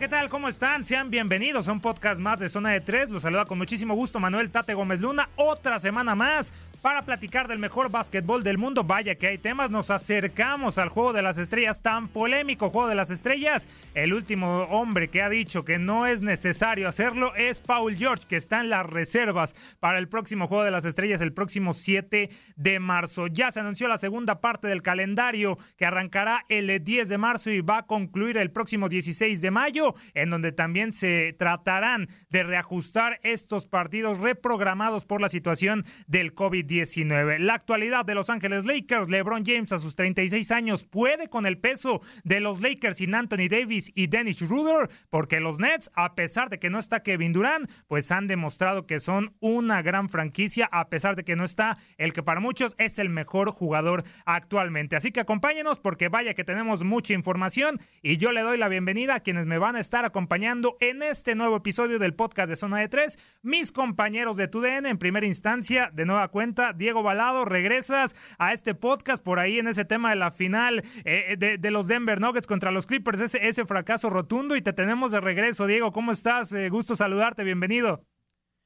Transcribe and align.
¿Qué 0.00 0.08
tal? 0.08 0.30
¿Cómo 0.30 0.48
están? 0.48 0.82
Sean 0.82 1.10
bienvenidos 1.10 1.68
a 1.68 1.72
un 1.72 1.80
podcast 1.82 2.22
más 2.22 2.38
de 2.38 2.48
Zona 2.48 2.70
de 2.70 2.80
Tres. 2.80 3.10
Los 3.10 3.20
saluda 3.20 3.44
con 3.44 3.58
muchísimo 3.58 3.94
gusto 3.94 4.18
Manuel 4.18 4.50
Tate 4.50 4.72
Gómez 4.72 4.98
Luna. 4.98 5.28
Otra 5.36 5.78
semana 5.78 6.14
más 6.14 6.54
para 6.80 7.02
platicar 7.02 7.48
del 7.48 7.58
mejor 7.58 7.90
básquetbol 7.90 8.42
del 8.42 8.58
mundo. 8.58 8.84
Vaya 8.84 9.14
que 9.16 9.26
hay 9.26 9.38
temas, 9.38 9.70
nos 9.70 9.90
acercamos 9.90 10.78
al 10.78 10.88
juego 10.88 11.12
de 11.12 11.22
las 11.22 11.38
estrellas 11.38 11.82
tan 11.82 12.08
polémico, 12.08 12.70
juego 12.70 12.88
de 12.88 12.94
las 12.94 13.10
estrellas. 13.10 13.68
El 13.94 14.14
último 14.14 14.62
hombre 14.70 15.08
que 15.08 15.22
ha 15.22 15.28
dicho 15.28 15.64
que 15.64 15.78
no 15.78 16.06
es 16.06 16.22
necesario 16.22 16.88
hacerlo 16.88 17.34
es 17.34 17.60
Paul 17.60 17.96
George, 17.96 18.24
que 18.28 18.36
está 18.36 18.60
en 18.60 18.70
las 18.70 18.86
reservas 18.86 19.54
para 19.80 19.98
el 19.98 20.08
próximo 20.08 20.46
juego 20.46 20.64
de 20.64 20.70
las 20.70 20.84
estrellas 20.84 21.20
el 21.20 21.32
próximo 21.32 21.74
7 21.74 22.30
de 22.56 22.80
marzo. 22.80 23.26
Ya 23.26 23.50
se 23.50 23.60
anunció 23.60 23.88
la 23.88 23.98
segunda 23.98 24.40
parte 24.40 24.68
del 24.68 24.82
calendario 24.82 25.58
que 25.76 25.86
arrancará 25.86 26.44
el 26.48 26.82
10 26.82 27.08
de 27.08 27.18
marzo 27.18 27.50
y 27.50 27.60
va 27.60 27.78
a 27.78 27.86
concluir 27.86 28.38
el 28.38 28.50
próximo 28.50 28.88
16 28.88 29.40
de 29.40 29.50
mayo, 29.50 29.89
en 30.14 30.30
donde 30.30 30.52
también 30.52 30.92
se 30.92 31.34
tratarán 31.38 32.08
de 32.30 32.42
reajustar 32.42 33.20
estos 33.22 33.66
partidos 33.66 34.20
reprogramados 34.20 35.04
por 35.04 35.20
la 35.20 35.28
situación 35.28 35.84
del 36.06 36.34
COVID. 36.34 36.60
19 36.70 37.38
La 37.40 37.54
actualidad 37.54 38.04
de 38.04 38.14
Los 38.14 38.30
Ángeles 38.30 38.64
Lakers, 38.64 39.10
LeBron 39.10 39.44
James 39.44 39.72
a 39.72 39.78
sus 39.78 39.96
36 39.96 40.50
años 40.50 40.84
puede 40.84 41.28
con 41.28 41.46
el 41.46 41.58
peso 41.58 42.00
de 42.24 42.40
los 42.40 42.60
Lakers 42.60 42.98
sin 42.98 43.14
Anthony 43.14 43.48
Davis 43.48 43.90
y 43.94 44.06
Dennis 44.06 44.40
Ruder, 44.40 44.88
porque 45.10 45.40
los 45.40 45.58
Nets, 45.58 45.90
a 45.94 46.14
pesar 46.14 46.50
de 46.50 46.58
que 46.58 46.70
no 46.70 46.78
está 46.78 47.02
Kevin 47.02 47.32
Durant, 47.32 47.70
pues 47.86 48.10
han 48.10 48.26
demostrado 48.26 48.86
que 48.86 49.00
son 49.00 49.34
una 49.40 49.82
gran 49.82 50.08
franquicia, 50.08 50.68
a 50.70 50.88
pesar 50.88 51.16
de 51.16 51.24
que 51.24 51.36
no 51.36 51.44
está 51.44 51.78
el 51.98 52.12
que 52.12 52.22
para 52.22 52.40
muchos 52.40 52.74
es 52.78 52.98
el 52.98 53.08
mejor 53.08 53.50
jugador 53.50 54.04
actualmente. 54.24 54.96
Así 54.96 55.12
que 55.12 55.20
acompáñenos 55.20 55.78
porque 55.80 56.08
vaya 56.08 56.34
que 56.34 56.44
tenemos 56.44 56.84
mucha 56.84 57.14
información 57.14 57.80
y 58.02 58.16
yo 58.16 58.32
le 58.32 58.42
doy 58.42 58.58
la 58.58 58.68
bienvenida 58.68 59.16
a 59.16 59.20
quienes 59.20 59.46
me 59.46 59.58
van 59.58 59.76
a 59.76 59.79
estar 59.80 60.04
acompañando 60.04 60.76
en 60.78 61.02
este 61.02 61.34
nuevo 61.34 61.56
episodio 61.56 61.98
del 61.98 62.14
podcast 62.14 62.50
de 62.50 62.56
Zona 62.56 62.78
de 62.78 62.88
Tres, 62.88 63.18
mis 63.42 63.72
compañeros 63.72 64.36
de 64.36 64.46
TUDN 64.46 64.86
en 64.86 64.98
primera 64.98 65.26
instancia, 65.26 65.90
de 65.92 66.04
nueva 66.04 66.28
cuenta 66.28 66.74
Diego 66.74 67.02
Balado, 67.02 67.46
regresas 67.46 68.14
a 68.38 68.52
este 68.52 68.74
podcast 68.74 69.24
por 69.24 69.38
ahí 69.38 69.58
en 69.58 69.68
ese 69.68 69.84
tema 69.84 70.10
de 70.10 70.16
la 70.16 70.30
final 70.30 70.82
eh, 71.04 71.36
de, 71.38 71.70
los 71.70 71.88
Denver 71.88 72.20
Nuggets 72.20 72.46
contra 72.46 72.70
los 72.70 72.86
Clippers, 72.86 73.20
ese, 73.20 73.48
ese 73.48 73.64
fracaso 73.64 74.10
rotundo 74.10 74.54
y 74.54 74.62
te 74.62 74.72
tenemos 74.72 75.12
de 75.12 75.20
regreso. 75.20 75.66
Diego, 75.66 75.92
¿cómo 75.92 76.12
estás? 76.12 76.52
Eh, 76.54 76.68
gusto 76.68 76.94
saludarte, 76.94 77.42
bienvenido. 77.42 78.04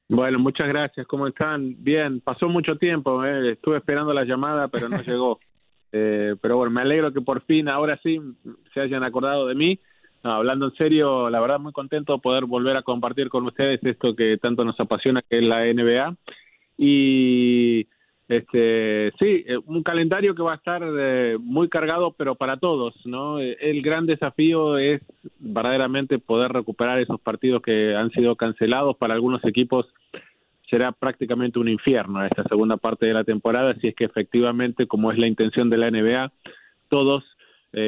Bueno, 0.09 0.37
muchas 0.37 0.67
gracias. 0.67 1.07
¿Cómo 1.07 1.27
están? 1.27 1.75
Bien, 1.79 2.19
pasó 2.19 2.49
mucho 2.49 2.77
tiempo. 2.77 3.23
Eh. 3.23 3.53
Estuve 3.53 3.77
esperando 3.77 4.13
la 4.13 4.25
llamada, 4.25 4.67
pero 4.67 4.89
no 4.89 4.97
llegó. 5.01 5.39
pero 5.91 6.57
bueno, 6.57 6.71
me 6.71 6.81
alegro 6.81 7.13
que 7.13 7.21
por 7.21 7.41
fin, 7.45 7.69
ahora 7.69 7.97
sí, 8.03 8.19
se 8.73 8.81
hayan 8.81 9.03
acordado 9.03 9.47
de 9.47 9.55
mí. 9.55 9.79
Hablando 10.25 10.67
en 10.67 10.73
serio, 10.73 11.29
la 11.29 11.39
verdad 11.39 11.59
muy 11.59 11.71
contento 11.71 12.13
de 12.13 12.19
poder 12.19 12.45
volver 12.45 12.75
a 12.77 12.81
compartir 12.81 13.29
con 13.29 13.45
ustedes 13.45 13.83
esto 13.83 14.15
que 14.15 14.37
tanto 14.37 14.65
nos 14.65 14.79
apasiona, 14.79 15.21
que 15.21 15.37
es 15.37 15.43
la 15.43 15.65
NBA. 15.65 16.15
Y 16.77 17.87
este 18.27 19.11
sí, 19.19 19.45
eh, 19.47 19.57
un 19.65 19.83
calendario 19.83 20.33
que 20.33 20.41
va 20.41 20.53
a 20.53 20.57
estar 20.57 20.81
eh, 20.83 21.37
muy 21.39 21.69
cargado, 21.69 22.11
pero 22.17 22.35
para 22.35 22.57
todos, 22.57 22.95
¿no? 23.05 23.39
Eh, 23.39 23.55
el 23.61 23.83
gran 23.83 24.07
desafío 24.07 24.77
es 24.79 25.01
verdaderamente 25.39 26.17
poder 26.17 26.51
recuperar 26.51 26.99
esos 26.99 27.19
partidos 27.21 27.61
que 27.61 27.95
han 27.95 28.09
sido 28.11 28.35
cancelados. 28.35 28.97
Para 28.97 29.13
algunos 29.13 29.45
equipos 29.45 29.85
será 30.71 30.91
prácticamente 30.91 31.59
un 31.59 31.69
infierno 31.69 32.25
esta 32.25 32.43
segunda 32.45 32.77
parte 32.77 33.05
de 33.05 33.13
la 33.13 33.23
temporada, 33.23 33.75
si 33.75 33.89
es 33.89 33.95
que 33.95 34.05
efectivamente, 34.05 34.87
como 34.87 35.11
es 35.11 35.19
la 35.19 35.27
intención 35.27 35.69
de 35.69 35.77
la 35.77 35.91
NBA, 35.91 36.31
todos 36.89 37.23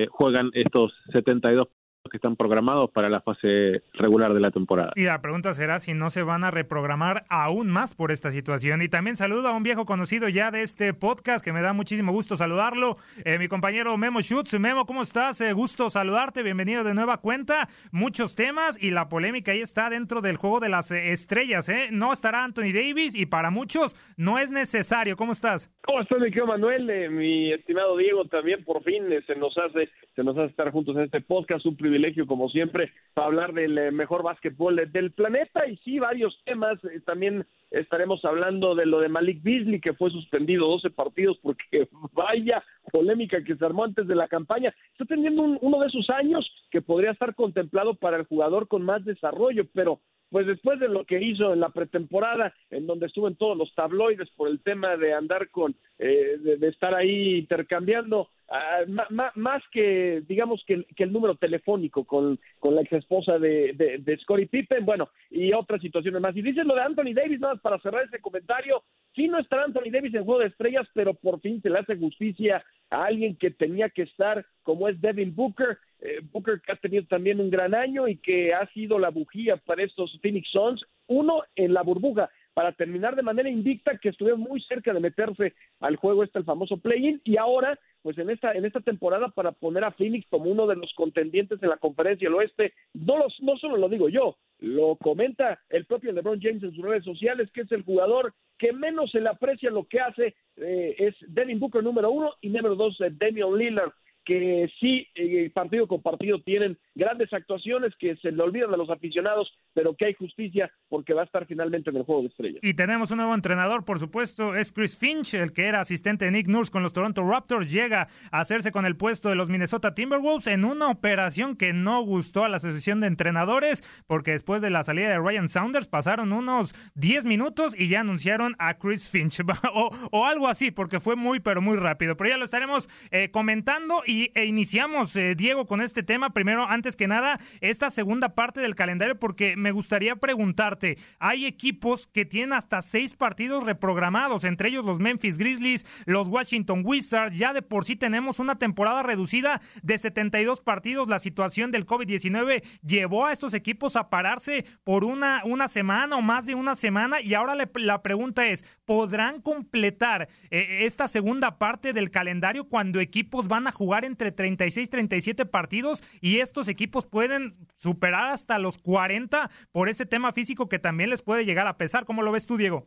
juegan 0.09 0.51
estos 0.53 0.93
72 1.13 1.69
que 2.09 2.17
están 2.17 2.35
programados 2.35 2.91
para 2.91 3.09
la 3.09 3.21
fase 3.21 3.83
regular 3.93 4.33
de 4.33 4.39
la 4.39 4.51
temporada. 4.51 4.91
Y 4.95 5.03
la 5.03 5.21
pregunta 5.21 5.53
será 5.53 5.79
si 5.79 5.93
no 5.93 6.09
se 6.09 6.23
van 6.23 6.43
a 6.43 6.51
reprogramar 6.51 7.25
aún 7.29 7.69
más 7.69 7.95
por 7.95 8.11
esta 8.11 8.31
situación. 8.31 8.81
Y 8.81 8.89
también 8.89 9.17
saludo 9.17 9.47
a 9.47 9.51
un 9.53 9.63
viejo 9.63 9.85
conocido 9.85 10.29
ya 10.29 10.51
de 10.51 10.61
este 10.61 10.93
podcast 10.93 11.43
que 11.43 11.53
me 11.53 11.61
da 11.61 11.73
muchísimo 11.73 12.11
gusto 12.11 12.35
saludarlo, 12.35 12.97
eh, 13.25 13.37
mi 13.37 13.47
compañero 13.47 13.97
Memo 13.97 14.21
Schutz. 14.21 14.57
Memo, 14.59 14.85
¿cómo 14.85 15.01
estás? 15.01 15.41
Eh, 15.41 15.53
gusto 15.53 15.89
saludarte, 15.89 16.43
bienvenido 16.43 16.83
de 16.83 16.93
nueva 16.93 17.17
cuenta. 17.17 17.67
Muchos 17.91 18.35
temas 18.35 18.81
y 18.81 18.91
la 18.91 19.09
polémica 19.09 19.51
ahí 19.51 19.61
está 19.61 19.89
dentro 19.89 20.21
del 20.21 20.37
juego 20.37 20.59
de 20.59 20.69
las 20.69 20.91
eh, 20.91 21.11
estrellas. 21.11 21.69
¿eh? 21.69 21.89
No 21.91 22.13
estará 22.13 22.43
Anthony 22.43 22.73
Davis 22.73 23.15
y 23.15 23.25
para 23.25 23.51
muchos 23.51 23.95
no 24.17 24.39
es 24.39 24.51
necesario. 24.51 25.15
¿Cómo 25.15 25.31
estás? 25.31 25.71
¿Cómo 25.81 26.01
estás, 26.01 26.19
mi 26.19 26.25
querido 26.25 26.47
Manuel? 26.47 26.87
mi 27.11 27.51
estimado 27.51 27.97
Diego, 27.97 28.25
también 28.25 28.63
por 28.63 28.83
fin 28.83 29.03
se 29.25 29.35
nos 29.35 29.57
hace, 29.57 29.89
se 30.15 30.23
nos 30.23 30.37
hace 30.37 30.51
estar 30.51 30.71
juntos 30.71 30.95
en 30.95 31.03
este 31.03 31.21
podcast. 31.21 31.65
Un 31.65 31.75
privilegio 31.75 31.96
privilegio, 31.97 32.27
como 32.27 32.47
siempre, 32.49 32.91
para 33.15 33.27
hablar 33.27 33.53
del 33.53 33.75
eh, 33.75 33.91
mejor 33.91 34.21
básquetbol 34.21 34.75
del 34.91 35.11
planeta 35.13 35.67
y 35.67 35.77
sí, 35.77 35.97
varios 35.97 36.39
temas. 36.45 36.77
Eh, 36.85 37.01
también 37.03 37.43
estaremos 37.71 38.23
hablando 38.23 38.75
de 38.75 38.85
lo 38.85 38.99
de 38.99 39.09
Malik 39.09 39.41
Beasley, 39.41 39.81
que 39.81 39.93
fue 39.93 40.11
suspendido 40.11 40.67
12 40.67 40.91
partidos 40.91 41.39
porque 41.41 41.89
vaya 42.13 42.63
polémica 42.91 43.43
que 43.43 43.55
se 43.55 43.65
armó 43.65 43.83
antes 43.83 44.07
de 44.07 44.13
la 44.13 44.27
campaña. 44.27 44.75
Está 44.91 45.05
teniendo 45.05 45.41
uno 45.41 45.79
de 45.79 45.87
esos 45.87 46.07
años 46.11 46.47
que 46.69 46.83
podría 46.83 47.11
estar 47.11 47.33
contemplado 47.33 47.95
para 47.95 48.17
el 48.17 48.27
jugador 48.27 48.67
con 48.67 48.83
más 48.83 49.03
desarrollo, 49.03 49.65
pero 49.73 49.99
pues 50.29 50.45
después 50.45 50.79
de 50.79 50.89
lo 50.89 51.05
que 51.05 51.19
hizo 51.19 51.53
en 51.53 51.61
la 51.61 51.69
pretemporada, 51.69 52.53
en 52.69 52.85
donde 52.85 53.07
estuvo 53.07 53.27
en 53.27 53.37
todos 53.37 53.57
los 53.57 53.73
tabloides 53.73 54.29
por 54.35 54.49
el 54.49 54.61
tema 54.61 54.97
de 54.97 55.13
andar 55.13 55.49
con, 55.49 55.75
eh, 55.97 56.37
de, 56.59 56.67
estar 56.67 56.93
ahí 56.93 57.37
intercambiando, 57.37 58.29
ah, 58.49 59.31
más 59.35 59.63
que, 59.71 60.23
digamos, 60.27 60.63
que, 60.65 60.85
el 60.97 61.11
número 61.11 61.35
telefónico 61.35 62.03
con, 62.05 62.39
con 62.59 62.75
la 62.75 62.81
ex 62.81 62.93
esposa 62.93 63.37
de, 63.39 63.73
de, 63.73 63.97
de 63.99 64.17
Scottie 64.17 64.47
Pippen, 64.47 64.85
bueno, 64.85 65.09
y 65.29 65.53
otras 65.53 65.81
situaciones 65.81 66.21
más. 66.21 66.35
Y 66.35 66.41
dices 66.41 66.65
lo 66.65 66.75
de 66.75 66.81
Anthony 66.81 67.13
Davis, 67.13 67.39
nada 67.39 67.53
más 67.53 67.61
para 67.61 67.79
cerrar 67.79 68.05
ese 68.05 68.19
comentario, 68.19 68.83
sí 69.15 69.27
no 69.27 69.39
estará 69.39 69.63
Anthony 69.63 69.91
Davis 69.91 70.13
en 70.13 70.25
Juego 70.25 70.41
de 70.41 70.47
Estrellas, 70.47 70.87
pero 70.93 71.13
por 71.13 71.39
fin 71.41 71.61
se 71.61 71.69
le 71.69 71.79
hace 71.79 71.97
justicia 71.97 72.63
a 72.89 73.05
alguien 73.05 73.35
que 73.35 73.51
tenía 73.51 73.89
que 73.89 74.03
estar, 74.03 74.45
como 74.63 74.87
es 74.87 75.01
Devin 75.01 75.35
Booker, 75.35 75.77
eh, 75.99 76.19
Booker 76.31 76.61
que 76.61 76.71
ha 76.71 76.75
tenido 76.75 77.03
también 77.05 77.39
un 77.39 77.49
gran 77.49 77.73
año 77.73 78.07
y 78.07 78.17
que 78.17 78.53
ha 78.53 78.67
sido 78.73 78.99
la 78.99 79.09
bujía 79.09 79.57
para 79.57 79.83
estos 79.83 80.17
Phoenix 80.21 80.49
Suns, 80.51 80.85
uno 81.07 81.43
en 81.55 81.73
la 81.73 81.81
burbuja, 81.81 82.29
para 82.57 82.71
terminar 82.71 83.15
de 83.15 83.21
manera 83.21 83.51
invicta, 83.51 83.99
que 83.99 84.09
estuvieron 84.09 84.39
muy 84.39 84.59
cerca 84.61 84.91
de 84.91 84.99
meterse 84.99 85.53
al 85.79 85.95
juego 85.95 86.23
este 86.23 86.39
el 86.39 86.43
famoso 86.43 86.77
play-in, 86.77 87.21
y 87.23 87.37
ahora, 87.37 87.77
pues 88.01 88.17
en 88.17 88.31
esta, 88.31 88.51
en 88.53 88.65
esta 88.65 88.79
temporada, 88.79 89.29
para 89.29 89.51
poner 89.51 89.83
a 89.83 89.91
Phoenix 89.91 90.25
como 90.27 90.49
uno 90.49 90.65
de 90.65 90.75
los 90.75 90.91
contendientes 90.95 91.61
en 91.61 91.69
la 91.69 91.77
conferencia 91.77 92.27
del 92.27 92.33
oeste, 92.33 92.73
no, 92.95 93.19
los, 93.19 93.39
no 93.41 93.57
solo 93.57 93.77
lo 93.77 93.89
digo 93.89 94.09
yo, 94.09 94.37
lo 94.57 94.95
comenta 94.95 95.59
el 95.69 95.85
propio 95.85 96.11
LeBron 96.11 96.41
James 96.41 96.63
en 96.63 96.73
sus 96.73 96.83
redes 96.83 97.03
sociales, 97.03 97.47
que 97.53 97.61
es 97.61 97.71
el 97.71 97.83
jugador 97.83 98.33
que 98.57 98.73
menos 98.73 99.11
se 99.11 99.21
le 99.21 99.29
aprecia 99.29 99.69
lo 99.69 99.83
que 99.83 99.99
hace, 99.99 100.33
eh, 100.55 100.95
es 100.97 101.13
Devin 101.27 101.59
Booker 101.59 101.83
número 101.83 102.09
uno 102.09 102.33
y 102.41 102.49
número 102.49 102.73
dos, 102.73 102.99
eh, 103.01 103.11
Damian 103.11 103.55
Lillard 103.55 103.91
que 104.27 104.69
sí, 104.81 105.07
eh, 105.15 105.49
partido 105.53 105.87
con 105.87 106.01
partido 106.01 106.41
tienen 106.41 106.77
grandes 106.97 107.31
actuaciones 107.31 107.93
que 107.99 108.15
se 108.17 108.31
le 108.31 108.43
olvidan 108.43 108.73
a 108.73 108.77
los 108.77 108.89
aficionados, 108.89 109.51
pero 109.73 109.95
que 109.95 110.05
hay 110.05 110.13
justicia 110.13 110.71
porque 110.89 111.13
va 111.13 111.21
a 111.21 111.25
estar 111.25 111.45
finalmente 111.45 111.89
en 111.89 111.97
el 111.97 112.03
juego 112.03 112.23
de 112.23 112.27
estrellas. 112.29 112.59
Y 112.63 112.73
tenemos 112.73 113.11
un 113.11 113.17
nuevo 113.17 113.35
entrenador, 113.35 113.85
por 113.85 113.99
supuesto, 113.99 114.55
es 114.55 114.71
Chris 114.71 114.97
Finch, 114.97 115.35
el 115.35 115.53
que 115.53 115.65
era 115.65 115.79
asistente 115.79 116.25
de 116.25 116.31
Nick 116.31 116.47
Nurse 116.47 116.71
con 116.71 116.83
los 116.83 116.93
Toronto 116.93 117.23
Raptors, 117.23 117.71
llega 117.71 118.07
a 118.31 118.39
hacerse 118.39 118.71
con 118.71 118.85
el 118.85 118.97
puesto 118.97 119.29
de 119.29 119.35
los 119.35 119.49
Minnesota 119.49 119.93
Timberwolves 119.93 120.47
en 120.47 120.65
una 120.65 120.89
operación 120.89 121.55
que 121.55 121.73
no 121.73 122.01
gustó 122.01 122.43
a 122.43 122.49
la 122.49 122.57
asociación 122.57 122.99
de 122.99 123.07
entrenadores, 123.07 124.03
porque 124.07 124.31
después 124.31 124.61
de 124.61 124.69
la 124.69 124.83
salida 124.83 125.09
de 125.09 125.19
Ryan 125.19 125.49
Saunders 125.49 125.87
pasaron 125.87 126.33
unos 126.33 126.73
10 126.95 127.25
minutos 127.25 127.75
y 127.77 127.87
ya 127.87 128.01
anunciaron 128.01 128.55
a 128.59 128.77
Chris 128.77 129.09
Finch, 129.09 129.41
o, 129.73 130.25
algo 130.25 130.47
así, 130.47 130.71
porque 130.71 130.99
fue 130.99 131.15
muy, 131.15 131.39
pero 131.39 131.61
muy 131.61 131.77
rápido. 131.77 132.17
Pero 132.17 132.31
ya 132.31 132.37
lo 132.37 132.45
estaremos 132.45 132.89
eh, 133.11 133.29
comentando 133.31 134.01
y 134.05 134.31
e 134.33 134.45
iniciamos, 134.45 135.15
eh, 135.15 135.35
Diego, 135.35 135.65
con 135.65 135.81
este 135.81 136.03
tema. 136.03 136.31
Primero, 136.31 136.65
antes 136.67 136.86
que 136.95 137.07
nada, 137.07 137.39
esta 137.61 137.89
segunda 137.89 138.35
parte 138.35 138.61
del 138.61 138.75
calendario, 138.75 139.19
porque 139.19 139.55
me 139.57 139.71
gustaría 139.71 140.15
preguntarte, 140.15 140.97
hay 141.19 141.45
equipos 141.45 142.07
que 142.07 142.25
tienen 142.25 142.53
hasta 142.53 142.81
seis 142.81 143.13
partidos 143.13 143.65
reprogramados, 143.65 144.43
entre 144.43 144.69
ellos 144.69 144.85
los 144.85 144.99
Memphis 144.99 145.37
Grizzlies, 145.37 145.85
los 146.05 146.27
Washington 146.27 146.81
Wizards, 146.83 147.37
ya 147.37 147.53
de 147.53 147.61
por 147.61 147.85
sí 147.85 147.95
tenemos 147.95 148.39
una 148.39 148.57
temporada 148.57 149.03
reducida 149.03 149.61
de 149.83 149.97
72 149.97 150.61
partidos. 150.61 151.07
La 151.07 151.19
situación 151.19 151.71
del 151.71 151.85
COVID-19 151.85 152.63
llevó 152.85 153.25
a 153.25 153.33
estos 153.33 153.53
equipos 153.53 153.95
a 153.95 154.09
pararse 154.09 154.65
por 154.83 155.03
una, 155.03 155.41
una 155.45 155.67
semana 155.67 156.15
o 156.15 156.21
más 156.21 156.45
de 156.45 156.55
una 156.55 156.75
semana 156.75 157.21
y 157.21 157.33
ahora 157.33 157.55
la 157.55 158.01
pregunta 158.01 158.47
es, 158.47 158.63
¿podrán 158.85 159.41
completar 159.41 160.29
eh, 160.49 160.85
esta 160.85 161.07
segunda 161.07 161.57
parte 161.57 161.93
del 161.93 162.11
calendario 162.11 162.65
cuando 162.65 162.99
equipos 162.99 163.47
van 163.47 163.67
a 163.67 163.71
jugar 163.71 164.05
entre 164.05 164.31
36 164.31 164.87
y 164.87 164.89
37 164.89 165.45
partidos 165.45 166.03
y 166.21 166.39
estos 166.39 166.67
equipos 166.67 166.76
pueden 166.85 167.53
superar 167.77 168.29
hasta 168.29 168.59
los 168.59 168.77
40 168.77 169.49
por 169.71 169.89
ese 169.89 170.05
tema 170.05 170.31
físico 170.31 170.69
que 170.69 170.77
también 170.77 171.09
les 171.09 171.23
puede 171.23 171.45
llegar 171.45 171.67
a 171.67 171.77
pesar? 171.77 172.05
¿Cómo 172.05 172.21
lo 172.21 172.31
ves 172.31 172.45
tú, 172.45 172.57
Diego? 172.57 172.85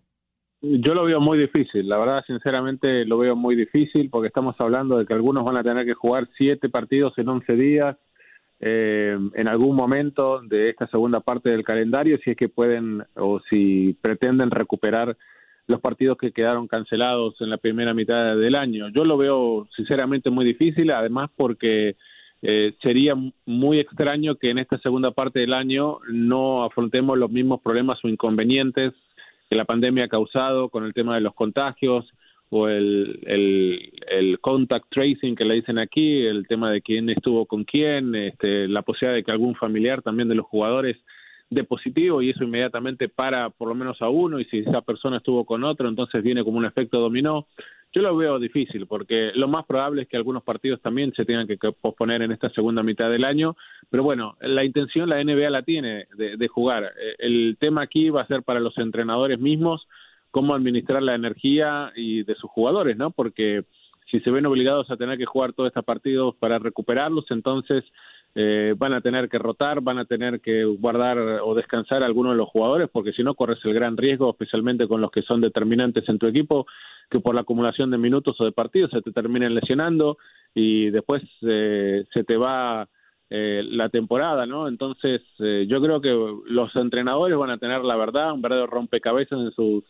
Yo 0.62 0.94
lo 0.94 1.04
veo 1.04 1.20
muy 1.20 1.38
difícil, 1.38 1.88
la 1.88 1.96
verdad, 1.96 2.22
sinceramente 2.26 3.06
lo 3.06 3.16
veo 3.16 3.34
muy 3.34 3.56
difícil 3.56 4.10
porque 4.10 4.28
estamos 4.28 4.54
hablando 4.58 4.98
de 4.98 5.06
que 5.06 5.14
algunos 5.14 5.42
van 5.42 5.56
a 5.56 5.62
tener 5.62 5.86
que 5.86 5.94
jugar 5.94 6.28
siete 6.36 6.68
partidos 6.68 7.14
en 7.16 7.30
once 7.30 7.54
días 7.54 7.96
eh, 8.60 9.16
en 9.34 9.48
algún 9.48 9.74
momento 9.74 10.42
de 10.42 10.68
esta 10.68 10.86
segunda 10.88 11.20
parte 11.20 11.48
del 11.48 11.64
calendario, 11.64 12.18
si 12.22 12.32
es 12.32 12.36
que 12.36 12.50
pueden 12.50 13.02
o 13.16 13.40
si 13.48 13.96
pretenden 14.02 14.50
recuperar 14.50 15.16
los 15.66 15.80
partidos 15.80 16.18
que 16.18 16.32
quedaron 16.32 16.68
cancelados 16.68 17.40
en 17.40 17.48
la 17.48 17.56
primera 17.56 17.94
mitad 17.94 18.36
del 18.36 18.54
año. 18.54 18.90
Yo 18.90 19.04
lo 19.04 19.16
veo 19.16 19.66
sinceramente 19.74 20.28
muy 20.28 20.44
difícil, 20.44 20.90
además 20.90 21.30
porque 21.34 21.96
eh, 22.42 22.74
sería 22.82 23.14
muy 23.44 23.80
extraño 23.80 24.36
que 24.36 24.50
en 24.50 24.58
esta 24.58 24.78
segunda 24.78 25.10
parte 25.10 25.40
del 25.40 25.52
año 25.52 25.98
no 26.10 26.64
afrontemos 26.64 27.18
los 27.18 27.30
mismos 27.30 27.60
problemas 27.60 27.98
o 28.02 28.08
inconvenientes 28.08 28.94
que 29.50 29.56
la 29.56 29.64
pandemia 29.64 30.04
ha 30.04 30.08
causado 30.08 30.68
con 30.68 30.84
el 30.84 30.94
tema 30.94 31.16
de 31.16 31.20
los 31.20 31.34
contagios 31.34 32.06
o 32.50 32.68
el, 32.68 33.20
el, 34.08 34.38
contact 34.40 34.86
tracing 34.90 35.36
que 35.36 35.44
le 35.44 35.54
dicen 35.54 35.78
aquí, 35.78 36.26
el 36.26 36.46
tema 36.48 36.70
de 36.70 36.82
quién 36.82 37.08
estuvo 37.10 37.46
con 37.46 37.64
quién, 37.64 38.14
este, 38.14 38.66
la 38.66 38.82
posibilidad 38.82 39.14
de 39.14 39.22
que 39.22 39.30
algún 39.30 39.54
familiar 39.54 40.02
también 40.02 40.28
de 40.28 40.34
los 40.34 40.46
jugadores 40.46 40.96
de 41.50 41.64
positivo 41.64 42.22
y 42.22 42.30
eso 42.30 42.44
inmediatamente 42.44 43.08
para 43.08 43.50
por 43.50 43.68
lo 43.68 43.74
menos 43.74 44.00
a 44.00 44.08
uno 44.08 44.38
y 44.38 44.44
si 44.46 44.60
esa 44.60 44.82
persona 44.82 45.16
estuvo 45.16 45.44
con 45.44 45.64
otro 45.64 45.88
entonces 45.88 46.22
viene 46.22 46.44
como 46.44 46.58
un 46.58 46.64
efecto 46.64 47.00
dominó. 47.00 47.46
Yo 47.92 48.02
lo 48.02 48.16
veo 48.16 48.38
difícil 48.38 48.86
porque 48.86 49.32
lo 49.34 49.48
más 49.48 49.66
probable 49.66 50.02
es 50.02 50.08
que 50.08 50.16
algunos 50.16 50.44
partidos 50.44 50.80
también 50.80 51.12
se 51.12 51.24
tengan 51.24 51.48
que 51.48 51.56
posponer 51.56 52.22
en 52.22 52.30
esta 52.30 52.48
segunda 52.50 52.84
mitad 52.84 53.10
del 53.10 53.24
año, 53.24 53.56
pero 53.90 54.04
bueno, 54.04 54.36
la 54.40 54.64
intención 54.64 55.08
la 55.08 55.22
NBA 55.22 55.50
la 55.50 55.62
tiene 55.62 56.06
de, 56.16 56.48
jugar. 56.48 56.84
Eh, 56.84 57.16
el 57.18 57.56
tema 57.58 57.82
aquí 57.82 58.10
va 58.10 58.22
a 58.22 58.26
ser 58.28 58.44
para 58.44 58.60
los 58.60 58.78
entrenadores 58.78 59.40
mismos 59.40 59.88
cómo 60.30 60.54
administrar 60.54 61.02
la 61.02 61.16
energía 61.16 61.92
y 61.96 62.22
de 62.22 62.36
sus 62.36 62.48
jugadores, 62.48 62.96
¿no? 62.96 63.10
Porque 63.10 63.64
si 64.10 64.20
se 64.20 64.30
ven 64.30 64.46
obligados 64.46 64.88
a 64.90 64.96
tener 64.96 65.18
que 65.18 65.26
jugar 65.26 65.52
todos 65.52 65.68
estos 65.68 65.84
partidos 65.84 66.36
para 66.36 66.60
recuperarlos, 66.60 67.24
entonces 67.30 67.84
eh, 68.34 68.74
van 68.78 68.92
a 68.92 69.00
tener 69.00 69.28
que 69.28 69.38
rotar, 69.38 69.80
van 69.80 69.98
a 69.98 70.04
tener 70.04 70.40
que 70.40 70.64
guardar 70.64 71.18
o 71.18 71.54
descansar 71.54 72.02
a 72.02 72.06
algunos 72.06 72.32
de 72.32 72.38
los 72.38 72.48
jugadores, 72.48 72.88
porque 72.92 73.12
si 73.12 73.24
no 73.24 73.34
corres 73.34 73.58
el 73.64 73.74
gran 73.74 73.96
riesgo, 73.96 74.30
especialmente 74.30 74.86
con 74.86 75.00
los 75.00 75.10
que 75.10 75.22
son 75.22 75.40
determinantes 75.40 76.08
en 76.08 76.18
tu 76.18 76.26
equipo, 76.26 76.66
que 77.10 77.18
por 77.18 77.34
la 77.34 77.40
acumulación 77.40 77.90
de 77.90 77.98
minutos 77.98 78.40
o 78.40 78.44
de 78.44 78.52
partidos 78.52 78.90
se 78.92 79.02
te 79.02 79.10
terminen 79.10 79.54
lesionando 79.54 80.16
y 80.54 80.90
después 80.90 81.22
eh, 81.42 82.04
se 82.14 82.22
te 82.22 82.36
va 82.36 82.88
eh, 83.30 83.62
la 83.64 83.88
temporada, 83.88 84.46
¿no? 84.46 84.68
Entonces, 84.68 85.22
yo 85.38 85.80
creo 85.80 86.00
que 86.00 86.16
los 86.46 86.74
entrenadores 86.76 87.36
van 87.36 87.50
a 87.50 87.58
tener 87.58 87.82
la 87.82 87.96
verdad, 87.96 88.32
un 88.32 88.42
verdadero 88.42 88.68
rompecabezas 88.68 89.40
en 89.40 89.52
sus 89.52 89.84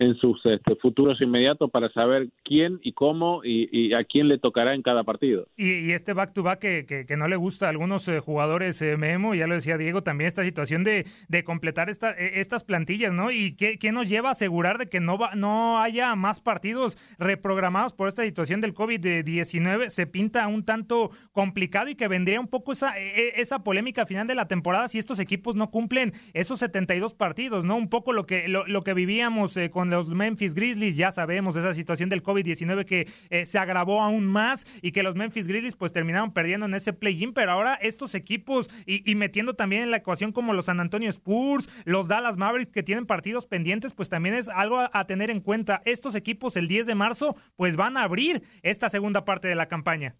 en 0.00 0.16
sus 0.16 0.44
este, 0.46 0.74
futuros 0.76 1.20
inmediatos 1.20 1.70
para 1.70 1.92
saber 1.92 2.30
quién 2.42 2.80
y 2.82 2.92
cómo 2.92 3.42
y, 3.44 3.92
a 3.92 4.02
quién 4.04 4.28
le 4.28 4.38
tocará 4.38 4.74
en 4.74 4.82
cada 4.82 5.04
partido. 5.04 5.46
Y, 5.56 5.92
este 5.92 6.14
back-to-back 6.14 6.58
que, 6.58 7.06
que, 7.06 7.16
no 7.16 7.28
le 7.28 7.36
gusta 7.36 7.66
a 7.66 7.68
algunos 7.68 8.08
eh, 8.08 8.18
jugadores, 8.18 8.80
eh, 8.80 8.96
Memo, 8.96 9.34
ya 9.34 9.46
lo 9.46 9.54
decía 9.54 9.76
Diego, 9.76 10.02
también 10.02 10.28
esta 10.28 10.42
situación 10.42 10.84
de, 10.84 11.06
de 11.28 11.44
completar 11.44 11.90
esta, 11.90 12.12
e, 12.12 12.40
estas 12.40 12.64
plantillas, 12.64 13.12
¿no? 13.12 13.30
¿Y 13.30 13.54
qué, 13.56 13.78
qué, 13.78 13.92
nos 13.92 14.08
lleva 14.08 14.30
a 14.30 14.32
asegurar 14.32 14.78
de 14.78 14.88
que 14.88 15.00
no, 15.00 15.18
va, 15.18 15.34
no 15.34 15.78
haya 15.80 16.14
más 16.14 16.40
partidos 16.40 16.96
reprogramados 17.18 17.92
por 17.92 18.08
esta 18.08 18.22
situación 18.22 18.62
del 18.62 18.72
COVID-19? 18.72 19.90
Se 19.90 20.06
pinta 20.06 20.46
un 20.48 20.64
tanto 20.64 21.10
complicado 21.32 21.90
y 21.90 21.94
que 21.94 22.08
vendría 22.08 22.40
un 22.40 22.48
poco 22.48 22.72
esa, 22.72 22.98
e, 22.98 23.08
e, 23.08 23.40
esa 23.42 23.62
polémica 23.62 24.06
final 24.06 24.26
de 24.26 24.34
la 24.34 24.48
temporada 24.48 24.88
si 24.88 24.98
estos 24.98 25.18
equipos 25.18 25.56
no 25.56 25.70
cumplen 25.70 26.12
esos 26.32 26.58
72 26.60 27.12
partidos, 27.12 27.66
¿no? 27.66 27.76
Un 27.76 27.90
poco 27.90 28.14
lo 28.14 28.24
que, 28.24 28.48
lo, 28.48 28.66
lo 28.66 28.80
que 28.80 28.94
vivíamos 28.94 29.58
eh, 29.58 29.68
los 29.90 30.08
Memphis 30.08 30.54
Grizzlies, 30.54 30.96
ya 30.96 31.10
sabemos 31.10 31.56
esa 31.56 31.74
situación 31.74 32.08
del 32.08 32.22
COVID-19 32.22 32.84
que 32.84 33.06
eh, 33.30 33.46
se 33.46 33.58
agravó 33.58 34.00
aún 34.00 34.26
más 34.26 34.64
y 34.82 34.92
que 34.92 35.02
los 35.02 35.16
Memphis 35.16 35.48
Grizzlies 35.48 35.76
pues 35.76 35.92
terminaron 35.92 36.32
perdiendo 36.32 36.66
en 36.66 36.74
ese 36.74 36.92
play-in, 36.92 37.32
pero 37.32 37.52
ahora 37.52 37.74
estos 37.74 38.14
equipos 38.14 38.68
y, 38.86 39.14
metiendo 39.14 39.54
también 39.54 39.82
en 39.82 39.90
la 39.90 39.98
ecuación 39.98 40.32
como 40.32 40.52
los 40.52 40.66
San 40.66 40.80
Antonio 40.80 41.10
Spurs, 41.10 41.68
los 41.84 42.08
Dallas 42.08 42.36
Mavericks 42.36 42.72
que 42.72 42.82
tienen 42.82 43.06
partidos 43.06 43.46
pendientes, 43.46 43.94
pues 43.94 44.08
también 44.08 44.34
es 44.34 44.48
algo 44.48 44.78
a, 44.92 45.06
tener 45.06 45.30
en 45.30 45.40
cuenta. 45.40 45.82
Estos 45.84 46.14
equipos 46.14 46.56
el 46.56 46.68
10 46.68 46.86
de 46.86 46.94
marzo 46.94 47.34
pues 47.56 47.76
van 47.76 47.96
a 47.96 48.02
abrir 48.02 48.42
esta 48.62 48.88
segunda 48.88 49.24
parte 49.24 49.48
de 49.48 49.54
la 49.54 49.66
campaña. 49.66 50.16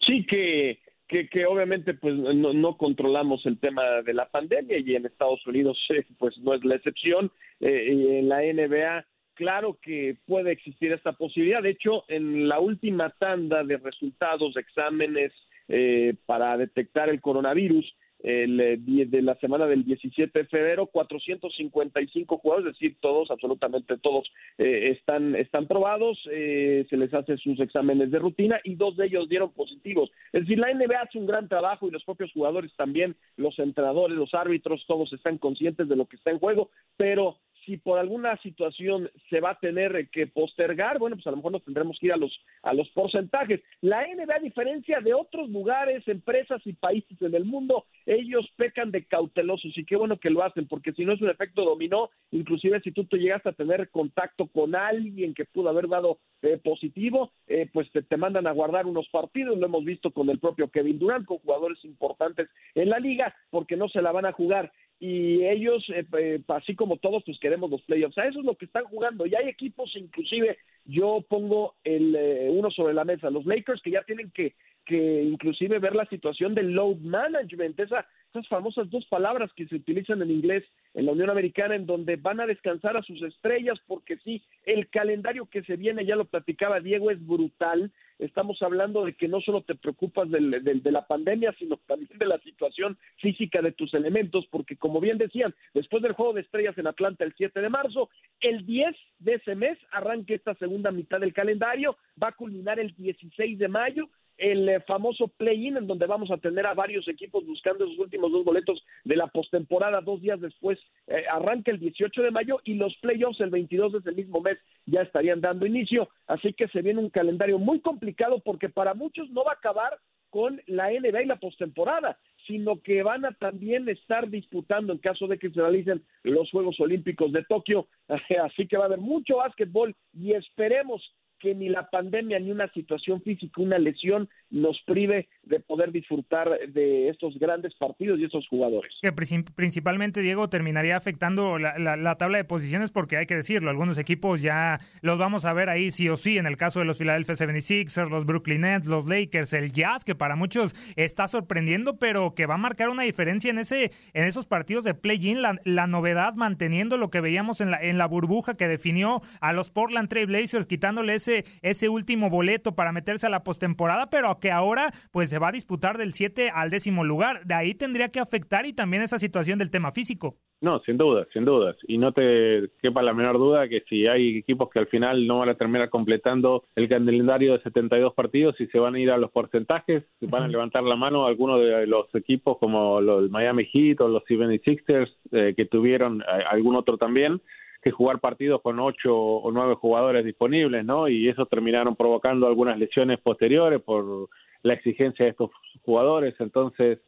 Sí, 0.00 0.24
que 0.26 0.80
que, 1.08 1.46
obviamente 1.46 1.94
pues 1.94 2.14
no, 2.16 2.76
controlamos 2.76 3.44
el 3.46 3.58
tema 3.58 4.02
de 4.02 4.12
la 4.14 4.28
pandemia 4.28 4.78
y 4.78 4.96
en 4.96 5.06
Estados 5.06 5.46
Unidos 5.46 5.78
pues 6.18 6.36
no 6.38 6.54
es 6.54 6.64
la 6.64 6.76
excepción. 6.76 7.30
Eh, 7.60 8.18
en 8.18 8.28
la 8.28 8.40
NBA 8.40 9.06
claro 9.34 9.78
que 9.80 10.16
puede 10.26 10.50
existir 10.52 10.92
esta 10.92 11.12
posibilidad. 11.12 11.62
De 11.62 11.70
hecho, 11.70 12.04
en 12.08 12.48
la 12.48 12.58
última 12.58 13.10
tanda 13.10 13.62
de 13.62 13.76
resultados 13.76 14.54
de 14.54 14.60
exámenes 14.62 15.32
eh, 15.68 16.14
para 16.26 16.56
detectar 16.56 17.08
el 17.08 17.20
coronavirus, 17.20 17.94
el, 18.20 18.60
eh, 18.60 18.76
de 18.78 19.22
la 19.22 19.34
semana 19.36 19.66
del 19.66 19.84
17 19.84 20.38
de 20.38 20.44
febrero, 20.46 20.86
455 20.86 22.38
jugadores, 22.38 22.72
es 22.72 22.78
decir, 22.78 22.96
todos, 23.00 23.30
absolutamente 23.30 23.98
todos, 23.98 24.30
eh, 24.58 24.90
están, 24.96 25.34
están 25.36 25.66
probados, 25.66 26.18
eh, 26.30 26.86
se 26.88 26.96
les 26.96 27.12
hace 27.14 27.36
sus 27.36 27.60
exámenes 27.60 28.10
de 28.10 28.18
rutina 28.18 28.58
y 28.64 28.74
dos 28.74 28.96
de 28.96 29.06
ellos 29.06 29.28
dieron 29.28 29.52
positivos. 29.52 30.10
Es 30.32 30.42
decir, 30.42 30.58
la 30.58 30.72
NBA 30.72 31.02
hace 31.02 31.18
un 31.18 31.26
gran 31.26 31.48
trabajo 31.48 31.86
y 31.86 31.90
los 31.90 32.04
propios 32.04 32.32
jugadores 32.32 32.72
también, 32.76 33.16
los 33.36 33.58
entrenadores, 33.58 34.16
los 34.16 34.34
árbitros, 34.34 34.84
todos 34.86 35.12
están 35.12 35.38
conscientes 35.38 35.88
de 35.88 35.96
lo 35.96 36.06
que 36.06 36.16
está 36.16 36.30
en 36.30 36.38
juego, 36.38 36.70
pero 36.96 37.36
si 37.66 37.76
por 37.76 37.98
alguna 37.98 38.36
situación 38.38 39.10
se 39.28 39.40
va 39.40 39.50
a 39.50 39.58
tener 39.58 40.08
que 40.10 40.26
postergar, 40.26 40.98
bueno, 40.98 41.16
pues 41.16 41.26
a 41.26 41.30
lo 41.30 41.36
mejor 41.36 41.52
nos 41.52 41.64
tendremos 41.64 41.98
que 41.98 42.06
ir 42.06 42.12
a 42.12 42.16
los, 42.16 42.32
a 42.62 42.72
los 42.72 42.88
porcentajes. 42.90 43.60
La 43.80 44.06
NBA, 44.06 44.34
a 44.34 44.38
diferencia 44.38 45.00
de 45.00 45.12
otros 45.12 45.50
lugares, 45.50 46.06
empresas 46.06 46.62
y 46.64 46.72
países 46.72 47.20
en 47.20 47.34
el 47.34 47.44
mundo, 47.44 47.84
ellos 48.06 48.48
pecan 48.56 48.90
de 48.90 49.04
cautelosos 49.04 49.76
y 49.76 49.84
qué 49.84 49.96
bueno 49.96 50.18
que 50.18 50.30
lo 50.30 50.42
hacen, 50.42 50.66
porque 50.68 50.92
si 50.92 51.04
no 51.04 51.12
es 51.12 51.20
un 51.20 51.28
efecto 51.28 51.64
dominó, 51.64 52.10
inclusive 52.30 52.80
si 52.80 52.92
tú 52.92 53.04
te 53.04 53.18
llegas 53.18 53.44
a 53.46 53.52
tener 53.52 53.90
contacto 53.90 54.46
con 54.46 54.74
alguien 54.74 55.34
que 55.34 55.44
pudo 55.44 55.68
haber 55.68 55.88
dado 55.88 56.18
eh, 56.42 56.58
positivo, 56.62 57.32
eh, 57.48 57.68
pues 57.72 57.90
te, 57.90 58.02
te, 58.02 58.16
mandan 58.16 58.46
a 58.46 58.52
guardar 58.52 58.86
unos 58.86 59.08
partidos, 59.08 59.58
lo 59.58 59.66
hemos 59.66 59.84
visto 59.84 60.12
con 60.12 60.30
el 60.30 60.38
propio 60.38 60.68
Kevin 60.68 60.98
Durant, 60.98 61.26
con 61.26 61.38
jugadores 61.38 61.84
importantes 61.84 62.48
en 62.74 62.90
la 62.90 63.00
liga, 63.00 63.34
porque 63.50 63.76
no 63.76 63.88
se 63.88 64.02
la 64.02 64.12
van 64.12 64.26
a 64.26 64.32
jugar 64.32 64.72
y 64.98 65.44
ellos, 65.44 65.84
eh, 65.90 66.40
así 66.48 66.74
como 66.74 66.96
todos, 66.96 67.22
pues 67.24 67.38
queremos 67.38 67.70
los 67.70 67.82
playoffs. 67.82 68.16
A 68.16 68.26
eso 68.26 68.40
es 68.40 68.46
lo 68.46 68.56
que 68.56 68.64
están 68.64 68.84
jugando. 68.84 69.26
Y 69.26 69.34
hay 69.34 69.48
equipos, 69.48 69.94
inclusive, 69.94 70.56
yo 70.86 71.24
pongo 71.28 71.74
el 71.84 72.16
eh, 72.16 72.48
uno 72.50 72.70
sobre 72.70 72.94
la 72.94 73.04
mesa, 73.04 73.28
los 73.28 73.44
Lakers 73.44 73.82
que 73.82 73.90
ya 73.90 74.02
tienen 74.04 74.30
que 74.30 74.54
que 74.86 75.24
inclusive 75.24 75.78
ver 75.80 75.94
la 75.94 76.06
situación 76.06 76.54
del 76.54 76.72
load 76.72 76.98
management, 76.98 77.78
esa, 77.80 78.06
esas 78.30 78.48
famosas 78.48 78.88
dos 78.88 79.04
palabras 79.06 79.50
que 79.54 79.66
se 79.66 79.74
utilizan 79.74 80.22
en 80.22 80.30
inglés 80.30 80.64
en 80.94 81.06
la 81.06 81.12
Unión 81.12 81.28
Americana, 81.28 81.74
en 81.74 81.84
donde 81.84 82.16
van 82.16 82.40
a 82.40 82.46
descansar 82.46 82.96
a 82.96 83.02
sus 83.02 83.20
estrellas, 83.22 83.78
porque 83.86 84.16
sí, 84.18 84.42
el 84.64 84.88
calendario 84.88 85.46
que 85.46 85.62
se 85.64 85.76
viene, 85.76 86.06
ya 86.06 86.16
lo 86.16 86.24
platicaba 86.24 86.80
Diego, 86.80 87.10
es 87.10 87.24
brutal. 87.26 87.92
Estamos 88.18 88.62
hablando 88.62 89.04
de 89.04 89.14
que 89.14 89.28
no 89.28 89.40
solo 89.40 89.62
te 89.62 89.74
preocupas 89.74 90.30
del, 90.30 90.62
de 90.62 90.92
la 90.92 91.06
pandemia, 91.06 91.54
sino 91.58 91.76
también 91.86 92.16
de 92.16 92.26
la 92.26 92.38
situación 92.38 92.96
física 93.18 93.60
de 93.60 93.72
tus 93.72 93.92
elementos, 93.92 94.46
porque 94.50 94.76
como 94.76 95.00
bien 95.00 95.18
decían, 95.18 95.54
después 95.74 96.02
del 96.02 96.12
Juego 96.12 96.32
de 96.32 96.40
Estrellas 96.42 96.78
en 96.78 96.86
Atlanta 96.86 97.24
el 97.24 97.34
7 97.36 97.60
de 97.60 97.68
marzo, 97.68 98.08
el 98.40 98.64
10 98.64 98.96
de 99.18 99.34
ese 99.34 99.54
mes 99.54 99.76
arranca 99.90 100.34
esta 100.34 100.54
segunda 100.54 100.90
mitad 100.92 101.20
del 101.20 101.34
calendario, 101.34 101.96
va 102.22 102.28
a 102.28 102.36
culminar 102.36 102.78
el 102.78 102.94
16 102.94 103.58
de 103.58 103.68
mayo, 103.68 104.08
el 104.38 104.68
eh, 104.68 104.80
famoso 104.80 105.28
play-in, 105.28 105.76
en 105.76 105.86
donde 105.86 106.06
vamos 106.06 106.30
a 106.30 106.36
tener 106.36 106.66
a 106.66 106.74
varios 106.74 107.08
equipos 107.08 107.46
buscando 107.46 107.84
esos 107.84 107.98
últimos 107.98 108.30
dos 108.30 108.44
boletos 108.44 108.84
de 109.04 109.16
la 109.16 109.26
postemporada. 109.28 110.00
Dos 110.00 110.20
días 110.20 110.40
después 110.40 110.78
eh, 111.06 111.24
arranca 111.30 111.70
el 111.70 111.80
18 111.80 112.22
de 112.22 112.30
mayo 112.30 112.60
y 112.64 112.74
los 112.74 112.94
playoffs 112.96 113.40
el 113.40 113.50
22 113.50 113.92
de 113.92 113.98
ese 113.98 114.12
mismo 114.12 114.40
mes 114.40 114.58
ya 114.86 115.02
estarían 115.02 115.40
dando 115.40 115.66
inicio. 115.66 116.08
Así 116.26 116.52
que 116.52 116.68
se 116.68 116.82
viene 116.82 117.00
un 117.00 117.10
calendario 117.10 117.58
muy 117.58 117.80
complicado 117.80 118.40
porque 118.40 118.68
para 118.68 118.94
muchos 118.94 119.30
no 119.30 119.44
va 119.44 119.52
a 119.52 119.54
acabar 119.54 119.98
con 120.30 120.60
la 120.66 120.90
NBA 120.90 121.22
y 121.22 121.26
la 121.26 121.36
postemporada, 121.36 122.18
sino 122.46 122.82
que 122.82 123.02
van 123.02 123.24
a 123.24 123.32
también 123.32 123.88
estar 123.88 124.28
disputando 124.28 124.92
en 124.92 124.98
caso 124.98 125.26
de 125.26 125.38
que 125.38 125.50
se 125.50 125.60
realicen 125.60 126.02
los 126.24 126.50
Juegos 126.50 126.78
Olímpicos 126.80 127.32
de 127.32 127.44
Tokio. 127.44 127.86
Así 128.44 128.66
que 128.66 128.76
va 128.76 128.84
a 128.84 128.86
haber 128.86 128.98
mucho 128.98 129.36
básquetbol 129.36 129.94
y 130.12 130.32
esperemos 130.32 131.02
que 131.38 131.54
ni 131.54 131.68
la 131.68 131.90
pandemia 131.90 132.38
ni 132.38 132.50
una 132.50 132.70
situación 132.72 133.22
física, 133.22 133.60
una 133.60 133.78
lesión 133.78 134.28
nos 134.50 134.80
prive 134.86 135.28
de 135.42 135.60
poder 135.60 135.92
disfrutar 135.92 136.48
de 136.68 137.08
estos 137.08 137.38
grandes 137.38 137.74
partidos 137.74 138.18
y 138.18 138.24
estos 138.24 138.46
jugadores. 138.48 138.92
Que 139.02 139.12
principalmente, 139.12 140.20
Diego, 140.20 140.48
terminaría 140.48 140.96
afectando 140.96 141.58
la, 141.58 142.16
tabla 142.16 142.38
de 142.38 142.44
posiciones 142.44 142.90
porque 142.90 143.16
hay 143.16 143.26
que 143.26 143.36
decirlo, 143.36 143.70
algunos 143.70 143.98
equipos 143.98 144.42
ya 144.42 144.78
los 145.02 145.18
vamos 145.18 145.44
a 145.44 145.52
ver 145.52 145.68
ahí 145.68 145.90
sí 145.90 146.08
o 146.08 146.16
sí, 146.16 146.38
en 146.38 146.46
el 146.46 146.56
caso 146.56 146.80
de 146.80 146.86
los 146.86 146.98
Philadelphia 146.98 147.34
76ers, 147.34 148.08
los 148.08 148.24
Brooklyn 148.24 148.62
Nets, 148.62 148.86
los 148.86 149.06
Lakers, 149.06 149.52
el 149.52 149.72
Jazz, 149.72 150.04
que 150.04 150.14
para 150.14 150.36
muchos 150.36 150.74
está 150.96 151.28
sorprendiendo, 151.28 151.98
pero 151.98 152.34
que 152.34 152.46
va 152.46 152.54
a 152.54 152.58
marcar 152.58 152.88
una 152.88 153.02
diferencia 153.02 153.50
en, 153.50 153.58
ese, 153.58 153.90
en 154.14 154.24
esos 154.24 154.46
partidos 154.46 154.84
de 154.84 154.94
play-in, 154.94 155.42
la, 155.42 155.86
novedad 155.86 156.34
manteniendo 156.34 156.96
lo 156.96 157.10
que 157.10 157.20
veíamos 157.20 157.60
en 157.60 157.70
la, 157.70 157.80
en 157.80 157.98
la 157.98 158.06
burbuja 158.06 158.54
que 158.54 158.66
definió 158.66 159.20
a 159.40 159.52
los 159.52 159.70
Portland 159.70 160.08
Trail 160.08 160.26
Blazers, 160.26 160.66
quitándole 160.66 161.14
ese, 161.26 161.44
ese 161.62 161.88
último 161.88 162.30
boleto 162.30 162.74
para 162.74 162.92
meterse 162.92 163.26
a 163.26 163.30
la 163.30 163.42
postemporada, 163.42 164.08
pero 164.10 164.38
que 164.40 164.50
ahora 164.50 164.90
pues 165.10 165.30
se 165.30 165.38
va 165.38 165.48
a 165.48 165.52
disputar 165.52 165.98
del 165.98 166.12
7 166.12 166.50
al 166.54 166.70
décimo 166.70 167.04
lugar. 167.04 167.44
De 167.44 167.54
ahí 167.54 167.74
tendría 167.74 168.08
que 168.08 168.20
afectar 168.20 168.66
y 168.66 168.72
también 168.72 169.02
esa 169.02 169.18
situación 169.18 169.58
del 169.58 169.70
tema 169.70 169.92
físico. 169.92 170.36
No, 170.62 170.80
sin 170.80 170.96
duda, 170.96 171.26
sin 171.34 171.44
dudas. 171.44 171.76
Y 171.86 171.98
no 171.98 172.12
te 172.12 172.70
quepa 172.80 173.02
la 173.02 173.12
menor 173.12 173.36
duda 173.36 173.68
que 173.68 173.82
si 173.88 174.06
hay 174.06 174.38
equipos 174.38 174.70
que 174.70 174.78
al 174.78 174.86
final 174.86 175.26
no 175.26 175.40
van 175.40 175.50
a 175.50 175.54
terminar 175.54 175.90
completando 175.90 176.64
el 176.76 176.88
calendario 176.88 177.52
de 177.52 177.62
72 177.62 178.14
partidos 178.14 178.58
y 178.58 178.66
se 178.68 178.78
van 178.78 178.94
a 178.94 179.00
ir 179.00 179.10
a 179.10 179.18
los 179.18 179.30
porcentajes, 179.30 180.04
van 180.22 180.44
a 180.44 180.48
levantar 180.48 180.82
la 180.82 180.96
mano 180.96 181.26
algunos 181.26 181.60
de 181.60 181.86
los 181.86 182.06
equipos 182.14 182.56
como 182.58 183.02
los 183.02 183.30
Miami 183.30 183.66
Heat 183.66 184.00
o 184.00 184.08
los 184.08 184.24
76ers 184.24 185.12
eh, 185.32 185.52
que 185.54 185.66
tuvieron, 185.66 186.22
eh, 186.22 186.24
algún 186.48 186.74
otro 186.74 186.96
también, 186.96 187.42
que 187.86 187.92
jugar 187.92 188.18
partidos 188.18 188.62
con 188.62 188.80
ocho 188.80 189.16
o 189.16 189.52
nueve 189.52 189.76
jugadores 189.76 190.24
disponibles, 190.24 190.84
¿no? 190.84 191.06
Y 191.06 191.28
eso 191.28 191.46
terminaron 191.46 191.94
provocando 191.94 192.48
algunas 192.48 192.76
lesiones 192.76 193.20
posteriores 193.20 193.80
por 193.80 194.28
la 194.62 194.74
exigencia 194.74 195.24
de 195.24 195.30
estos 195.30 195.50
jugadores. 195.84 196.34
Entonces, 196.40 196.98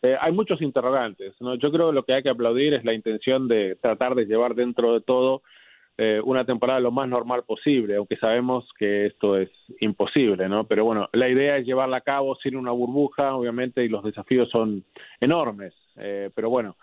eh, 0.00 0.16
hay 0.18 0.32
muchos 0.32 0.62
interrogantes. 0.62 1.34
¿no? 1.40 1.56
Yo 1.56 1.70
creo 1.70 1.90
que 1.90 1.94
lo 1.94 2.04
que 2.04 2.14
hay 2.14 2.22
que 2.22 2.30
aplaudir 2.30 2.72
es 2.72 2.82
la 2.82 2.94
intención 2.94 3.46
de 3.46 3.76
tratar 3.78 4.14
de 4.14 4.24
llevar 4.24 4.54
dentro 4.54 4.94
de 4.94 5.02
todo 5.02 5.42
eh, 5.98 6.18
una 6.24 6.46
temporada 6.46 6.80
lo 6.80 6.92
más 6.92 7.10
normal 7.10 7.42
posible, 7.44 7.96
aunque 7.96 8.16
sabemos 8.16 8.66
que 8.78 9.04
esto 9.04 9.36
es 9.36 9.50
imposible, 9.80 10.48
¿no? 10.48 10.64
Pero 10.66 10.86
bueno, 10.86 11.10
la 11.12 11.28
idea 11.28 11.58
es 11.58 11.66
llevarla 11.66 11.98
a 11.98 12.00
cabo 12.00 12.36
sin 12.36 12.56
una 12.56 12.70
burbuja, 12.70 13.34
obviamente, 13.36 13.84
y 13.84 13.88
los 13.88 14.02
desafíos 14.02 14.48
son 14.48 14.82
enormes. 15.20 15.74
Eh, 15.96 16.30
pero 16.34 16.48
bueno, 16.48 16.76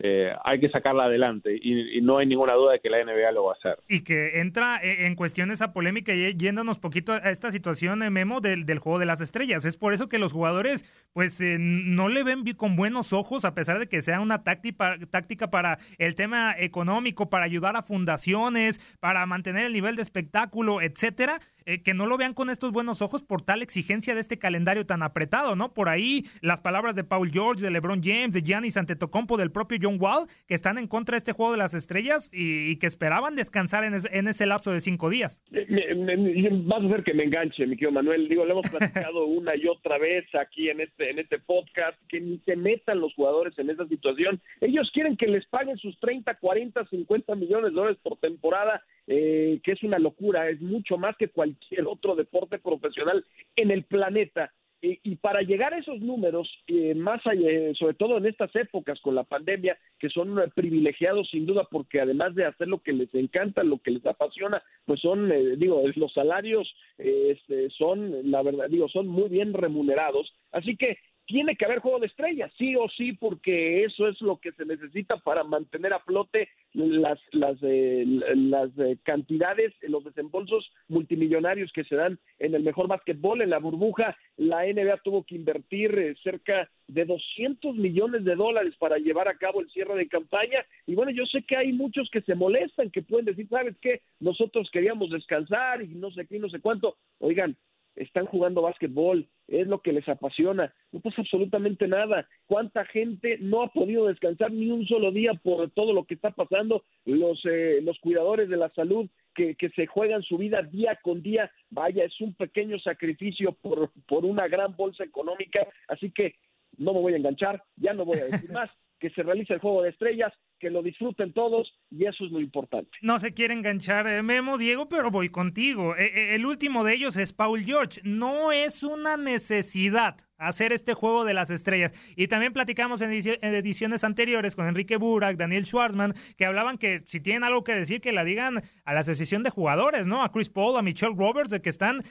eh, 0.00 0.34
hay 0.44 0.58
que 0.58 0.68
sacarla 0.70 1.04
adelante 1.04 1.56
y, 1.60 2.00
no 2.02 2.18
hay 2.18 2.26
ninguna 2.26 2.54
duda 2.54 2.72
de 2.72 2.80
que 2.80 2.90
la 2.90 3.02
NBA 3.02 3.30
lo 3.32 3.44
va 3.44 3.52
a 3.52 3.56
hacer. 3.56 3.78
Y 3.88 4.02
que 4.02 4.40
entra 4.40 4.80
e, 4.82 5.06
en 5.06 5.14
cuestión 5.14 5.50
esa 5.50 5.72
polémica 5.72 6.12
y 6.12 6.34
yéndonos 6.34 6.78
poquito 6.78 7.12
a 7.12 7.30
esta 7.30 7.50
situación, 7.50 8.02
eh, 8.02 8.10
Memo, 8.10 8.40
del, 8.40 8.66
del 8.66 8.78
juego 8.78 8.98
de 8.98 9.06
las 9.06 9.20
estrellas. 9.20 9.64
Es 9.64 9.76
por 9.76 9.94
eso 9.94 10.08
que 10.08 10.18
los 10.18 10.32
jugadores 10.32 10.84
pues 11.12 11.40
eh, 11.40 11.56
no 11.58 12.08
le 12.08 12.24
ven 12.24 12.44
con 12.56 12.76
buenos 12.76 13.12
ojos 13.12 13.44
a 13.44 13.54
pesar 13.54 13.78
de 13.78 13.86
que 13.86 14.02
sea 14.02 14.20
una 14.20 14.42
táctica, 14.42 14.98
táctica 15.10 15.50
para 15.50 15.78
el 15.98 16.14
tema 16.14 16.54
económico, 16.58 17.30
para 17.30 17.44
ayudar 17.44 17.76
a 17.76 17.82
fundaciones, 17.82 18.96
para 19.00 19.24
mantener 19.26 19.66
el 19.66 19.72
nivel 19.72 19.96
de 19.96 20.02
espectáculo, 20.02 20.82
etcétera 20.82 21.38
eh, 21.66 21.82
que 21.82 21.94
no 21.94 22.06
lo 22.06 22.16
vean 22.18 22.34
con 22.34 22.50
estos 22.50 22.72
buenos 22.72 23.02
ojos 23.02 23.22
por 23.22 23.42
tal 23.42 23.62
exigencia 23.62 24.14
de 24.14 24.20
este 24.20 24.38
calendario 24.38 24.84
tan 24.86 25.02
apretado, 25.02 25.56
¿no? 25.56 25.72
Por 25.72 25.88
ahí 25.88 26.24
las 26.42 26.60
palabras 26.60 26.94
de 26.94 27.04
Paul 27.04 27.30
George, 27.30 27.62
de 27.62 27.70
LeBron 27.70 28.02
James, 28.02 28.34
de 28.34 28.42
Giannis 28.42 28.76
Antetokounmpo, 28.76 29.36
del 29.36 29.50
propio 29.50 29.78
John 29.80 29.96
Wall, 29.98 30.26
que 30.46 30.54
están 30.54 30.78
en 30.78 30.86
contra 30.86 31.14
de 31.14 31.18
este 31.18 31.32
juego 31.32 31.52
de 31.52 31.58
las 31.58 31.74
estrellas 31.74 32.30
y, 32.32 32.76
que 32.76 32.86
esperaban 32.86 33.34
descansar 33.34 33.84
en, 33.84 33.94
en, 34.10 34.28
ese 34.28 34.46
lapso 34.46 34.72
de 34.72 34.80
cinco 34.80 35.08
días. 35.08 35.42
vas 35.50 36.82
a 36.82 36.86
hacer 36.86 37.04
que 37.04 37.14
me 37.14 37.24
enganche, 37.24 37.66
mi 37.66 37.76
querido 37.76 37.92
Manuel. 37.92 38.28
Digo, 38.28 38.44
lo 38.44 38.52
hemos 38.52 38.70
platicado 38.70 39.26
una 39.26 39.56
y 39.56 39.66
otra 39.66 39.98
vez 39.98 40.24
aquí 40.34 40.68
en 40.68 40.80
este, 40.80 41.10
en 41.10 41.18
este 41.18 41.38
podcast, 41.38 41.98
que 42.08 42.20
ni 42.20 42.38
se 42.40 42.56
metan 42.56 43.00
los 43.00 43.14
jugadores 43.14 43.58
en 43.58 43.70
esa 43.70 43.86
situación. 43.86 44.40
Ellos 44.60 44.90
quieren 44.92 45.16
que 45.16 45.26
les 45.26 45.46
paguen 45.46 45.76
sus 45.78 45.98
30, 46.00 46.34
40, 46.34 46.84
50 46.86 47.34
millones 47.36 47.70
de 47.70 47.76
dólares 47.76 47.98
por 48.02 48.18
temporada 48.18 48.82
eh, 49.06 49.60
que 49.62 49.72
es 49.72 49.82
una 49.82 49.98
locura, 49.98 50.48
es 50.48 50.60
mucho 50.60 50.96
más 50.96 51.16
que 51.16 51.28
cualquier 51.28 51.86
otro 51.86 52.14
deporte 52.14 52.58
profesional 52.58 53.24
en 53.56 53.70
el 53.70 53.84
planeta. 53.84 54.52
y 54.86 55.16
para 55.16 55.40
llegar 55.40 55.72
a 55.72 55.78
esos 55.78 55.98
números, 56.00 56.46
eh, 56.66 56.94
más 56.94 57.26
allá, 57.26 57.48
sobre 57.72 57.94
todo 57.94 58.18
en 58.18 58.26
estas 58.26 58.54
épocas 58.54 59.00
con 59.00 59.14
la 59.14 59.24
pandemia, 59.24 59.78
que 59.98 60.10
son 60.10 60.38
privilegiados 60.54 61.30
sin 61.30 61.46
duda 61.46 61.66
porque 61.70 62.02
además 62.02 62.34
de 62.34 62.44
hacer 62.44 62.68
lo 62.68 62.82
que 62.82 62.92
les 62.92 63.14
encanta, 63.14 63.64
lo 63.64 63.78
que 63.78 63.92
les 63.92 64.04
apasiona, 64.04 64.62
pues 64.84 65.00
son, 65.00 65.32
eh, 65.32 65.56
digo, 65.56 65.82
los 65.96 66.12
salarios 66.12 66.70
este, 66.98 67.70
son, 67.70 68.30
la 68.30 68.42
verdad, 68.42 68.68
digo, 68.68 68.86
son 68.90 69.06
muy 69.06 69.30
bien 69.30 69.54
remunerados. 69.54 70.34
Así 70.52 70.76
que 70.76 70.98
tiene 71.26 71.56
que 71.56 71.64
haber 71.64 71.78
juego 71.78 71.98
de 72.00 72.06
estrellas, 72.06 72.52
sí 72.58 72.76
o 72.76 72.88
sí, 72.88 73.12
porque 73.12 73.84
eso 73.84 74.08
es 74.08 74.20
lo 74.20 74.38
que 74.38 74.52
se 74.52 74.64
necesita 74.64 75.16
para 75.16 75.44
mantener 75.44 75.92
a 75.92 76.00
flote 76.00 76.48
las, 76.72 77.18
las, 77.32 77.56
eh, 77.62 78.04
las 78.06 78.70
eh, 78.78 78.98
cantidades, 79.02 79.72
los 79.82 80.04
desembolsos 80.04 80.70
multimillonarios 80.88 81.72
que 81.72 81.84
se 81.84 81.96
dan 81.96 82.18
en 82.38 82.54
el 82.54 82.62
mejor 82.62 82.88
básquetbol, 82.88 83.42
en 83.42 83.50
la 83.50 83.58
burbuja. 83.58 84.16
La 84.36 84.64
NBA 84.64 84.98
tuvo 84.98 85.24
que 85.24 85.36
invertir 85.36 85.98
eh, 85.98 86.14
cerca 86.22 86.68
de 86.88 87.04
200 87.04 87.76
millones 87.76 88.24
de 88.24 88.34
dólares 88.34 88.74
para 88.78 88.98
llevar 88.98 89.28
a 89.28 89.38
cabo 89.38 89.60
el 89.60 89.70
cierre 89.70 89.96
de 89.96 90.08
campaña. 90.08 90.64
Y 90.86 90.94
bueno, 90.94 91.12
yo 91.12 91.24
sé 91.26 91.42
que 91.42 91.56
hay 91.56 91.72
muchos 91.72 92.10
que 92.10 92.20
se 92.22 92.34
molestan, 92.34 92.90
que 92.90 93.02
pueden 93.02 93.26
decir, 93.26 93.48
¿sabes 93.48 93.76
qué? 93.80 94.02
Nosotros 94.20 94.68
queríamos 94.70 95.10
descansar 95.10 95.82
y 95.82 95.88
no 95.88 96.10
sé 96.10 96.26
qué, 96.26 96.38
no 96.38 96.48
sé 96.48 96.60
cuánto. 96.60 96.96
Oigan, 97.20 97.56
están 97.96 98.26
jugando 98.26 98.62
básquetbol, 98.62 99.28
es 99.48 99.66
lo 99.66 99.80
que 99.80 99.92
les 99.92 100.08
apasiona, 100.08 100.74
no 100.92 101.00
pasa 101.00 101.20
absolutamente 101.20 101.86
nada. 101.86 102.28
¿Cuánta 102.46 102.84
gente 102.86 103.38
no 103.40 103.62
ha 103.62 103.68
podido 103.68 104.06
descansar 104.06 104.52
ni 104.52 104.70
un 104.70 104.86
solo 104.86 105.12
día 105.12 105.34
por 105.34 105.70
todo 105.70 105.92
lo 105.92 106.04
que 106.04 106.14
está 106.14 106.30
pasando? 106.30 106.84
Los, 107.04 107.40
eh, 107.44 107.80
los 107.82 107.98
cuidadores 108.00 108.48
de 108.48 108.56
la 108.56 108.70
salud 108.70 109.08
que, 109.34 109.54
que, 109.56 109.68
se 109.70 109.86
juegan 109.86 110.22
su 110.22 110.38
vida 110.38 110.62
día 110.62 110.98
con 111.02 111.22
día, 111.22 111.50
vaya, 111.70 112.04
es 112.04 112.20
un 112.20 112.34
pequeño 112.34 112.78
sacrificio 112.78 113.52
por, 113.52 113.90
por 114.06 114.24
una 114.24 114.46
gran 114.48 114.76
bolsa 114.76 115.04
económica, 115.04 115.66
así 115.88 116.10
que 116.10 116.36
no 116.78 116.94
me 116.94 117.00
voy 117.00 117.14
a 117.14 117.16
enganchar, 117.16 117.62
ya 117.76 117.92
no 117.92 118.04
voy 118.04 118.18
a 118.18 118.26
decir 118.26 118.50
más, 118.52 118.70
que 119.00 119.10
se 119.10 119.22
realice 119.22 119.54
el 119.54 119.60
juego 119.60 119.82
de 119.82 119.90
estrellas, 119.90 120.32
que 120.58 120.70
lo 120.70 120.82
disfruten 120.82 121.32
todos 121.32 121.72
y 121.90 122.06
eso 122.06 122.24
es 122.24 122.30
lo 122.30 122.40
importante. 122.40 122.90
No 123.02 123.18
se 123.18 123.34
quiere 123.34 123.54
enganchar 123.54 124.06
eh, 124.06 124.22
Memo, 124.22 124.56
Diego, 124.56 124.88
pero 124.88 125.10
voy 125.10 125.28
contigo. 125.28 125.96
Eh, 125.96 126.12
eh, 126.14 126.34
el 126.34 126.46
último 126.46 126.84
de 126.84 126.94
ellos 126.94 127.16
es 127.16 127.32
Paul 127.32 127.62
George. 127.64 128.00
No 128.04 128.52
es 128.52 128.82
una 128.82 129.16
necesidad 129.16 130.16
hacer 130.38 130.72
este 130.72 130.94
juego 130.94 131.24
de 131.24 131.34
las 131.34 131.50
estrellas. 131.50 131.92
Y 132.16 132.28
también 132.28 132.52
platicamos 132.52 133.02
en, 133.02 133.12
ediciones 133.12 134.04
anteriores 134.04 134.56
con 134.56 134.66
Enrique 134.66 134.96
Burak, 134.96 135.36
Daniel 135.36 135.64
Schwarzman, 135.64 136.14
que 136.36 136.46
hablaban 136.46 136.78
que 136.78 137.00
si 137.00 137.20
tienen 137.20 137.44
algo 137.44 137.64
que 137.64 137.74
decir, 137.74 138.00
que 138.00 138.12
la 138.12 138.24
digan 138.24 138.62
a 138.84 138.94
la 138.94 139.00
asociación 139.00 139.42
de 139.42 139.50
jugadores, 139.50 140.06
¿no? 140.06 140.22
A 140.22 140.32
Chris 140.32 140.50
Paul, 140.50 140.76
a 140.76 140.82
Michelle 140.82 141.14
Roberts, 141.16 141.50
de 141.50 141.60
que 141.60 141.70
están 141.70 142.02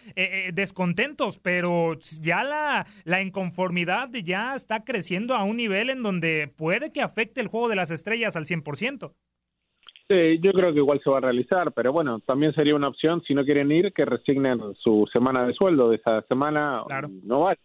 descontentos, 0.54 1.38
pero 1.40 1.98
ya 2.22 2.44
la, 2.44 2.86
la 3.04 3.22
inconformidad 3.22 4.10
ya 4.12 4.56
está 4.56 4.84
creciendo 4.84 5.36
a 5.36 5.44
un 5.44 5.58
nivel 5.58 5.90
en 5.90 6.04
donde 6.04 6.52
puede 6.56 6.92
que 6.92 7.02
afecte 7.02 7.42
el 7.42 7.48
juego 7.48 7.70
de 7.70 7.76
las 7.76 7.92
estrellas 7.92 8.36
al 8.36 8.46
100%. 8.46 9.14
Sí, 10.10 10.40
yo 10.42 10.52
creo 10.52 10.74
que 10.74 10.80
igual 10.80 11.00
se 11.04 11.10
va 11.10 11.18
a 11.18 11.22
realizar, 11.22 11.72
pero 11.72 11.94
bueno, 11.94 12.20
también 12.20 12.54
sería 12.54 12.76
una 12.76 12.90
opción, 12.90 13.22
si 13.26 13.34
no 13.34 13.46
quieren 13.46 13.72
ir, 13.72 13.94
que 13.94 14.06
resignen 14.06 14.60
su 14.76 15.08
semana 15.12 15.48
de 15.48 15.54
sueldo 15.54 15.90
de 15.90 15.96
esa 15.96 16.22
semana. 16.24 16.84
No 17.24 17.42
va. 17.42 17.56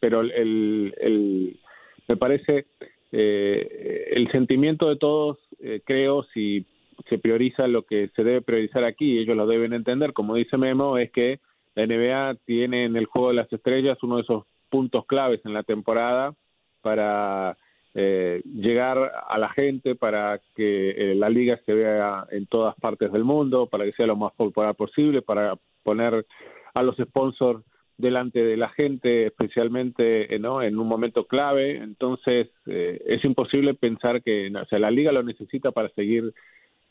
Pero 0.00 0.20
el, 0.20 0.94
el, 0.98 1.60
me 2.08 2.16
parece 2.16 2.66
el 3.12 4.28
sentimiento 4.32 4.88
de 4.88 4.96
todos, 4.96 5.38
creo, 5.84 6.24
si 6.34 6.66
se 7.08 7.18
prioriza 7.18 7.68
lo 7.68 7.82
que 7.82 8.10
se 8.16 8.24
debe 8.24 8.42
priorizar 8.42 8.84
aquí, 8.84 9.18
ellos 9.18 9.36
lo 9.36 9.46
deben 9.46 9.72
entender, 9.72 10.12
como 10.12 10.34
dice 10.34 10.56
Memo, 10.56 10.98
es 10.98 11.10
que 11.10 11.40
la 11.74 11.86
NBA 11.86 12.36
tiene 12.44 12.84
en 12.84 12.96
el 12.96 13.06
juego 13.06 13.28
de 13.28 13.34
las 13.34 13.52
estrellas 13.52 14.02
uno 14.02 14.16
de 14.16 14.22
esos 14.22 14.44
puntos 14.68 15.06
claves 15.06 15.40
en 15.44 15.52
la 15.52 15.62
temporada 15.62 16.34
para 16.82 17.56
eh, 17.94 18.42
llegar 18.44 19.12
a 19.28 19.38
la 19.38 19.48
gente, 19.50 19.94
para 19.94 20.40
que 20.54 20.90
eh, 20.90 21.14
la 21.14 21.28
liga 21.28 21.60
se 21.64 21.74
vea 21.74 22.26
en 22.30 22.46
todas 22.46 22.74
partes 22.76 23.12
del 23.12 23.24
mundo, 23.24 23.66
para 23.66 23.84
que 23.84 23.92
sea 23.92 24.06
lo 24.06 24.16
más 24.16 24.32
popular 24.32 24.74
posible, 24.74 25.22
para 25.22 25.56
poner 25.82 26.26
a 26.74 26.82
los 26.82 26.96
sponsors 26.96 27.62
delante 27.96 28.44
de 28.44 28.56
la 28.56 28.68
gente, 28.70 29.26
especialmente 29.26 30.38
¿no? 30.38 30.62
en 30.62 30.78
un 30.78 30.86
momento 30.86 31.26
clave. 31.26 31.76
Entonces, 31.76 32.48
eh, 32.66 33.00
es 33.06 33.24
imposible 33.24 33.74
pensar 33.74 34.22
que 34.22 34.50
o 34.54 34.64
sea, 34.66 34.78
la 34.78 34.90
liga 34.90 35.12
lo 35.12 35.22
necesita 35.22 35.70
para 35.72 35.88
seguir 35.90 36.32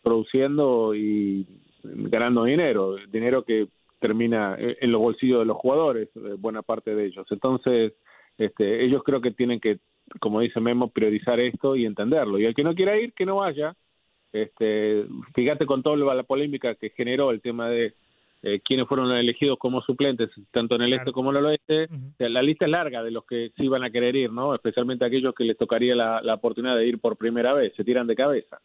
produciendo 0.02 0.96
y 0.96 1.46
ganando 1.84 2.44
dinero, 2.46 2.96
dinero 3.10 3.44
que 3.44 3.68
termina 4.00 4.58
en 4.60 4.92
los 4.92 5.00
bolsillos 5.00 5.40
de 5.40 5.46
los 5.46 5.58
jugadores, 5.58 6.10
eh, 6.16 6.36
buena 6.38 6.62
parte 6.62 6.94
de 6.94 7.06
ellos. 7.06 7.26
Entonces, 7.30 7.94
este, 8.38 8.84
ellos 8.84 9.02
creo 9.04 9.22
que 9.22 9.32
tienen 9.32 9.60
que, 9.60 9.80
como 10.20 10.42
dice 10.42 10.60
Memo, 10.60 10.90
priorizar 10.90 11.40
esto 11.40 11.76
y 11.76 11.86
entenderlo. 11.86 12.38
Y 12.38 12.46
el 12.46 12.54
que 12.54 12.64
no 12.64 12.76
quiera 12.76 12.98
ir, 12.98 13.14
que 13.14 13.26
no 13.26 13.38
vaya. 13.38 13.76
Este, 14.34 15.06
fíjate 15.36 15.66
con 15.66 15.84
toda 15.84 15.96
la 16.16 16.24
polémica 16.24 16.76
que 16.76 16.90
generó 16.90 17.32
el 17.32 17.42
tema 17.42 17.70
de 17.70 17.94
eh, 18.44 18.60
quiénes 18.64 18.88
fueron 18.88 19.12
elegidos 19.12 19.58
como 19.58 19.82
suplentes, 19.82 20.30
tanto 20.52 20.76
en 20.76 20.82
el 20.82 20.94
este 20.94 21.12
como 21.12 21.32
en 21.32 21.38
el 21.38 21.46
oeste. 21.46 21.88
La 22.20 22.42
lista 22.42 22.66
es 22.66 22.72
larga 22.72 23.02
de 23.02 23.12
los 23.12 23.26
que 23.26 23.52
sí 23.56 23.68
van 23.68 23.84
a 23.84 23.90
querer 23.90 24.16
ir, 24.16 24.32
¿no? 24.32 24.54
Especialmente 24.54 25.06
aquellos 25.06 25.34
que 25.34 25.46
les 25.46 25.58
tocaría 25.58 25.96
la, 25.96 26.22
la 26.22 26.36
oportunidad 26.36 26.76
de 26.76 26.86
ir 26.86 27.00
por 27.00 27.18
primera 27.18 27.54
vez, 27.54 27.74
se 27.76 27.84
tiran 27.84 28.06
de 28.06 28.16
cabeza. 28.16 28.60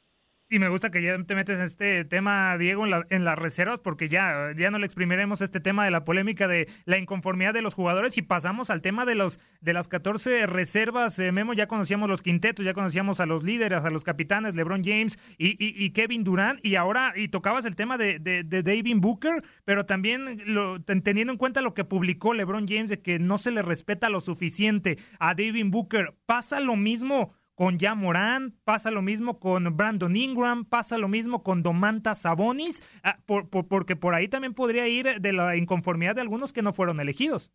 Y 0.50 0.59
me 0.59 0.69
gusta 0.71 0.90
que 0.90 1.02
ya 1.02 1.23
te 1.25 1.35
metes 1.35 1.59
en 1.59 1.64
este 1.64 2.07
tema, 2.07 2.57
Diego, 2.57 2.87
en, 2.87 3.05
en, 3.11 3.25
las 3.25 3.38
reservas, 3.38 3.81
porque 3.81 4.09
ya, 4.09 4.52
ya 4.57 4.71
no 4.71 4.78
le 4.78 4.87
exprimiremos 4.87 5.43
este 5.43 5.61
tema 5.61 5.85
de 5.85 5.90
la 5.90 6.05
polémica 6.05 6.49
de 6.49 6.69
la 6.87 6.97
inconformidad 6.97 7.52
de 7.52 7.61
los 7.61 7.75
jugadores 7.75 8.17
y 8.17 8.23
pasamos 8.23 8.71
al 8.71 8.81
tema 8.81 9.05
de 9.05 9.14
los 9.14 9.38
de 9.61 9.75
las 9.75 9.88
14 9.88 10.47
reservas. 10.47 11.19
Eh, 11.19 11.33
Memo, 11.33 11.52
ya 11.52 11.69
conocíamos 11.69 12.09
los 12.09 12.23
quintetos, 12.23 12.64
ya 12.64 12.73
conocíamos 12.73 13.21
a 13.21 13.26
los 13.26 13.43
líderes, 13.43 13.85
a 13.85 13.90
los 13.90 14.05
capitanes, 14.05 14.55
LeBron 14.55 14.83
James 14.83 15.19
y, 15.37 15.57
y, 15.59 15.90
Kevin 15.90 16.25
Durant, 16.25 16.64
y 16.64 16.76
ahora, 16.76 17.12
y 17.14 17.28
tocabas 17.28 17.67
el 17.67 17.76
tema 17.76 17.99
de, 17.99 18.19
David 18.19 18.97
Booker, 18.97 19.43
pero 19.64 19.85
también 19.85 20.40
lo, 20.47 20.81
teniendo 20.81 21.33
en 21.33 21.38
cuenta 21.38 21.61
lo 21.61 21.75
que 21.75 21.85
publicó 21.85 22.33
LeBron 22.33 22.67
James 22.67 22.88
de 22.88 23.02
que 23.02 23.19
no 23.19 23.37
se 23.37 23.50
le 23.50 23.61
respeta 23.61 24.09
lo 24.09 24.21
suficiente 24.21 24.99
a 25.19 25.35
David 25.35 25.67
Booker, 25.69 26.14
¿pasa 26.25 26.61
lo 26.61 26.76
mismo? 26.76 27.35
Con 27.58 27.76
ya 27.76 27.96
Morán, 27.96 28.54
pasa 28.64 28.92
lo 28.92 29.02
mismo 29.02 29.40
con 29.40 29.76
Brandon 29.76 30.14
Ingram, 30.14 30.64
pasa 30.64 30.96
lo 30.96 31.08
mismo 31.08 31.42
con 31.42 31.64
Domantas 31.64 32.22
Sabonis, 32.22 32.80
ah, 33.02 33.18
porque 33.26 33.96
por 33.96 34.14
ahí 34.14 34.28
también 34.28 34.54
podría 34.54 34.86
ir 34.86 35.20
de 35.20 35.32
la 35.32 35.56
inconformidad 35.56 36.14
de 36.14 36.20
algunos 36.20 36.52
que 36.52 36.62
no 36.62 36.72
fueron 36.72 37.00
elegidos. 37.00 37.50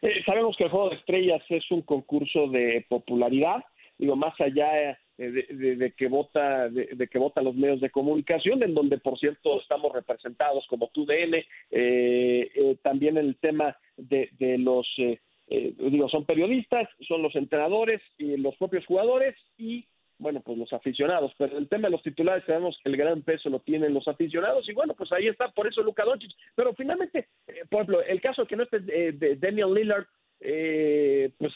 Eh, 0.00 0.22
sabemos 0.24 0.56
que 0.56 0.62
el 0.62 0.70
Juego 0.70 0.90
de 0.90 0.96
Estrellas 0.96 1.42
es 1.48 1.68
un 1.72 1.82
concurso 1.82 2.46
de 2.46 2.86
popularidad, 2.88 3.64
digo, 3.98 4.14
más 4.14 4.40
allá 4.40 4.90
eh, 4.90 4.96
de, 5.18 5.92
que 5.96 6.06
vota 6.06 6.68
de, 6.68 7.08
que 7.08 7.18
votan 7.18 7.44
los 7.44 7.56
medios 7.56 7.80
de 7.80 7.90
comunicación, 7.90 8.62
en 8.62 8.74
donde, 8.74 8.98
por 8.98 9.18
cierto, 9.18 9.60
estamos 9.60 9.92
representados 9.92 10.64
como 10.68 10.86
TUDN, 10.86 11.34
eh, 11.34 11.44
eh, 11.70 12.76
también 12.80 13.16
el 13.16 13.36
tema 13.38 13.76
de, 13.96 14.30
los 14.58 14.86
eh, 15.54 15.74
digo, 15.76 16.08
son 16.08 16.24
periodistas, 16.24 16.88
son 17.06 17.22
los 17.22 17.36
entrenadores 17.36 18.00
y 18.16 18.38
los 18.38 18.56
propios 18.56 18.86
jugadores 18.86 19.36
y 19.58 19.86
bueno, 20.18 20.40
pues 20.40 20.56
los 20.56 20.72
aficionados, 20.72 21.32
pero 21.36 21.58
el 21.58 21.68
tema 21.68 21.88
de 21.88 21.92
los 21.92 22.02
titulares 22.02 22.44
sabemos 22.46 22.78
que 22.82 22.88
el 22.88 22.96
gran 22.96 23.20
peso 23.20 23.50
lo 23.50 23.58
tienen 23.60 23.92
los 23.92 24.08
aficionados 24.08 24.66
y 24.66 24.72
bueno, 24.72 24.94
pues 24.94 25.12
ahí 25.12 25.26
está, 25.26 25.50
por 25.50 25.66
eso 25.66 25.82
Luka 25.82 26.04
Doncic, 26.04 26.30
pero 26.54 26.72
finalmente, 26.74 27.28
eh, 27.48 27.64
por 27.68 27.80
ejemplo, 27.82 28.02
el 28.02 28.20
caso 28.22 28.46
que 28.46 28.56
no 28.56 28.62
esté 28.62 28.78
eh, 28.88 29.12
de 29.12 29.36
Daniel 29.36 29.74
Lillard, 29.74 30.06
pues 31.36 31.52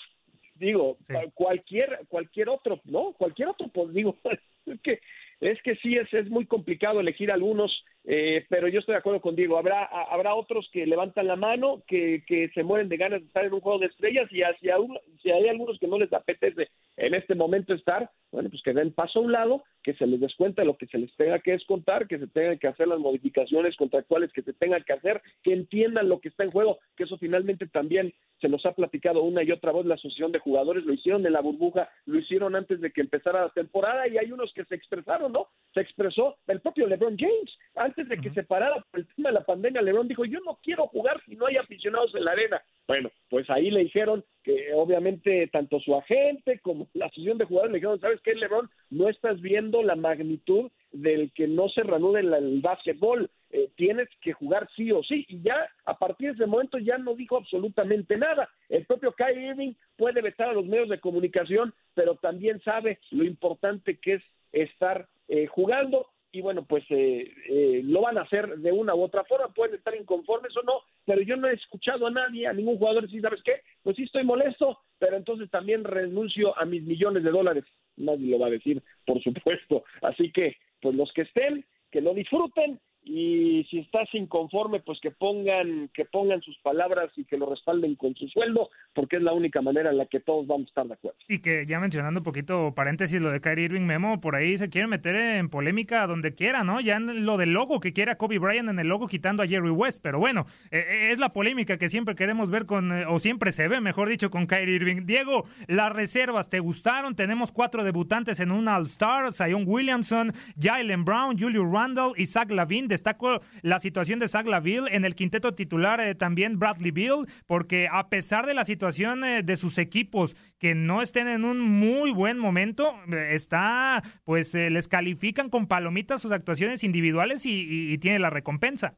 digo, 0.56 0.98
cualquier 1.32 2.00
cualquier 2.08 2.50
otro, 2.50 2.80
¿no? 2.84 3.14
Cualquier 3.14 3.48
otro, 3.48 3.68
pues 3.68 3.94
digo, 3.94 4.18
es 4.66 4.80
que 4.82 5.00
es 5.40 5.62
que 5.62 5.76
sí 5.76 5.96
es, 5.96 6.12
es 6.12 6.28
muy 6.28 6.44
complicado 6.44 7.00
elegir 7.00 7.30
algunos, 7.30 7.84
eh, 8.08 8.46
pero 8.48 8.68
yo 8.68 8.78
estoy 8.78 8.92
de 8.92 9.00
acuerdo 9.00 9.20
con 9.20 9.34
Diego. 9.34 9.58
Habrá, 9.58 9.84
habrá 9.84 10.34
otros 10.34 10.68
que 10.72 10.86
levantan 10.86 11.26
la 11.26 11.34
mano, 11.34 11.82
que, 11.88 12.22
que 12.26 12.48
se 12.54 12.62
mueren 12.62 12.88
de 12.88 12.96
ganas 12.96 13.20
de 13.20 13.26
estar 13.26 13.44
en 13.44 13.52
un 13.52 13.60
juego 13.60 13.80
de 13.80 13.86
estrellas 13.86 14.30
y 14.30 14.42
hacia 14.42 14.76
si 15.20 15.30
hay 15.32 15.48
algunos 15.48 15.78
que 15.80 15.88
no 15.88 15.98
les 15.98 16.12
apetece 16.12 16.68
en 16.96 17.14
este 17.14 17.34
momento 17.34 17.74
estar, 17.74 18.10
bueno, 18.30 18.48
pues 18.48 18.62
que 18.62 18.72
den 18.72 18.92
paso 18.92 19.18
a 19.18 19.22
un 19.22 19.32
lado, 19.32 19.64
que 19.82 19.94
se 19.94 20.06
les 20.06 20.20
descuente 20.20 20.64
lo 20.64 20.76
que 20.76 20.86
se 20.86 20.98
les 20.98 21.14
tenga 21.16 21.40
que 21.40 21.52
descontar, 21.52 22.06
que 22.06 22.18
se 22.18 22.26
tengan 22.26 22.58
que 22.58 22.68
hacer 22.68 22.88
las 22.88 22.98
modificaciones 22.98 23.76
contractuales 23.76 24.32
que 24.32 24.42
se 24.42 24.52
tengan 24.52 24.82
que 24.84 24.92
hacer, 24.92 25.20
que 25.42 25.52
entiendan 25.52 26.08
lo 26.08 26.20
que 26.20 26.28
está 26.28 26.44
en 26.44 26.50
juego, 26.50 26.78
que 26.96 27.04
eso 27.04 27.18
finalmente 27.18 27.66
también 27.66 28.14
se 28.40 28.48
nos 28.48 28.64
ha 28.66 28.72
platicado 28.72 29.22
una 29.22 29.42
y 29.42 29.50
otra 29.50 29.72
vez 29.72 29.86
la 29.86 29.94
asociación 29.94 30.32
de 30.32 30.38
jugadores, 30.38 30.84
lo 30.84 30.92
hicieron 30.92 31.24
en 31.26 31.32
la 31.32 31.40
burbuja, 31.40 31.88
lo 32.04 32.18
hicieron 32.18 32.54
antes 32.54 32.80
de 32.80 32.92
que 32.92 33.00
empezara 33.00 33.42
la 33.42 33.50
temporada 33.50 34.08
y 34.08 34.18
hay 34.18 34.30
unos 34.32 34.52
que 34.52 34.64
se 34.64 34.74
expresaron, 34.74 35.32
¿no? 35.32 35.48
Se 35.74 35.80
expresó 35.80 36.36
el 36.46 36.60
propio 36.60 36.86
LeBron 36.86 37.16
James, 37.18 37.58
antes 37.96 38.08
de 38.08 38.22
que 38.22 38.34
se 38.34 38.42
parara 38.42 38.84
por 38.90 39.00
el 39.00 39.06
tema 39.14 39.30
de 39.30 39.34
la 39.34 39.44
pandemia, 39.44 39.80
LeBron 39.80 40.06
dijo, 40.06 40.24
yo 40.24 40.38
no 40.40 40.58
quiero 40.62 40.86
jugar 40.88 41.20
si 41.24 41.34
no 41.34 41.46
hay 41.46 41.56
aficionados 41.56 42.14
en 42.14 42.24
la 42.24 42.32
arena. 42.32 42.62
Bueno, 42.86 43.10
pues 43.30 43.48
ahí 43.48 43.70
le 43.70 43.80
dijeron 43.80 44.24
que 44.42 44.72
obviamente 44.74 45.48
tanto 45.48 45.80
su 45.80 45.94
agente 45.94 46.60
como 46.60 46.88
la 46.92 47.06
asociación 47.06 47.38
de 47.38 47.46
jugadores 47.46 47.72
le 47.72 47.78
dijeron, 47.78 48.00
¿sabes 48.00 48.20
qué, 48.20 48.34
LeBron? 48.34 48.68
No 48.90 49.08
estás 49.08 49.40
viendo 49.40 49.82
la 49.82 49.96
magnitud 49.96 50.70
del 50.92 51.32
que 51.32 51.48
no 51.48 51.68
se 51.70 51.82
reanude 51.82 52.20
el, 52.20 52.34
el 52.34 52.60
básquetbol. 52.60 53.30
Eh, 53.50 53.70
tienes 53.76 54.08
que 54.20 54.32
jugar 54.32 54.68
sí 54.76 54.92
o 54.92 55.02
sí. 55.02 55.24
Y 55.28 55.40
ya 55.40 55.68
a 55.86 55.98
partir 55.98 56.28
de 56.28 56.34
ese 56.34 56.46
momento 56.46 56.78
ya 56.78 56.98
no 56.98 57.14
dijo 57.14 57.36
absolutamente 57.36 58.18
nada. 58.18 58.50
El 58.68 58.84
propio 58.84 59.12
Kyrie 59.12 59.48
Irving 59.50 59.72
puede 59.96 60.20
vetar 60.20 60.50
a 60.50 60.52
los 60.52 60.66
medios 60.66 60.88
de 60.88 61.00
comunicación, 61.00 61.72
pero 61.94 62.16
también 62.16 62.60
sabe 62.60 62.98
lo 63.10 63.24
importante 63.24 63.98
que 63.98 64.14
es 64.14 64.22
estar 64.52 65.08
eh, 65.28 65.46
jugando 65.46 66.06
y 66.36 66.42
bueno, 66.42 66.66
pues 66.66 66.84
eh, 66.90 67.32
eh, 67.48 67.80
lo 67.82 68.02
van 68.02 68.18
a 68.18 68.22
hacer 68.22 68.58
de 68.58 68.70
una 68.70 68.94
u 68.94 69.02
otra 69.02 69.24
forma, 69.24 69.48
pueden 69.54 69.76
estar 69.76 69.96
inconformes 69.96 70.54
o 70.54 70.62
no, 70.62 70.82
pero 71.06 71.22
yo 71.22 71.34
no 71.36 71.48
he 71.48 71.54
escuchado 71.54 72.06
a 72.06 72.10
nadie, 72.10 72.46
a 72.46 72.52
ningún 72.52 72.76
jugador 72.76 73.04
decir, 73.04 73.22
¿sabes 73.22 73.42
qué? 73.42 73.62
Pues 73.82 73.96
sí 73.96 74.02
estoy 74.02 74.22
molesto, 74.22 74.80
pero 74.98 75.16
entonces 75.16 75.50
también 75.50 75.82
renuncio 75.82 76.56
a 76.58 76.66
mis 76.66 76.82
millones 76.82 77.24
de 77.24 77.30
dólares. 77.30 77.64
Nadie 77.96 78.30
lo 78.30 78.38
va 78.38 78.48
a 78.48 78.50
decir, 78.50 78.82
por 79.06 79.22
supuesto. 79.22 79.84
Así 80.02 80.30
que, 80.30 80.56
pues 80.82 80.94
los 80.94 81.10
que 81.14 81.22
estén, 81.22 81.64
que 81.90 82.02
lo 82.02 82.12
disfruten 82.12 82.78
y 83.08 83.64
si 83.70 83.78
estás 83.78 84.08
inconforme, 84.14 84.80
pues 84.80 84.98
que 85.00 85.12
pongan, 85.12 85.88
que 85.94 86.04
pongan 86.06 86.42
sus 86.42 86.58
palabras 86.58 87.10
y 87.16 87.24
que 87.24 87.36
lo 87.36 87.46
respalden 87.48 87.94
con 87.94 88.16
su 88.16 88.26
sueldo, 88.28 88.68
porque 88.94 89.16
es 89.16 89.22
la 89.22 89.32
única 89.32 89.62
manera 89.62 89.90
en 89.90 89.98
la 89.98 90.06
que 90.06 90.18
todos 90.18 90.44
vamos 90.48 90.66
a 90.66 90.70
estar 90.70 90.86
de 90.88 90.94
acuerdo. 90.94 91.18
Y 91.28 91.38
que 91.38 91.64
ya 91.66 91.78
mencionando 91.78 92.18
un 92.18 92.24
poquito, 92.24 92.74
paréntesis, 92.74 93.20
lo 93.20 93.30
de 93.30 93.40
Kyrie 93.40 93.66
Irving 93.66 93.82
Memo, 93.82 94.20
por 94.20 94.34
ahí 94.34 94.58
se 94.58 94.70
quiere 94.70 94.88
meter 94.88 95.14
en 95.14 95.48
polémica 95.48 96.04
donde 96.08 96.34
quiera, 96.34 96.64
¿no? 96.64 96.80
Ya 96.80 96.96
en 96.96 97.24
lo 97.24 97.36
del 97.36 97.52
logo 97.52 97.78
que 97.78 97.92
quiera 97.92 98.16
Kobe 98.16 98.40
Bryant 98.40 98.70
en 98.70 98.80
el 98.80 98.88
logo 98.88 99.06
quitando 99.06 99.44
a 99.44 99.46
Jerry 99.46 99.70
West, 99.70 100.02
pero 100.02 100.18
bueno, 100.18 100.44
eh, 100.72 100.84
eh, 100.88 101.10
es 101.12 101.20
la 101.20 101.32
polémica 101.32 101.78
que 101.78 101.88
siempre 101.88 102.16
queremos 102.16 102.50
ver 102.50 102.66
con, 102.66 102.90
eh, 102.90 103.04
o 103.06 103.20
siempre 103.20 103.52
se 103.52 103.68
ve, 103.68 103.80
mejor 103.80 104.08
dicho, 104.08 104.30
con 104.30 104.48
Kyrie 104.48 104.74
Irving. 104.74 105.06
Diego, 105.06 105.44
las 105.68 105.92
reservas, 105.92 106.50
¿te 106.50 106.58
gustaron? 106.58 107.14
Tenemos 107.14 107.52
cuatro 107.52 107.84
debutantes 107.84 108.40
en 108.40 108.50
un 108.50 108.66
All-Star, 108.66 109.32
Zion 109.32 109.62
Williamson, 109.64 110.32
Jalen 110.60 111.04
Brown, 111.04 111.38
Julio 111.38 111.70
Randall, 111.70 112.14
Isaac 112.16 112.50
Lavin, 112.50 112.88
destaco 112.96 113.40
la 113.62 113.78
situación 113.78 114.18
de 114.18 114.28
Zach 114.28 114.46
Laville 114.46 114.94
en 114.94 115.04
el 115.04 115.14
quinteto 115.14 115.54
titular 115.54 116.00
eh, 116.00 116.14
también 116.14 116.58
Bradley 116.58 116.90
Bill, 116.90 117.26
porque 117.46 117.88
a 117.90 118.08
pesar 118.08 118.46
de 118.46 118.54
la 118.54 118.64
situación 118.64 119.24
eh, 119.24 119.42
de 119.42 119.56
sus 119.56 119.78
equipos 119.78 120.36
que 120.58 120.74
no 120.74 121.02
estén 121.02 121.28
en 121.28 121.44
un 121.44 121.60
muy 121.60 122.10
buen 122.10 122.38
momento, 122.38 122.94
eh, 123.12 123.28
está, 123.32 124.02
pues 124.24 124.54
les 124.54 124.88
califican 124.88 125.50
con 125.50 125.66
palomitas 125.66 126.22
sus 126.22 126.32
actuaciones 126.32 126.84
individuales 126.84 127.44
y, 127.44 127.96
tiene 127.98 128.18
la 128.18 128.30
recompensa. 128.30 128.94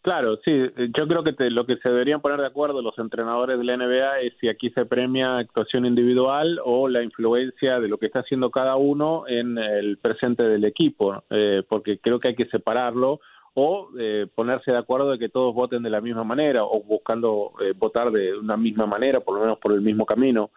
Claro, 0.00 0.38
sí, 0.44 0.52
yo 0.96 1.08
creo 1.08 1.24
que 1.24 1.34
lo 1.50 1.66
que 1.66 1.76
se 1.78 1.88
deberían 1.88 2.20
poner 2.20 2.40
de 2.40 2.46
acuerdo 2.46 2.80
los 2.82 2.96
entrenadores 2.98 3.58
de 3.58 3.64
la 3.64 3.76
NBA 3.76 4.20
es 4.20 4.32
si 4.40 4.48
aquí 4.48 4.70
se 4.70 4.86
premia 4.86 5.38
actuación 5.38 5.84
individual 5.84 6.60
o 6.64 6.88
la 6.88 7.02
influencia 7.02 7.80
de 7.80 7.88
lo 7.88 7.98
que 7.98 8.06
está 8.06 8.20
haciendo 8.20 8.50
cada 8.50 8.76
uno 8.76 9.24
en 9.26 9.58
el 9.58 9.98
presente 9.98 10.44
del 10.44 10.64
equipo, 10.64 11.24
eh, 11.30 11.64
porque 11.68 11.98
creo 11.98 12.20
que 12.20 12.28
hay 12.28 12.36
que 12.36 12.46
separarlo 12.46 13.20
o 13.54 13.88
eh, 13.98 14.28
ponerse 14.32 14.70
de 14.70 14.78
acuerdo 14.78 15.10
de 15.10 15.18
que 15.18 15.28
todos 15.28 15.52
voten 15.52 15.82
de 15.82 15.90
la 15.90 16.00
misma 16.00 16.22
manera 16.22 16.62
o 16.62 16.80
buscando 16.84 17.52
eh, 17.60 17.72
votar 17.76 18.12
de 18.12 18.38
una 18.38 18.56
misma 18.56 18.86
manera, 18.86 19.18
por 19.18 19.34
lo 19.34 19.40
menos 19.40 19.58
por 19.58 19.72
el 19.72 19.80
mismo 19.80 20.06
camino. 20.06 20.50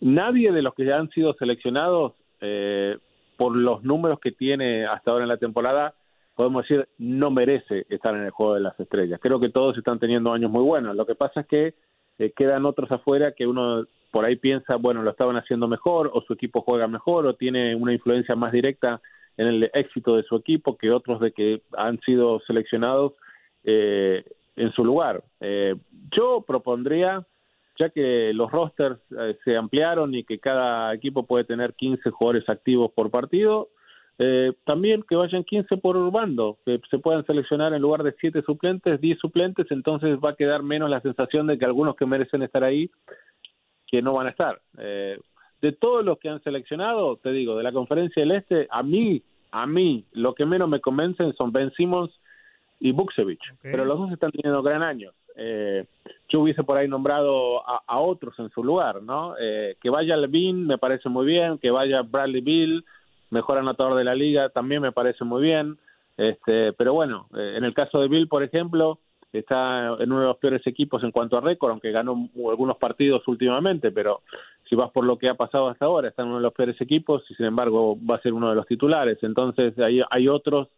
nadie 0.00 0.52
de 0.52 0.62
los 0.62 0.74
que 0.74 0.84
ya 0.84 0.98
han 0.98 1.08
sido 1.10 1.32
seleccionados 1.34 2.12
por 3.36 3.56
los 3.56 3.82
números 3.82 4.18
que 4.20 4.32
tiene 4.32 4.84
hasta 4.84 5.10
ahora 5.10 5.24
en 5.24 5.28
la 5.28 5.36
temporada 5.36 5.94
podemos 6.34 6.66
decir, 6.66 6.88
no 6.98 7.30
merece 7.30 7.86
estar 7.88 8.14
en 8.14 8.22
el 8.22 8.30
juego 8.30 8.54
de 8.54 8.60
las 8.60 8.78
estrellas. 8.78 9.20
Creo 9.22 9.40
que 9.40 9.50
todos 9.50 9.76
están 9.76 9.98
teniendo 9.98 10.32
años 10.32 10.50
muy 10.50 10.62
buenos. 10.62 10.96
Lo 10.96 11.06
que 11.06 11.14
pasa 11.14 11.40
es 11.40 11.46
que 11.46 11.74
eh, 12.18 12.32
quedan 12.36 12.66
otros 12.66 12.90
afuera 12.90 13.32
que 13.32 13.46
uno 13.46 13.84
por 14.10 14.24
ahí 14.24 14.36
piensa, 14.36 14.76
bueno, 14.76 15.02
lo 15.02 15.10
estaban 15.10 15.36
haciendo 15.36 15.68
mejor, 15.68 16.10
o 16.12 16.20
su 16.22 16.34
equipo 16.34 16.60
juega 16.60 16.86
mejor, 16.86 17.26
o 17.26 17.34
tiene 17.34 17.74
una 17.74 17.94
influencia 17.94 18.36
más 18.36 18.52
directa 18.52 19.00
en 19.38 19.46
el 19.46 19.70
éxito 19.72 20.16
de 20.16 20.22
su 20.24 20.36
equipo 20.36 20.76
que 20.76 20.90
otros 20.90 21.18
de 21.20 21.32
que 21.32 21.62
han 21.76 21.98
sido 22.00 22.40
seleccionados 22.46 23.14
eh, 23.64 24.22
en 24.56 24.70
su 24.72 24.84
lugar. 24.84 25.24
Eh, 25.40 25.76
yo 26.14 26.44
propondría, 26.46 27.26
ya 27.78 27.88
que 27.88 28.32
los 28.34 28.50
rosters 28.52 28.98
se 29.44 29.56
ampliaron 29.56 30.14
y 30.14 30.24
que 30.24 30.38
cada 30.38 30.92
equipo 30.92 31.22
puede 31.22 31.44
tener 31.44 31.72
15 31.72 32.10
jugadores 32.10 32.46
activos 32.50 32.92
por 32.92 33.10
partido, 33.10 33.70
eh, 34.18 34.52
también 34.64 35.02
que 35.08 35.16
vayan 35.16 35.44
15 35.44 35.76
por 35.78 36.10
bando, 36.10 36.58
que 36.64 36.80
se 36.90 36.98
puedan 36.98 37.24
seleccionar 37.26 37.72
en 37.72 37.82
lugar 37.82 38.02
de 38.02 38.14
7 38.20 38.42
suplentes, 38.42 39.00
10 39.00 39.18
suplentes, 39.18 39.66
entonces 39.70 40.18
va 40.24 40.30
a 40.30 40.36
quedar 40.36 40.62
menos 40.62 40.90
la 40.90 41.00
sensación 41.00 41.46
de 41.46 41.58
que 41.58 41.64
algunos 41.64 41.96
que 41.96 42.06
merecen 42.06 42.42
estar 42.42 42.62
ahí, 42.62 42.90
que 43.86 44.02
no 44.02 44.14
van 44.14 44.26
a 44.26 44.30
estar. 44.30 44.60
Eh, 44.78 45.18
de 45.60 45.72
todos 45.72 46.04
los 46.04 46.18
que 46.18 46.28
han 46.28 46.42
seleccionado, 46.42 47.16
te 47.16 47.30
digo, 47.30 47.56
de 47.56 47.62
la 47.62 47.72
conferencia 47.72 48.22
del 48.22 48.32
Este, 48.32 48.66
a 48.70 48.82
mí, 48.82 49.22
a 49.50 49.66
mí, 49.66 50.04
lo 50.12 50.34
que 50.34 50.44
menos 50.44 50.68
me 50.68 50.80
convencen 50.80 51.32
son 51.34 51.52
Ben 51.52 51.72
Simmons 51.72 52.10
y 52.80 52.92
Buksevich, 52.92 53.54
pero 53.62 53.84
los 53.84 53.98
dos 53.98 54.12
están 54.12 54.32
teniendo 54.32 54.62
gran 54.62 54.82
año. 54.82 55.12
Eh, 55.36 55.86
yo 56.28 56.40
hubiese 56.40 56.64
por 56.64 56.76
ahí 56.76 56.88
nombrado 56.88 57.62
a, 57.66 57.98
otros 58.00 58.38
en 58.38 58.50
su 58.50 58.64
lugar, 58.64 59.02
¿no? 59.02 59.34
Eh, 59.38 59.76
que 59.80 59.88
vaya 59.88 60.16
Levine 60.16 60.66
me 60.66 60.78
parece 60.78 61.08
muy 61.08 61.26
bien, 61.26 61.58
que 61.58 61.70
vaya 61.70 62.02
Bradley 62.02 62.40
Bill, 62.40 62.84
mejor 63.32 63.58
anotador 63.58 63.96
de 63.96 64.04
la 64.04 64.14
liga, 64.14 64.50
también 64.50 64.82
me 64.82 64.92
parece 64.92 65.24
muy 65.24 65.42
bien. 65.42 65.78
Este, 66.16 66.72
pero 66.74 66.92
bueno, 66.92 67.26
eh, 67.34 67.54
en 67.56 67.64
el 67.64 67.74
caso 67.74 68.00
de 68.00 68.08
Bill, 68.08 68.28
por 68.28 68.42
ejemplo, 68.42 68.98
está 69.32 69.96
en 69.98 70.12
uno 70.12 70.20
de 70.20 70.26
los 70.26 70.36
peores 70.36 70.66
equipos 70.66 71.02
en 71.02 71.10
cuanto 71.10 71.38
a 71.38 71.40
récord, 71.40 71.70
aunque 71.70 71.90
ganó 71.90 72.28
algunos 72.48 72.76
partidos 72.76 73.26
últimamente, 73.26 73.90
pero 73.90 74.20
si 74.68 74.76
vas 74.76 74.90
por 74.90 75.04
lo 75.04 75.16
que 75.18 75.30
ha 75.30 75.34
pasado 75.34 75.68
hasta 75.68 75.86
ahora, 75.86 76.08
está 76.08 76.22
en 76.22 76.28
uno 76.28 76.36
de 76.36 76.42
los 76.42 76.52
peores 76.52 76.78
equipos 76.80 77.24
y 77.30 77.34
sin 77.34 77.46
embargo 77.46 77.96
va 77.98 78.16
a 78.16 78.20
ser 78.20 78.34
uno 78.34 78.50
de 78.50 78.54
los 78.54 78.66
titulares. 78.66 79.18
Entonces 79.22 79.78
hay, 79.78 80.02
hay 80.10 80.28
otros, 80.28 80.68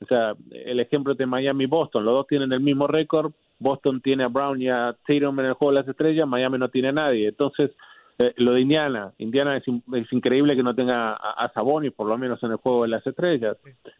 o 0.00 0.06
sea, 0.06 0.34
el 0.52 0.78
ejemplo 0.78 1.14
de 1.14 1.26
Miami-Boston, 1.26 2.04
los 2.04 2.14
dos 2.14 2.26
tienen 2.28 2.52
el 2.52 2.60
mismo 2.60 2.86
récord, 2.86 3.32
Boston 3.58 4.00
tiene 4.00 4.22
a 4.22 4.28
Brown 4.28 4.62
y 4.62 4.68
a 4.68 4.94
Tatum 5.06 5.40
en 5.40 5.46
el 5.46 5.54
juego 5.54 5.72
de 5.72 5.80
las 5.80 5.88
estrellas, 5.88 6.28
Miami 6.28 6.58
no 6.58 6.68
tiene 6.68 6.88
a 6.88 6.92
nadie. 6.92 7.26
Entonces, 7.26 7.72
eh, 8.18 8.32
lo 8.36 8.52
de 8.52 8.60
Indiana, 8.62 9.12
Indiana 9.18 9.56
es, 9.56 9.64
es, 9.66 10.12
increíble 10.12 10.56
que 10.56 10.62
no 10.62 10.74
tenga 10.74 11.12
a, 11.12 11.44
a 11.44 11.52
Sabonis, 11.52 11.92
por 11.92 12.08
lo 12.08 12.16
menos 12.16 12.42
en 12.42 12.52
el 12.52 12.56
juego 12.56 12.82
de 12.82 12.88
las 12.88 13.06
estrellas. 13.06 13.56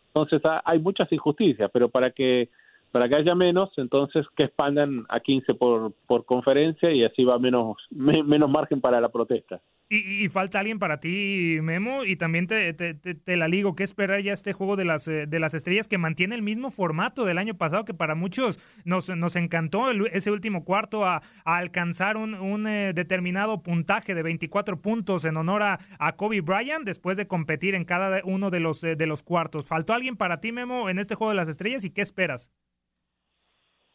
Entonces 0.08 0.40
hay 0.64 0.78
muchas 0.78 1.12
injusticias, 1.12 1.70
pero 1.72 1.88
para 1.88 2.10
que 2.10 2.48
para 2.92 3.10
que 3.10 3.16
haya 3.16 3.34
menos, 3.34 3.70
entonces 3.76 4.24
que 4.34 4.44
expandan 4.44 5.04
a 5.10 5.20
15 5.20 5.52
por, 5.52 5.92
por 6.06 6.24
conferencia 6.24 6.90
y 6.90 7.04
así 7.04 7.24
va 7.24 7.38
menos, 7.38 7.76
menos 7.90 8.48
margen 8.48 8.80
para 8.80 9.02
la 9.02 9.10
protesta. 9.10 9.60
Y, 9.88 10.28
falta 10.30 10.58
alguien 10.58 10.80
para 10.80 10.98
ti, 10.98 11.58
Memo, 11.62 12.04
y 12.04 12.16
también 12.16 12.48
te, 12.48 12.74
te, 12.74 13.36
la 13.36 13.46
ligo. 13.46 13.76
¿Qué 13.76 13.84
esperar 13.84 14.20
ya 14.20 14.32
este 14.32 14.52
juego 14.52 14.74
de 14.74 14.84
las, 14.84 15.06
eh, 15.06 15.28
de 15.28 15.38
las 15.38 15.54
estrellas 15.54 15.86
que 15.86 15.96
mantiene 15.96 16.34
el 16.34 16.42
mismo 16.42 16.72
formato 16.72 17.24
del 17.24 17.38
año 17.38 17.56
pasado 17.56 17.84
que 17.84 17.94
para 17.94 18.16
muchos 18.16 18.58
nos, 18.84 19.08
nos 19.10 19.36
encantó 19.36 19.92
ese 19.92 20.32
último 20.32 20.64
cuarto 20.64 21.04
a, 21.04 21.22
alcanzar 21.44 22.16
un, 22.16 22.34
un 22.34 22.66
eh, 22.66 22.94
determinado 22.94 23.62
puntaje 23.62 24.16
de 24.16 24.24
24 24.24 24.82
puntos 24.82 25.24
en 25.24 25.36
honor 25.36 25.62
a, 25.62 25.78
a, 26.00 26.16
Kobe 26.16 26.40
Bryant 26.40 26.84
después 26.84 27.16
de 27.16 27.28
competir 27.28 27.76
en 27.76 27.84
cada 27.84 28.22
uno 28.24 28.50
de 28.50 28.58
los, 28.58 28.82
eh, 28.82 28.96
de 28.96 29.06
los 29.06 29.22
cuartos? 29.22 29.66
¿Faltó 29.66 29.92
alguien 29.92 30.16
para 30.16 30.40
ti, 30.40 30.50
Memo, 30.50 30.90
en 30.90 30.98
este 30.98 31.14
juego 31.14 31.30
de 31.30 31.36
las 31.36 31.48
estrellas 31.48 31.84
y 31.84 31.92
qué 31.92 32.02
esperas? 32.02 32.52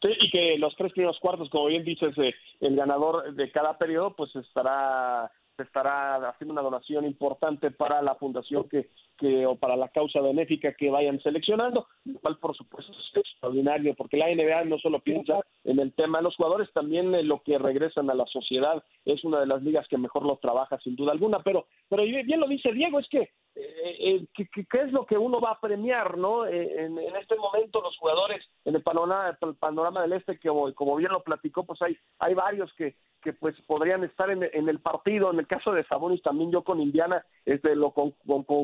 Sí, 0.00 0.08
y 0.20 0.30
que 0.30 0.56
los 0.58 0.74
tres 0.74 0.92
primeros 0.92 1.20
cuartos, 1.20 1.50
como 1.50 1.66
bien 1.66 1.84
dices, 1.84 2.14
el 2.60 2.76
ganador 2.76 3.34
de 3.34 3.50
cada 3.52 3.76
periodo, 3.76 4.16
pues 4.16 4.34
estará 4.34 5.30
estará 5.62 6.28
haciendo 6.28 6.52
una 6.52 6.62
donación 6.62 7.04
importante 7.04 7.70
para 7.70 8.02
la 8.02 8.14
fundación 8.14 8.68
que, 8.68 8.88
que 9.18 9.46
o 9.46 9.56
para 9.56 9.76
la 9.76 9.88
causa 9.88 10.20
benéfica 10.20 10.74
que 10.74 10.90
vayan 10.90 11.20
seleccionando, 11.20 11.86
lo 12.04 12.18
cual 12.20 12.38
por 12.38 12.56
supuesto 12.56 12.92
es 12.92 13.16
extraordinario, 13.16 13.94
porque 13.94 14.16
la 14.16 14.26
NBA 14.28 14.64
no 14.64 14.78
solo 14.78 15.00
piensa 15.00 15.40
en 15.64 15.78
el 15.78 15.92
tema 15.92 16.18
de 16.18 16.24
los 16.24 16.36
jugadores, 16.36 16.72
también 16.72 17.14
en 17.14 17.28
lo 17.28 17.42
que 17.42 17.58
regresan 17.58 18.10
a 18.10 18.14
la 18.14 18.26
sociedad, 18.26 18.82
es 19.04 19.22
una 19.24 19.40
de 19.40 19.46
las 19.46 19.62
ligas 19.62 19.86
que 19.88 19.98
mejor 19.98 20.24
lo 20.24 20.36
trabaja 20.36 20.78
sin 20.80 20.96
duda 20.96 21.12
alguna, 21.12 21.40
pero, 21.42 21.66
pero 21.88 22.02
bien 22.02 22.40
lo 22.40 22.48
dice 22.48 22.72
Diego, 22.72 22.98
es 22.98 23.08
que 23.08 23.30
eh, 23.54 23.96
eh 24.00 24.26
¿qué, 24.34 24.80
es 24.80 24.92
lo 24.92 25.04
que 25.04 25.18
uno 25.18 25.40
va 25.40 25.52
a 25.52 25.60
premiar, 25.60 26.16
no? 26.16 26.46
Eh, 26.46 26.84
en, 26.84 26.98
en, 26.98 27.16
este 27.16 27.36
momento 27.36 27.82
los 27.82 27.96
jugadores 27.98 28.44
en 28.64 28.76
el 28.76 28.82
panorama, 28.82 29.36
el 29.40 29.54
panorama 29.56 30.02
del 30.02 30.12
este, 30.12 30.38
que 30.38 30.48
como, 30.48 30.72
como 30.74 30.96
bien 30.96 31.12
lo 31.12 31.22
platicó, 31.22 31.64
pues 31.64 31.80
hay, 31.82 31.96
hay 32.18 32.34
varios 32.34 32.72
que, 32.74 32.94
que 33.22 33.32
pues 33.32 33.54
podrían 33.66 34.04
estar 34.04 34.30
en, 34.30 34.42
en, 34.42 34.68
el 34.68 34.80
partido. 34.80 35.30
En 35.30 35.38
el 35.38 35.46
caso 35.46 35.72
de 35.72 35.84
Sabonis 35.84 36.22
también 36.22 36.50
yo 36.50 36.62
con 36.62 36.80
Indiana 36.80 37.24
este, 37.44 37.74
lo 37.74 37.92
con, 37.92 38.12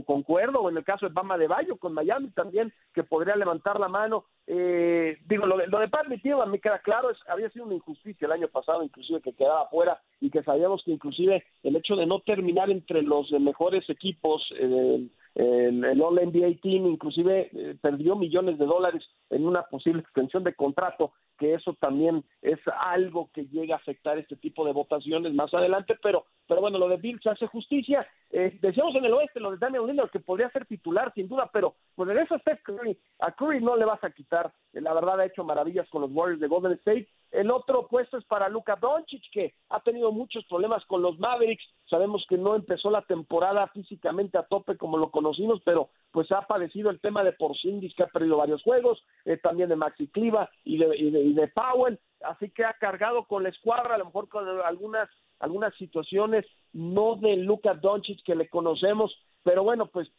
concuerdo, 0.03 0.61
o 0.61 0.71
en 0.71 0.77
el 0.77 0.85
caso 0.85 1.07
de 1.07 1.13
Bama 1.13 1.39
de 1.39 1.49
Bayo 1.49 1.77
con 1.77 1.95
Miami 1.95 2.31
también, 2.31 2.73
que 2.93 3.03
podría 3.03 3.37
levantar 3.37 3.81
la 3.81 3.89
mano. 3.89 4.27
Eh, 4.47 5.19
digo, 5.27 5.47
lo 5.47 5.57
de, 5.57 5.67
lo 5.67 5.79
de 5.79 5.89
Pat 5.89 6.07
a 6.07 6.47
mí 6.47 6.59
queda 6.59 6.79
claro, 6.81 7.11
es, 7.11 7.19
había 7.29 7.51
sido 7.51 7.65
una 7.65 7.75
injusticia 7.75 8.27
el 8.27 8.33
año 8.33 8.49
pasado, 8.49 8.83
inclusive 8.83 9.21
que 9.21 9.35
quedaba 9.35 9.69
fuera 9.69 10.01
y 10.21 10.31
que 10.31 10.43
sabíamos 10.43 10.83
que 10.85 10.93
inclusive 10.93 11.45
el 11.63 11.77
hecho 11.77 11.97
de 11.97 12.07
no 12.07 12.21
terminar 12.21 12.71
entre 12.71 13.03
los 13.03 13.31
mejores 13.33 13.89
equipos 13.91 14.43
eh, 14.59 15.09
el, 15.39 15.85
el 15.85 16.03
All 16.03 16.17
NBA 16.17 16.61
Team 16.61 16.87
inclusive 16.89 17.49
eh, 17.53 17.77
perdió 17.81 18.17
millones 18.17 18.59
de 18.59 18.67
dólares 18.67 19.05
en 19.31 19.47
una 19.47 19.63
posible 19.63 20.01
extensión 20.01 20.43
de 20.43 20.55
contrato, 20.55 21.13
que 21.39 21.55
eso 21.55 21.75
también 21.81 22.25
es 22.43 22.59
algo 22.81 23.31
que 23.33 23.45
llega 23.45 23.77
a 23.77 23.79
afectar 23.79 24.19
este 24.19 24.35
tipo 24.35 24.67
de 24.67 24.73
votaciones 24.73 25.33
más 25.33 25.55
adelante, 25.55 25.97
pero 26.03 26.27
pero 26.49 26.63
bueno, 26.63 26.79
lo 26.79 26.89
de 26.89 26.97
Bill 26.97 27.21
se 27.23 27.29
hace 27.29 27.47
justicia. 27.47 28.09
Eh, 28.31 28.59
decíamos 28.63 28.95
en 28.97 29.05
el 29.05 29.13
oeste 29.13 29.39
lo 29.39 29.51
de 29.51 29.59
Daniel 29.59 29.87
Lillard, 29.87 30.11
que 30.11 30.19
podría 30.19 30.51
ser 30.51 30.65
titular 30.65 31.13
sin 31.15 31.29
duda, 31.29 31.49
pero 31.53 31.75
pues 31.95 32.09
en 32.11 32.19
eso 32.19 32.39
Steph 32.39 32.63
Curry. 32.63 32.99
A 33.21 33.33
Curry 33.33 33.61
no 33.61 33.77
le 33.77 33.85
vas 33.85 34.03
a 34.03 34.11
quitar. 34.11 34.51
La 34.73 34.95
verdad 34.95 35.21
ha 35.21 35.27
hecho 35.27 35.45
maravillas 35.45 35.89
con 35.91 36.03
los 36.03 36.11
Warriors 36.11 36.41
de 36.41 36.49
Golden 36.49 36.73
State. 36.73 37.07
El 37.31 37.51
otro 37.51 37.87
puesto 37.89 38.17
es 38.17 38.25
para 38.25 38.49
Luka 38.49 38.77
Doncic, 38.77 39.23
que 39.33 39.55
ha 39.69 39.81
tenido 39.81 40.13
muchos 40.13 40.45
problemas 40.47 40.85
con 40.87 41.03
los 41.03 41.19
Mavericks. 41.19 41.65
Sabemos 41.89 42.25
que 42.29 42.39
no 42.39 42.55
empezó 42.55 42.91
la 42.91 43.03
temporada 43.03 43.67
físicamente 43.69 44.39
a 44.39 44.45
tope 44.45 44.77
como 44.77 44.97
lo 44.97 45.11
conocimos, 45.11 45.61
pero 45.65 45.91
pues 46.11 46.33
ha 46.33 46.43
padecido 46.43 46.91
el 46.91 47.01
tema 47.01 47.23
de 47.23 47.33
Porzingis, 47.33 47.95
que 47.95 48.05
ha 48.05 48.09
perdido 48.09 48.39
varios 48.39 48.63
juegos, 48.63 49.03
eh, 49.25 49.37
también 49.37 49.69
de 49.69 49.77
Maxi 49.77 50.09
Cliva 50.09 50.49
y 50.65 50.79
de, 50.79 50.97
y 50.97 51.11
de, 51.11 51.21
y 51.21 51.33
de 51.35 51.49
Powell. 51.49 51.99
Así 52.23 52.51
que 52.51 52.65
ha 52.65 52.73
cargado 52.75 53.25
con 53.25 53.43
la 53.43 53.51
escuadra, 53.51 53.95
a 53.95 53.99
lo 53.99 54.07
mejor 54.07 54.29
con 54.29 54.49
algunas 54.61 55.09
algunas 55.41 55.75
situaciones, 55.77 56.45
no 56.73 57.17
de 57.17 57.37
Luka 57.37 57.75
Doncic 57.75 58.23
que 58.25 58.35
le 58.35 58.49
conocemos, 58.49 59.17
pero 59.43 59.63
bueno, 59.63 59.87
pues 59.87 60.11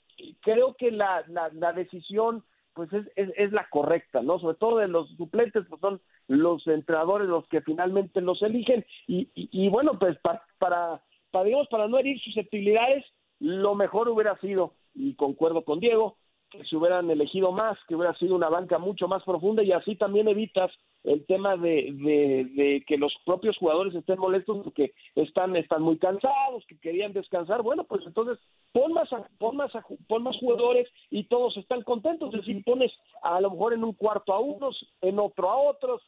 creo 0.41 0.76
que 0.76 0.91
la, 0.91 1.24
la, 1.28 1.74
decisión 1.74 2.43
pues 2.80 2.94
es, 2.94 3.30
es, 3.36 3.52
la 3.52 3.68
correcta, 3.70 4.22
¿no? 4.22 4.39
Sobre 4.39 4.56
todo 4.56 4.78
de 4.78 4.88
los 4.88 5.10
suplentes, 5.18 5.65
pues 5.68 5.82
son 5.82 6.00
los 6.30 6.65
entrenadores 6.65 7.28
los 7.28 7.46
que 7.50 7.60
finalmente 7.60 8.22
los 8.22 8.42
eligen 8.42 8.86
y, 9.06 9.30
y, 9.36 9.68
bueno, 9.68 10.00
pues 10.00 10.18
para, 10.20 10.42
para, 10.60 11.04
para, 11.30 11.44
digamos, 11.44 11.68
para 11.68 11.89
no 11.89 11.98
herir 11.98 12.18
susceptibilidades, 12.22 13.04
lo 13.42 13.76
mejor 13.76 14.08
hubiera 14.08 14.38
sido, 14.39 14.76
y 14.94 15.15
concuerdo 15.15 15.65
con 15.65 15.82
Diego, 15.82 16.15
que 16.50 16.63
se 16.63 16.78
hubieran 16.78 17.12
elegido 17.12 17.52
más, 17.52 17.78
que 17.86 17.96
hubiera 17.96 18.15
sido 18.15 18.34
una 18.34 18.48
banca 18.48 18.78
mucho 18.78 19.10
más 19.10 19.24
profunda 19.24 19.62
y 19.62 19.74
así 19.74 19.98
también 19.98 20.30
evitas 20.30 20.72
el 21.03 21.25
tema 21.25 21.55
de, 21.57 21.91
de, 21.93 22.83
que 22.85 22.97
los 22.97 23.13
propios 23.25 23.57
jugadores 23.57 23.95
estén 23.95 24.19
molestos 24.19 24.63
porque 24.63 24.93
están, 25.15 25.55
están 25.55 25.81
muy 25.81 25.97
cansados, 25.97 26.65
que 26.67 26.77
querían 26.79 27.13
descansar. 27.13 27.62
Bueno, 27.62 27.83
pues 27.85 28.03
entonces 28.05 28.38
pon 28.71 28.93
más, 28.93 29.09
pon 29.38 29.55
más, 29.55 29.71
pon 30.07 30.23
más 30.23 30.38
jugadores 30.38 30.88
y 31.09 31.23
todos 31.25 31.55
están 31.57 31.83
contentos. 31.83 32.33
Es 32.33 32.41
decir, 32.41 32.63
pones 32.63 32.91
a 33.23 33.39
lo 33.41 33.51
mejor 33.51 33.73
en 33.73 33.83
un 33.83 33.93
cuarto 33.93 34.33
a 34.33 34.39
unos, 34.39 34.77
en 35.01 35.19
otro 35.19 35.49
a 35.49 35.57
otros, 35.57 36.01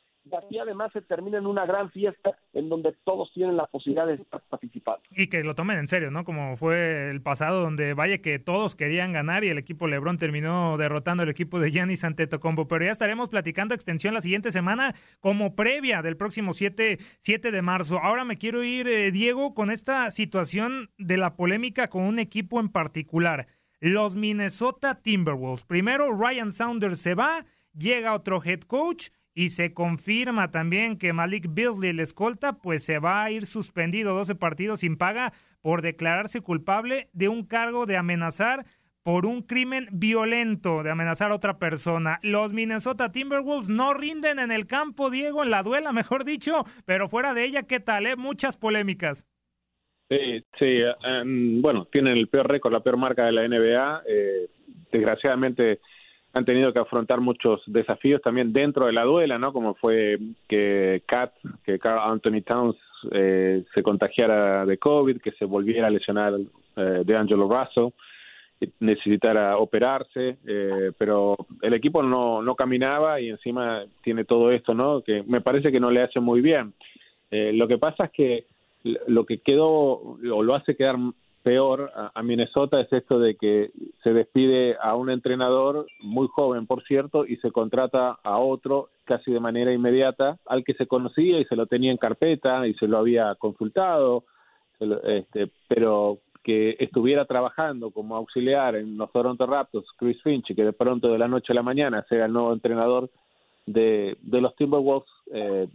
y 0.50 0.58
además 0.58 0.92
se 0.94 1.02
termina 1.02 1.38
en 1.38 1.46
una 1.46 1.66
gran 1.66 1.92
fiesta 1.92 2.38
en 2.54 2.70
donde 2.70 2.96
todos 3.04 3.32
tienen 3.34 3.58
la 3.58 3.66
posibilidad 3.68 4.08
de 4.08 4.16
estar 4.16 4.42
participando. 4.50 5.02
Y 5.10 5.28
que 5.28 5.44
lo 5.44 5.56
tomen 5.56 5.80
en 5.80 5.88
serio, 5.88 6.12
¿no? 6.12 6.24
Como 6.24 6.56
fue 6.56 7.10
el 7.10 7.22
pasado 7.22 7.62
donde 7.62 7.94
vaya 7.94 8.22
que 8.22 8.40
todos 8.40 8.76
querían 8.76 9.12
ganar 9.12 9.44
y 9.44 9.50
el 9.50 9.58
equipo 9.58 9.88
LeBron 9.88 10.18
terminó 10.18 10.78
derrotando 10.78 11.24
al 11.24 11.30
equipo 11.30 11.60
de 11.60 11.72
Giannis 11.72 12.04
Antetokounmpo, 12.04 12.68
pero 12.68 12.86
ya 12.86 12.92
estaremos 12.92 13.30
platicando 13.30 13.74
extensión 13.74 14.14
la 14.14 14.22
siguiente 14.22 14.52
semana 14.52 14.94
como 15.20 15.56
previa 15.56 16.02
del 16.02 16.18
próximo 16.18 16.54
7, 16.54 16.98
7 17.20 17.52
de 17.52 17.62
marzo. 17.62 18.00
Ahora 18.00 18.24
me 18.26 18.38
quiero 18.38 18.64
ir, 18.64 18.88
eh, 18.88 19.12
Diego, 19.12 19.54
con 19.54 19.72
esta 19.72 20.12
situación 20.12 20.90
de 20.98 21.18
la 21.18 21.36
polémica 21.36 21.88
con 21.88 22.04
un 22.04 22.20
equipo 22.20 22.60
en 22.60 22.70
particular. 22.70 23.48
Los 23.80 24.16
Minnesota 24.16 25.02
Timberwolves. 25.02 25.64
Primero 25.64 26.12
Ryan 26.16 26.52
Saunders 26.52 27.00
se 27.00 27.16
va, 27.16 27.46
llega 27.74 28.14
otro 28.14 28.42
head 28.44 28.62
coach 28.62 29.10
y 29.34 29.50
se 29.50 29.74
confirma 29.74 30.52
también 30.52 30.98
que 30.98 31.14
Malik 31.14 31.48
Beasley, 31.50 31.92
el 31.92 32.00
escolta, 32.00 32.54
pues 32.54 32.84
se 32.84 33.00
va 33.00 33.24
a 33.24 33.32
ir 33.32 33.46
suspendido 33.46 34.14
12 34.14 34.36
partidos 34.36 34.82
sin 34.82 34.98
paga 34.98 35.34
por 35.62 35.82
declararse 35.82 36.42
culpable 36.42 37.10
de 37.14 37.30
un 37.30 37.46
cargo 37.46 37.86
de 37.86 37.98
amenazar 37.98 38.66
por 39.04 39.26
un 39.26 39.42
crimen 39.42 39.88
violento 39.92 40.84
de 40.84 40.92
amenazar 40.92 41.32
a 41.32 41.36
otra 41.36 41.58
persona. 41.58 42.20
Los 42.22 42.54
Minnesota 42.54 43.12
Timberwolves 43.12 43.70
no 43.70 43.94
rinden 43.94 44.38
en 44.40 44.52
el 44.52 44.68
campo, 44.68 45.10
Diego, 45.10 45.44
en 45.44 45.50
la 45.50 45.64
duela, 45.64 45.92
mejor 45.94 46.24
dicho, 46.24 46.64
pero 46.86 47.10
fuera 47.10 47.34
de 47.34 47.46
ella, 47.46 47.64
¿qué 47.64 47.80
tal? 47.80 48.06
Eh? 48.08 48.16
Muchas 48.16 48.58
polémicas. 48.58 49.28
Sí, 50.10 50.44
sí 50.60 50.82
em, 51.04 51.62
bueno, 51.62 51.88
tienen 51.90 52.18
el 52.18 52.28
peor 52.28 52.50
récord, 52.50 52.74
la 52.74 52.84
peor 52.84 52.98
marca 52.98 53.26
de 53.26 53.32
la 53.32 53.48
NBA. 53.48 54.04
Eh, 54.08 54.50
desgraciadamente 54.92 55.80
han 56.34 56.46
tenido 56.46 56.72
que 56.72 56.80
afrontar 56.80 57.20
muchos 57.20 57.62
desafíos 57.66 58.22
también 58.22 58.54
dentro 58.54 58.86
de 58.86 58.94
la 58.94 59.04
duela, 59.04 59.38
¿no? 59.38 59.52
Como 59.52 59.76
fue 59.76 60.18
que 60.48 61.04
Kat, 61.06 61.34
que 61.66 61.78
Carl 61.78 62.12
Anthony 62.12 62.42
Towns 62.42 62.78
eh, 63.12 63.64
se 63.74 63.84
contagiara 63.84 64.66
de 64.66 64.78
COVID, 64.78 65.22
que 65.22 65.32
se 65.32 65.46
volviera 65.46 65.88
a 65.88 65.92
lesionar 65.92 66.34
eh, 66.76 67.02
de 67.04 67.16
Angelo 67.18 67.50
Russell, 67.50 67.92
necesitara 68.80 69.58
operarse, 69.58 70.38
eh, 70.46 70.92
pero 70.98 71.36
el 71.62 71.74
equipo 71.74 72.04
no, 72.04 72.42
no 72.42 72.56
caminaba 72.56 73.20
y 73.20 73.30
encima 73.30 73.84
tiene 74.04 74.24
todo 74.24 74.52
esto, 74.52 74.74
¿no? 74.74 75.02
Que 75.02 75.24
me 75.24 75.42
parece 75.42 75.72
que 75.72 75.80
no 75.80 75.90
le 75.90 76.04
hace 76.04 76.20
muy 76.20 76.42
bien. 76.42 76.74
Eh, 77.32 77.52
lo 77.54 77.68
que 77.68 77.78
pasa 77.78 78.06
es 78.06 78.12
que 78.12 78.46
lo 78.84 79.26
que 79.26 79.40
quedó 79.40 79.70
o 79.70 80.44
lo 80.44 80.56
hace 80.56 80.76
quedar 80.76 80.98
peor 81.44 81.92
a, 82.14 82.22
Minnesota 82.24 82.80
es 82.82 82.92
esto 82.94 83.20
de 83.20 83.36
que 83.36 83.72
se 84.04 84.14
despide 84.14 84.78
a 84.82 84.96
un 84.96 85.10
entrenador 85.10 85.86
muy 86.00 86.28
joven, 86.28 86.68
por 86.68 86.84
cierto, 86.84 87.26
y 87.26 87.38
se 87.38 87.52
contrata 87.52 88.18
a 88.24 88.38
otro 88.38 88.90
casi 89.06 89.32
de 89.32 89.40
manera 89.40 89.74
inmediata, 89.74 90.38
al 90.46 90.64
que 90.64 90.74
se 90.74 90.88
conocía 90.88 91.40
y 91.40 91.46
se 91.46 91.56
lo 91.56 91.66
tenía 91.66 91.92
en 91.92 91.98
carpeta 91.98 92.66
y 92.68 92.74
se 92.76 92.88
lo 92.88 92.98
había 92.98 93.36
consultado, 93.36 94.24
este, 94.80 95.50
pero 95.68 96.20
que 96.44 96.76
estuviera 96.80 97.26
trabajando 97.26 97.92
como 97.92 98.16
auxiliar 98.16 98.76
en 98.76 98.98
los 98.98 99.12
Toronto 99.12 99.46
Raptors, 99.46 99.88
Chris 99.98 100.22
Finch, 100.24 100.56
que 100.56 100.64
de 100.64 100.74
pronto 100.74 101.12
de 101.12 101.20
la 101.20 101.28
noche 101.28 101.54
a 101.54 101.56
la 101.56 101.64
mañana 101.64 102.06
sea 102.10 102.26
el 102.26 102.34
nuevo 102.34 102.54
entrenador 102.54 103.10
de, 103.66 104.18
de 104.22 104.42
los 104.42 104.56
Timberwolves, 104.56 105.10
eh, 105.34 105.68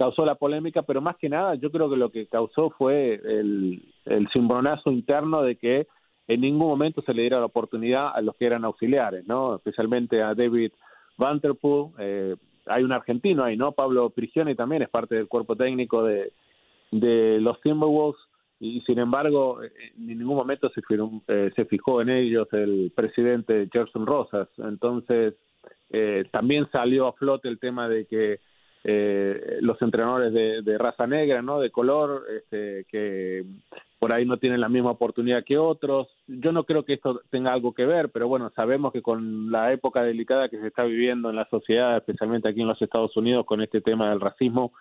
causó 0.00 0.24
la 0.24 0.34
polémica, 0.34 0.80
pero 0.80 1.02
más 1.02 1.16
que 1.18 1.28
nada 1.28 1.56
yo 1.56 1.70
creo 1.70 1.90
que 1.90 1.96
lo 1.98 2.10
que 2.10 2.26
causó 2.26 2.70
fue 2.70 3.20
el, 3.22 3.82
el 4.06 4.28
cimbronazo 4.32 4.90
interno 4.90 5.42
de 5.42 5.56
que 5.56 5.88
en 6.26 6.40
ningún 6.40 6.68
momento 6.68 7.02
se 7.02 7.12
le 7.12 7.20
diera 7.20 7.38
la 7.38 7.44
oportunidad 7.44 8.08
a 8.14 8.22
los 8.22 8.34
que 8.36 8.46
eran 8.46 8.64
auxiliares, 8.64 9.26
¿no? 9.26 9.56
Especialmente 9.56 10.22
a 10.22 10.34
David 10.34 10.72
Vanterpool, 11.18 11.90
eh, 11.98 12.34
hay 12.64 12.82
un 12.82 12.92
argentino 12.92 13.44
ahí, 13.44 13.58
¿no? 13.58 13.72
Pablo 13.72 14.08
Prigioni 14.08 14.54
también 14.54 14.80
es 14.80 14.88
parte 14.88 15.16
del 15.16 15.28
cuerpo 15.28 15.54
técnico 15.54 16.02
de, 16.02 16.32
de 16.92 17.38
los 17.38 17.60
Timberwolves 17.60 18.22
y 18.58 18.80
sin 18.86 19.00
embargo 19.00 19.62
en 19.62 20.18
ningún 20.18 20.36
momento 20.36 20.70
se, 20.70 20.80
eh, 21.28 21.50
se 21.54 21.64
fijó 21.66 22.00
en 22.00 22.08
ellos 22.08 22.48
el 22.52 22.90
presidente 22.96 23.68
Gerson 23.70 24.06
Rosas. 24.06 24.48
Entonces 24.56 25.34
eh, 25.90 26.24
también 26.30 26.70
salió 26.72 27.06
a 27.06 27.12
flote 27.12 27.48
el 27.48 27.58
tema 27.58 27.86
de 27.86 28.06
que 28.06 28.40
eh, 28.84 29.58
los 29.60 29.80
entrenadores 29.82 30.32
de, 30.32 30.78
raza 30.78 31.06
negra, 31.06 31.42
¿no? 31.42 31.60
De 31.60 31.70
color, 31.70 32.24
este, 32.34 32.86
que 32.90 33.44
por 33.98 34.12
ahí 34.12 34.24
no 34.24 34.38
tienen 34.38 34.60
la 34.60 34.70
misma 34.70 34.92
oportunidad 34.92 35.44
que 35.44 35.58
otros. 35.58 36.08
Yo 36.26 36.52
no 36.52 36.64
creo 36.64 36.84
que 36.84 36.94
esto 36.94 37.20
tenga 37.30 37.52
algo 37.52 37.74
que 37.74 37.84
ver, 37.84 38.08
pero 38.10 38.28
bueno, 38.28 38.50
sabemos 38.56 38.92
que 38.92 39.02
con 39.02 39.50
la 39.50 39.72
época 39.72 40.02
delicada 40.02 40.48
que 40.48 40.58
se 40.58 40.68
está 40.68 40.84
viviendo 40.84 41.28
en 41.28 41.36
la 41.36 41.46
sociedad, 41.50 41.96
especialmente 41.96 42.48
aquí 42.48 42.62
en 42.62 42.68
los 42.68 42.80
Estados 42.80 43.16
Unidos, 43.16 43.44
con 43.44 43.60
este 43.60 43.82
tema 43.82 44.08
del 44.08 44.20
racismo, 44.20 44.72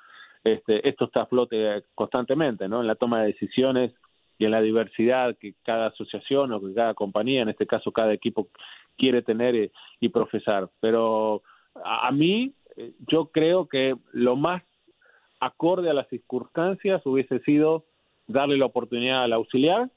este, 0.44 0.88
esto 0.88 1.06
está 1.06 1.24
a 1.24 1.26
flote 1.26 1.84
constantemente, 1.96 2.70
¿no? 2.70 2.80
En 2.82 2.88
la 2.88 2.96
toma 2.96 3.22
de 3.22 3.28
decisiones 3.28 3.94
y 4.38 4.46
en 4.46 4.52
la 4.52 4.62
diversidad 4.62 5.38
que 5.38 5.54
cada 5.64 5.88
asociación 5.88 6.54
o 6.54 6.62
que 6.62 6.74
cada 6.74 6.94
compañía, 6.94 7.42
en 7.42 7.50
este 7.50 7.68
caso 7.68 7.92
cada 7.92 8.14
equipo, 8.14 8.48
quiere 8.98 9.22
tener 9.22 9.72
y, 10.00 10.10
profesar. 10.10 10.70
Pero 10.80 11.42
a 11.84 12.12
mí 12.12 12.54
yo 13.08 13.26
creo 13.28 13.68
que 13.68 13.96
lo 14.12 14.36
más 14.36 14.64
acorde 15.40 15.90
a 15.90 15.94
las 15.94 16.08
circunstancias 16.10 17.06
hubiese 17.06 17.40
sido 17.40 17.86
darle 18.28 18.58
la 18.58 18.66
oportunidad 18.66 19.24
al 19.24 19.34
auxiliar 19.34 19.90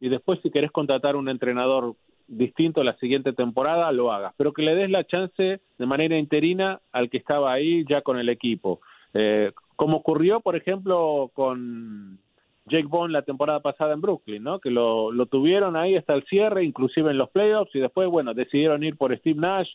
y 0.00 0.08
después 0.08 0.40
si 0.42 0.50
querés 0.50 0.70
contratar 0.70 1.16
un 1.16 1.28
entrenador 1.28 1.94
distinto 2.30 2.84
la 2.84 2.96
siguiente 2.96 3.32
temporada, 3.32 3.90
lo 3.92 4.12
hagas, 4.12 4.32
pero 4.36 4.52
que 4.52 4.62
le 4.62 4.74
des 4.74 4.90
la 4.90 5.04
chance 5.04 5.60
de 5.78 5.86
manera 5.86 6.16
interina 6.16 6.80
al 6.92 7.10
que 7.10 7.18
estaba 7.18 7.52
ahí 7.52 7.84
ya 7.88 8.02
con 8.02 8.18
el 8.18 8.28
equipo. 8.28 8.80
Eh, 9.14 9.52
como 9.74 9.96
ocurrió, 9.98 10.40
por 10.40 10.54
ejemplo, 10.54 11.30
con 11.34 12.18
Jake 12.66 12.86
Bond 12.86 13.12
la 13.12 13.22
temporada 13.22 13.60
pasada 13.60 13.94
en 13.94 14.00
Brooklyn, 14.00 14.42
¿no? 14.42 14.60
Que 14.60 14.70
lo, 14.70 15.10
lo 15.10 15.26
tuvieron 15.26 15.76
ahí 15.76 15.96
hasta 15.96 16.14
el 16.14 16.24
cierre, 16.24 16.64
inclusive 16.64 17.10
en 17.10 17.18
los 17.18 17.30
playoffs, 17.30 17.74
y 17.74 17.80
después, 17.80 18.08
bueno, 18.08 18.32
decidieron 18.32 18.84
ir 18.84 18.96
por 18.96 19.16
Steve 19.18 19.40
Nash. 19.40 19.68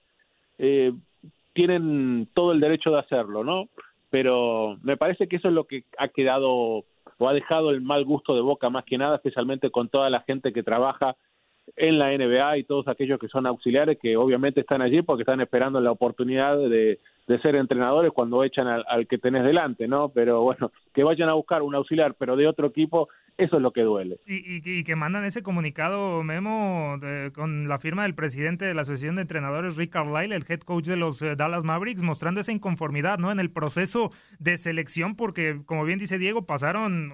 Eh, 0.57 0.93
tienen 1.55 2.27
todo 2.33 2.51
el 2.51 2.59
derecho 2.59 2.91
de 2.91 2.99
hacerlo, 2.99 3.43
¿no? 3.43 3.69
Pero 4.11 4.77
me 4.83 4.97
parece 4.97 5.27
que 5.27 5.37
eso 5.37 5.47
es 5.47 5.53
lo 5.53 5.63
que 5.63 5.85
ha 5.97 6.09
quedado 6.09 6.83
o 7.17 7.29
ha 7.29 7.33
dejado 7.33 7.71
el 7.71 7.81
mal 7.81 8.03
gusto 8.03 8.35
de 8.35 8.41
boca 8.41 8.69
más 8.69 8.83
que 8.83 8.97
nada, 8.97 9.15
especialmente 9.15 9.71
con 9.71 9.87
toda 9.87 10.09
la 10.09 10.19
gente 10.21 10.51
que 10.51 10.63
trabaja 10.63 11.15
en 11.77 11.97
la 11.97 12.15
NBA 12.15 12.57
y 12.57 12.63
todos 12.65 12.87
aquellos 12.89 13.19
que 13.19 13.29
son 13.29 13.47
auxiliares 13.47 13.97
que 13.99 14.17
obviamente 14.17 14.59
están 14.59 14.81
allí 14.81 15.01
porque 15.01 15.23
están 15.23 15.41
esperando 15.41 15.79
la 15.79 15.91
oportunidad 15.91 16.57
de, 16.57 16.99
de 17.25 17.39
ser 17.39 17.55
entrenadores 17.55 18.11
cuando 18.11 18.43
echan 18.43 18.67
al, 18.67 18.83
al, 18.87 19.07
que 19.07 19.17
tenés 19.17 19.45
delante, 19.45 19.87
¿no? 19.87 20.09
Pero 20.09 20.41
bueno, 20.41 20.71
que 20.95 21.03
vayan 21.03 21.29
a 21.29 21.33
buscar 21.33 21.61
un 21.61 21.75
auxiliar, 21.75 22.15
pero 22.17 22.37
de 22.37 22.47
otro 22.47 22.67
equipo, 22.67 23.09
eso 23.37 23.57
es 23.57 23.61
lo 23.61 23.73
que 23.73 23.81
duele. 23.81 24.17
Y, 24.25 24.83
que 24.85 24.95
mandan 24.95 25.25
ese 25.25 25.43
comunicado, 25.43 26.23
Memo, 26.23 26.97
con 27.33 27.67
la 27.67 27.79
firma 27.79 28.03
del 28.03 28.15
presidente 28.15 28.63
de 28.63 28.73
la 28.73 28.83
Asociación 28.83 29.17
de 29.17 29.23
Entrenadores, 29.23 29.75
Rick 29.75 29.91
Carlisle, 29.91 30.35
el 30.35 30.45
head 30.47 30.61
coach 30.61 30.85
de 30.85 30.95
los 30.95 31.21
eh, 31.21 31.35
Dallas 31.35 31.65
Mavericks, 31.65 32.01
mostrando 32.01 32.39
esa 32.39 32.53
inconformidad 32.53 33.17
¿no? 33.17 33.31
en 33.31 33.41
el 33.41 33.51
proceso 33.51 34.09
de 34.39 34.57
selección, 34.57 35.15
porque, 35.17 35.61
como 35.65 35.83
bien 35.83 35.99
dice 35.99 36.17
Diego, 36.17 36.45
pasaron 36.45 37.11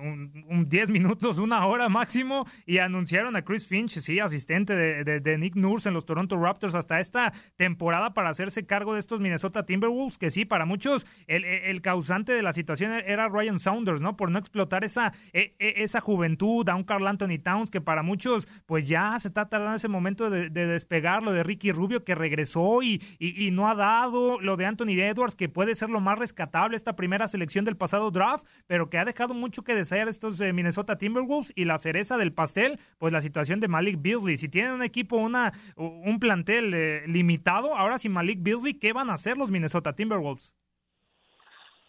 un 0.48 0.70
10 0.70 0.92
minutos, 0.92 1.40
una 1.40 1.66
hora 1.66 1.90
máximo, 1.90 2.46
y 2.68 2.78
anunciaron 2.78 3.36
a 3.36 3.44
Chris 3.44 3.68
Finch, 3.68 4.00
sí, 4.00 4.20
asistente 4.20 4.76
de, 4.76 5.20
de, 5.20 5.38
Nick 5.40 5.56
Nurse 5.56 5.90
en 5.90 5.96
los 5.96 6.06
Toronto 6.06 6.38
Raptors, 6.38 6.76
hasta 6.76 7.00
esta 7.00 7.32
temporada 7.56 8.14
para 8.14 8.30
hacerse 8.30 8.68
cargo 8.68 8.94
de 8.94 9.00
estos 9.00 9.22
Minnesota 9.22 9.66
Timberwolves, 9.66 10.20
que 10.20 10.30
sí, 10.30 10.46
para 10.46 10.66
muchos 10.66 11.08
el, 11.26 11.82
causante 11.82 12.34
de 12.34 12.44
la 12.44 12.54
situación 12.54 12.92
era 12.92 13.28
Ryan 13.28 13.58
¿no? 14.02 14.18
Por 14.18 14.32
no 14.32 14.40
explotar 14.40 14.84
esa, 14.84 15.14
e, 15.34 15.56
e, 15.60 15.84
esa 15.84 16.02
juventud, 16.02 16.68
a 16.70 16.76
un 16.76 16.84
Carl 16.84 17.08
Anthony 17.08 17.40
Towns, 17.44 17.70
que 17.70 17.82
para 17.82 18.04
muchos, 18.04 18.48
pues 18.66 18.88
ya 18.88 19.18
se 19.20 19.30
está 19.30 19.50
tardando 19.50 19.76
ese 19.76 19.88
momento 19.88 20.30
de, 20.30 20.50
despegar, 20.50 21.24
lo 21.24 21.32
de 21.32 21.44
Ricky 21.44 21.72
Rubio, 21.72 22.04
que 22.04 22.16
regresó 22.16 22.82
y, 22.84 23.02
y, 23.20 23.52
no 23.52 23.70
ha 23.70 23.76
dado, 23.76 24.40
lo 24.40 24.58
de 24.58 24.66
Anthony 24.66 25.00
Edwards, 25.00 25.36
que 25.36 25.50
puede 25.50 25.76
ser 25.76 25.90
lo 25.90 26.00
más 26.02 26.20
rescatable 26.20 26.76
esta 26.76 26.96
primera 26.96 27.28
selección 27.28 27.66
del 27.66 27.78
pasado 27.78 28.12
draft, 28.12 28.46
pero 28.68 28.90
que 28.90 28.98
ha 28.98 29.06
dejado 29.06 29.34
mucho 29.34 29.64
que 29.64 29.76
desear 29.76 30.08
estos 30.08 30.38
de 30.38 30.54
Minnesota 30.54 30.98
Timberwolves 30.98 31.54
y 31.56 31.66
la 31.66 31.78
cereza 31.78 32.18
del 32.18 32.34
pastel, 32.34 32.80
pues 32.98 33.14
la 33.14 33.22
situación 33.22 33.60
de 33.60 33.68
Malik 33.68 34.02
Beasley. 34.02 34.38
Si 34.38 34.50
tienen 34.50 34.74
un 34.74 34.84
equipo, 34.84 35.18
una, 35.18 35.54
un 35.76 36.20
plantel 36.20 36.74
eh, 36.74 37.04
limitado, 37.08 37.76
ahora 37.76 37.98
sin 37.98 38.12
Malik 38.12 38.40
Beasley, 38.42 38.74
¿qué 38.74 38.94
van 38.94 39.10
a 39.10 39.14
hacer 39.14 39.38
los 39.38 39.52
Minnesota 39.52 39.94
Timberwolves? 39.94 40.56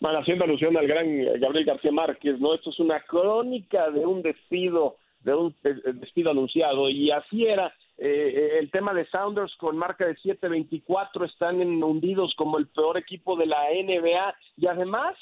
Bueno, 0.03 0.19
haciendo 0.19 0.43
alusión 0.43 0.77
al 0.77 0.89
gran 0.89 1.07
eh, 1.07 1.39
Gabriel 1.39 1.65
García 1.65 1.93
Márquez, 1.93 2.41
¿no? 2.41 2.55
Esto 2.55 2.71
es 2.71 2.81
una 2.81 2.99
crónica 3.05 3.89
de 3.89 4.05
un 4.05 4.21
despido, 4.21 4.97
de 5.21 5.33
un 5.33 5.55
eh, 5.63 5.77
despido 5.95 6.33
anunciado, 6.33 6.91
y 6.91 7.13
así 7.13 7.47
era. 7.47 7.73
Eh, 7.99 8.59
el 8.59 8.69
tema 8.73 8.93
de 8.95 9.07
Sounders 9.11 9.55
con 9.59 9.77
marca 9.77 10.05
de 10.05 10.17
7-24 10.17 11.25
están 11.31 11.61
hundidos 11.61 12.35
como 12.35 12.59
el 12.59 12.67
peor 12.67 12.99
equipo 12.99 13.37
de 13.37 13.47
la 13.47 13.59
NBA 13.71 14.35
y 14.57 14.67
además 14.67 15.15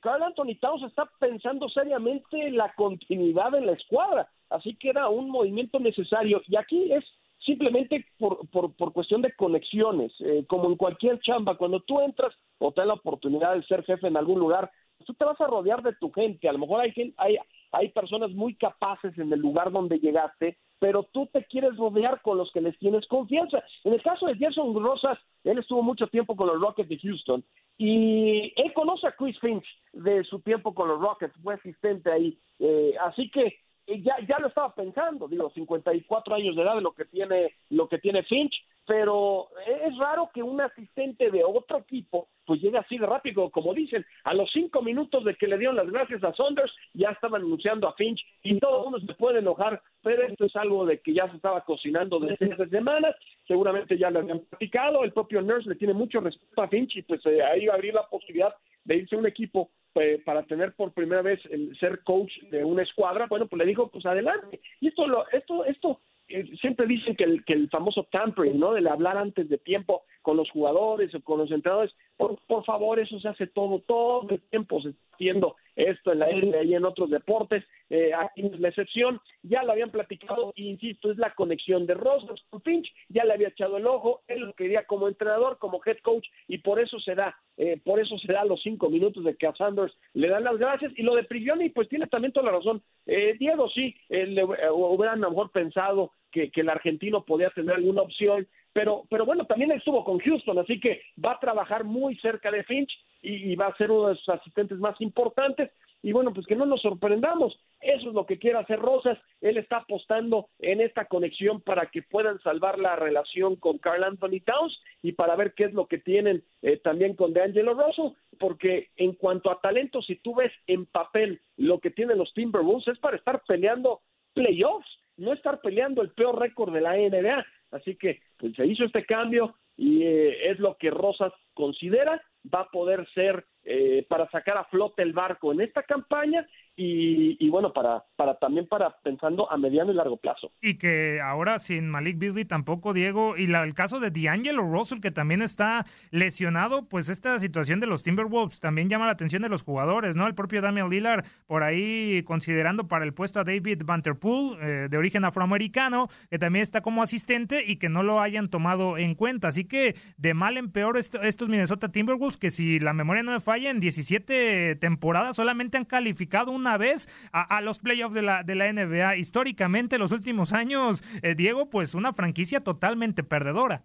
Carl 0.00 0.22
Anthony 0.22 0.58
Towns 0.60 0.82
está 0.82 1.08
pensando 1.18 1.70
seriamente 1.70 2.48
en 2.48 2.58
la 2.58 2.74
continuidad 2.74 3.54
en 3.54 3.64
la 3.64 3.72
escuadra, 3.72 4.28
así 4.50 4.74
que 4.74 4.90
era 4.90 5.08
un 5.08 5.30
movimiento 5.30 5.78
necesario 5.78 6.42
y 6.48 6.56
aquí 6.56 6.92
es 6.92 7.04
simplemente 7.46 8.04
por, 8.18 8.46
por, 8.50 8.74
por 8.74 8.92
cuestión 8.92 9.22
de 9.22 9.32
conexiones, 9.32 10.12
eh, 10.20 10.44
como 10.46 10.68
en 10.68 10.76
cualquier 10.76 11.18
chamba, 11.20 11.56
cuando 11.56 11.80
tú 11.80 12.00
entras 12.00 12.34
o 12.58 12.72
te 12.72 12.80
da 12.80 12.88
la 12.88 12.94
oportunidad 12.94 13.54
de 13.54 13.62
ser 13.64 13.84
jefe 13.84 14.06
en 14.06 14.16
algún 14.16 14.38
lugar, 14.38 14.70
tú 15.04 15.14
te 15.14 15.24
vas 15.24 15.40
a 15.40 15.46
rodear 15.46 15.82
de 15.82 15.94
tu 15.94 16.10
gente, 16.12 16.48
a 16.48 16.52
lo 16.52 16.58
mejor 16.58 16.80
hay, 16.80 17.14
hay, 17.16 17.36
hay 17.72 17.88
personas 17.90 18.30
muy 18.32 18.54
capaces 18.54 19.16
en 19.18 19.32
el 19.32 19.40
lugar 19.40 19.70
donde 19.70 19.98
llegaste, 19.98 20.58
pero 20.78 21.02
tú 21.02 21.26
te 21.32 21.44
quieres 21.44 21.76
rodear 21.76 22.20
con 22.22 22.38
los 22.38 22.50
que 22.52 22.60
les 22.60 22.78
tienes 22.78 23.06
confianza. 23.06 23.62
En 23.84 23.94
el 23.94 24.02
caso 24.02 24.26
de 24.26 24.36
Jason 24.36 24.74
Rosas, 24.74 25.18
él 25.44 25.58
estuvo 25.58 25.82
mucho 25.82 26.06
tiempo 26.08 26.36
con 26.36 26.48
los 26.48 26.60
Rockets 26.60 26.88
de 26.88 26.98
Houston 26.98 27.44
y 27.76 28.52
él 28.56 28.72
conoce 28.74 29.06
a 29.06 29.12
Chris 29.12 29.38
Finch 29.40 29.66
de 29.92 30.24
su 30.24 30.40
tiempo 30.40 30.74
con 30.74 30.88
los 30.88 31.00
Rockets, 31.00 31.34
fue 31.42 31.54
asistente 31.54 32.10
ahí, 32.10 32.38
eh, 32.58 32.94
así 33.00 33.30
que 33.30 33.56
ya, 33.88 34.16
ya 34.26 34.38
lo 34.38 34.48
estaba 34.48 34.74
pensando, 34.74 35.28
digo, 35.28 35.50
54 35.50 36.34
años 36.34 36.54
de 36.54 36.62
edad, 36.62 36.80
lo 36.80 36.92
que 36.92 37.06
tiene, 37.06 37.54
lo 37.70 37.88
que 37.88 37.98
tiene 37.98 38.22
Finch, 38.22 38.54
pero 38.86 39.48
es 39.84 39.96
raro 39.98 40.30
que 40.32 40.42
un 40.42 40.60
asistente 40.60 41.30
de 41.30 41.44
otro 41.44 41.78
equipo 41.78 42.28
pues 42.46 42.62
llegue 42.62 42.78
así 42.78 42.96
de 42.96 43.04
rápido, 43.04 43.50
como 43.50 43.74
dicen, 43.74 44.06
a 44.24 44.32
los 44.32 44.50
cinco 44.50 44.80
minutos 44.80 45.22
de 45.24 45.34
que 45.34 45.46
le 45.46 45.58
dieron 45.58 45.76
las 45.76 45.90
gracias 45.90 46.24
a 46.24 46.32
Saunders, 46.32 46.72
ya 46.94 47.10
estaban 47.10 47.42
anunciando 47.42 47.86
a 47.86 47.92
Finch 47.92 48.24
y 48.42 48.58
todo 48.58 48.78
el 48.78 48.84
mundo 48.84 49.00
se 49.06 49.14
puede 49.14 49.40
enojar, 49.40 49.82
pero 50.02 50.26
esto 50.26 50.46
es 50.46 50.56
algo 50.56 50.86
de 50.86 51.00
que 51.00 51.12
ya 51.12 51.28
se 51.28 51.36
estaba 51.36 51.62
cocinando 51.66 52.18
desde 52.18 52.50
hace 52.50 52.68
semanas, 52.70 53.14
seguramente 53.46 53.98
ya 53.98 54.10
lo 54.10 54.20
habían 54.20 54.40
platicado, 54.40 55.04
el 55.04 55.12
propio 55.12 55.42
Nurse 55.42 55.68
le 55.68 55.74
tiene 55.74 55.92
mucho 55.92 56.20
respeto 56.20 56.62
a 56.62 56.68
Finch 56.68 56.96
y 56.96 57.02
pues 57.02 57.20
eh, 57.26 57.42
ahí 57.42 57.66
va 57.66 57.74
a 57.74 57.76
abrir 57.76 57.92
la 57.92 58.08
posibilidad 58.08 58.54
de 58.84 58.96
irse 58.96 59.16
un 59.16 59.26
equipo 59.26 59.70
eh, 60.00 60.22
para 60.24 60.42
tener 60.44 60.74
por 60.74 60.92
primera 60.92 61.22
vez 61.22 61.40
el 61.50 61.76
ser 61.78 62.02
coach 62.04 62.32
de 62.50 62.64
una 62.64 62.82
escuadra, 62.82 63.26
bueno, 63.26 63.46
pues 63.46 63.58
le 63.58 63.66
dijo, 63.66 63.90
pues 63.90 64.06
adelante. 64.06 64.60
Y 64.80 64.88
esto, 64.88 65.06
lo, 65.06 65.28
esto, 65.30 65.64
esto 65.64 66.00
eh, 66.28 66.44
siempre 66.60 66.86
dicen 66.86 67.16
que 67.16 67.24
el, 67.24 67.44
que 67.44 67.54
el 67.54 67.70
famoso 67.70 68.06
tampering, 68.10 68.58
¿no? 68.58 68.72
Del 68.72 68.86
hablar 68.86 69.16
antes 69.16 69.48
de 69.48 69.58
tiempo 69.58 70.02
con 70.28 70.36
los 70.36 70.50
jugadores 70.50 71.14
o 71.14 71.22
con 71.22 71.38
los 71.38 71.50
entrenadores, 71.50 71.90
por, 72.18 72.36
por 72.46 72.62
favor, 72.66 73.00
eso 73.00 73.18
se 73.18 73.28
hace 73.28 73.46
todo, 73.46 73.78
todo 73.86 74.28
el 74.28 74.42
tiempo 74.50 74.78
se 74.82 74.90
está 74.90 75.00
haciendo 75.14 75.56
esto 75.74 76.12
en 76.12 76.18
la 76.18 76.26
NBA 76.26 76.64
y 76.64 76.74
en 76.74 76.84
otros 76.84 77.08
deportes, 77.08 77.64
eh, 77.88 78.12
aquí 78.12 78.44
es 78.44 78.60
la 78.60 78.68
excepción, 78.68 79.22
ya 79.42 79.62
lo 79.62 79.72
habían 79.72 79.90
platicado, 79.90 80.52
e 80.54 80.64
insisto, 80.64 81.10
es 81.10 81.16
la 81.16 81.32
conexión 81.34 81.86
de 81.86 81.94
Rosas 81.94 82.42
con 82.50 82.60
Finch, 82.60 82.92
ya 83.08 83.24
le 83.24 83.32
había 83.32 83.48
echado 83.48 83.78
el 83.78 83.86
ojo, 83.86 84.20
él 84.28 84.40
lo 84.40 84.52
quería 84.52 84.84
como 84.84 85.08
entrenador, 85.08 85.56
como 85.58 85.80
head 85.86 85.96
coach, 86.02 86.26
y 86.46 86.58
por 86.58 86.78
eso 86.78 87.00
se 87.00 87.14
da, 87.14 87.34
eh, 87.56 87.80
por 87.82 87.98
eso 87.98 88.18
se 88.18 88.30
da 88.30 88.44
los 88.44 88.60
cinco 88.60 88.90
minutos 88.90 89.24
de 89.24 89.34
que 89.34 89.46
a 89.46 89.54
Sanders 89.54 89.96
le 90.12 90.28
dan 90.28 90.44
las 90.44 90.58
gracias, 90.58 90.92
y 90.94 91.02
lo 91.04 91.14
de 91.14 91.24
Prigioni, 91.24 91.70
pues 91.70 91.88
tiene 91.88 92.06
también 92.06 92.34
toda 92.34 92.50
la 92.50 92.58
razón, 92.58 92.82
eh, 93.06 93.34
Diego 93.38 93.70
sí, 93.70 93.94
eh, 94.10 94.26
le, 94.26 94.44
hubieran 94.44 95.24
a 95.24 95.28
lo 95.28 95.30
mejor 95.30 95.52
pensado 95.52 96.12
que, 96.30 96.50
que 96.50 96.60
el 96.60 96.68
argentino 96.68 97.24
podía 97.24 97.48
tener 97.50 97.76
alguna 97.76 98.02
opción, 98.02 98.46
pero, 98.72 99.04
pero 99.10 99.24
bueno, 99.24 99.44
también 99.44 99.72
estuvo 99.72 100.04
con 100.04 100.18
Houston, 100.18 100.58
así 100.58 100.80
que 100.80 101.02
va 101.24 101.32
a 101.32 101.40
trabajar 101.40 101.84
muy 101.84 102.16
cerca 102.18 102.50
de 102.50 102.64
Finch 102.64 102.90
y, 103.22 103.56
va 103.56 103.66
a 103.66 103.76
ser 103.76 103.90
uno 103.90 104.08
de 104.08 104.16
sus 104.16 104.28
asistentes 104.28 104.78
más 104.78 105.00
importantes. 105.00 105.70
Y 106.00 106.12
bueno, 106.12 106.32
pues 106.32 106.46
que 106.46 106.54
no 106.54 106.64
nos 106.64 106.80
sorprendamos, 106.80 107.58
eso 107.80 108.08
es 108.08 108.14
lo 108.14 108.24
que 108.24 108.38
quiere 108.38 108.58
hacer 108.58 108.78
Rosas, 108.78 109.18
él 109.40 109.56
está 109.56 109.78
apostando 109.78 110.48
en 110.60 110.80
esta 110.80 111.06
conexión 111.06 111.60
para 111.60 111.86
que 111.86 112.02
puedan 112.02 112.38
salvar 112.40 112.78
la 112.78 112.94
relación 112.94 113.56
con 113.56 113.78
Carl 113.78 114.04
Anthony 114.04 114.40
Towns 114.44 114.80
y 115.02 115.12
para 115.12 115.34
ver 115.34 115.54
qué 115.54 115.64
es 115.64 115.72
lo 115.72 115.88
que 115.88 115.98
tienen 115.98 116.44
eh, 116.62 116.76
también 116.76 117.16
con 117.16 117.32
DeAngelo 117.32 117.74
Russell, 117.74 118.16
porque 118.38 118.90
en 118.96 119.14
cuanto 119.14 119.50
a 119.50 119.60
talento, 119.60 120.00
si 120.00 120.14
tú 120.14 120.36
ves 120.36 120.52
en 120.68 120.86
papel 120.86 121.40
lo 121.56 121.80
que 121.80 121.90
tienen 121.90 122.18
los 122.18 122.32
Timberwolves 122.32 122.86
es 122.86 122.98
para 123.00 123.16
estar 123.16 123.42
peleando 123.44 124.00
playoffs, 124.34 124.97
no 125.18 125.32
estar 125.32 125.60
peleando 125.60 126.02
el 126.02 126.10
peor 126.10 126.38
récord 126.38 126.72
de 126.72 126.80
la 126.80 126.94
NBA. 126.94 127.44
Así 127.72 127.96
que 127.96 128.20
pues, 128.38 128.54
se 128.56 128.66
hizo 128.66 128.84
este 128.84 129.04
cambio 129.04 129.54
y 129.76 130.02
eh, 130.02 130.50
es 130.50 130.58
lo 130.58 130.76
que 130.76 130.90
Rosas 130.90 131.32
considera 131.54 132.22
va 132.54 132.62
a 132.62 132.70
poder 132.70 133.06
ser 133.14 133.44
eh, 133.64 134.06
para 134.08 134.30
sacar 134.30 134.56
a 134.56 134.64
flote 134.64 135.02
el 135.02 135.12
barco 135.12 135.52
en 135.52 135.60
esta 135.60 135.82
campaña 135.82 136.46
y, 136.80 137.48
bueno, 137.50 137.72
para, 137.72 138.04
para 138.14 138.38
también 138.38 138.68
para 138.68 139.00
pensando 139.00 139.50
a 139.50 139.56
mediano 139.56 139.90
y 139.90 139.94
largo 139.96 140.16
plazo. 140.16 140.52
Y 140.60 140.78
que 140.78 141.20
ahora 141.20 141.58
sin 141.58 141.88
Malik 141.88 142.18
Beasley 142.18 142.44
tampoco, 142.44 142.92
Diego, 142.92 143.36
y 143.36 143.48
la, 143.48 143.64
el 143.64 143.74
caso 143.74 143.98
de 143.98 144.12
D'Angelo 144.12 144.62
Russell, 144.62 145.00
que 145.00 145.10
también 145.10 145.42
está 145.42 145.84
lesionado, 146.12 146.88
pues 146.88 147.08
esta 147.08 147.36
situación 147.40 147.80
de 147.80 147.88
los 147.88 148.04
Timberwolves 148.04 148.60
también 148.60 148.88
llama 148.88 149.06
la 149.06 149.12
atención 149.12 149.42
de 149.42 149.48
los 149.48 149.64
jugadores, 149.64 150.14
¿no? 150.14 150.28
El 150.28 150.36
propio 150.36 150.62
Damian 150.62 150.88
Lillard 150.88 151.24
por 151.46 151.64
ahí 151.64 152.22
considerando 152.24 152.86
para 152.86 153.04
el 153.04 153.12
puesto 153.12 153.40
a 153.40 153.44
David 153.44 153.82
Vanterpool, 153.84 154.58
eh, 154.60 154.86
de 154.88 154.96
origen 154.96 155.24
afroamericano, 155.24 156.06
que 156.30 156.38
también 156.38 156.62
está 156.62 156.80
como 156.80 157.02
asistente 157.02 157.64
y 157.66 157.76
que 157.76 157.88
no 157.88 158.04
lo 158.04 158.20
hayan 158.20 158.48
tomado 158.48 158.98
en 158.98 159.16
cuenta. 159.16 159.48
Así 159.48 159.64
que 159.64 159.96
de 160.16 160.32
mal 160.32 160.56
en 160.56 160.70
peor 160.70 160.96
estos 160.96 161.48
Minnesota 161.48 161.90
Timberwolves, 161.90 162.36
que 162.36 162.50
si 162.50 162.78
la 162.78 162.92
memoria 162.92 163.24
no 163.24 163.32
me 163.32 163.40
falla, 163.40 163.70
en 163.70 163.80
17 163.80 164.76
temporadas 164.76 165.34
solamente 165.34 165.76
han 165.76 165.84
calificado 165.84 166.52
una 166.52 166.67
vez 166.76 167.08
a, 167.32 167.60
los 167.60 167.78
playoffs 167.78 168.14
de 168.14 168.22
la, 168.22 168.42
de 168.42 168.54
la 168.54 168.72
NBA. 168.72 169.16
Históricamente, 169.16 169.98
los 169.98 170.12
últimos 170.12 170.52
años, 170.52 171.02
eh, 171.22 171.34
Diego, 171.34 171.70
pues 171.70 171.94
una 171.94 172.12
franquicia 172.12 172.62
totalmente 172.62 173.22
perdedora. 173.22 173.84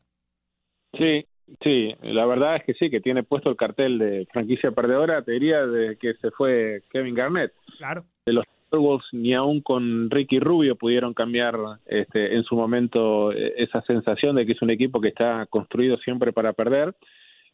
Sí, 0.98 1.26
sí, 1.64 1.96
la 2.02 2.26
verdad 2.26 2.58
es 2.58 2.64
que 2.64 2.74
sí, 2.74 2.90
que 2.90 3.02
tiene 3.02 3.24
puesto 3.24 3.50
el 3.50 3.56
cartel 3.56 3.98
de 3.98 4.28
franquicia 4.32 4.72
perdedora, 4.72 5.24
te 5.24 5.32
diría, 5.32 5.66
de 5.66 5.98
que 5.98 6.14
se 6.16 6.32
fue 6.32 6.82
Kevin 6.92 7.16
Garnett. 7.16 7.54
Claro. 7.78 8.06
De 8.26 8.34
los 8.34 8.46
Wolves 8.78 9.06
ni 9.12 9.34
aún 9.34 9.62
con 9.62 10.10
Ricky 10.10 10.40
Rubio 10.40 10.76
pudieron 10.76 11.14
cambiar 11.14 11.58
este, 11.86 12.36
en 12.36 12.44
su 12.44 12.56
momento 12.56 13.32
eh, 13.32 13.54
esa 13.58 13.82
sensación 13.84 14.36
de 14.36 14.46
que 14.46 14.54
es 14.54 14.62
un 14.62 14.72
equipo 14.72 15.02
que 15.02 15.10
está 15.10 15.46
construido 15.48 15.98
siempre 15.98 16.34
para 16.34 16.54
perder. 16.54 16.96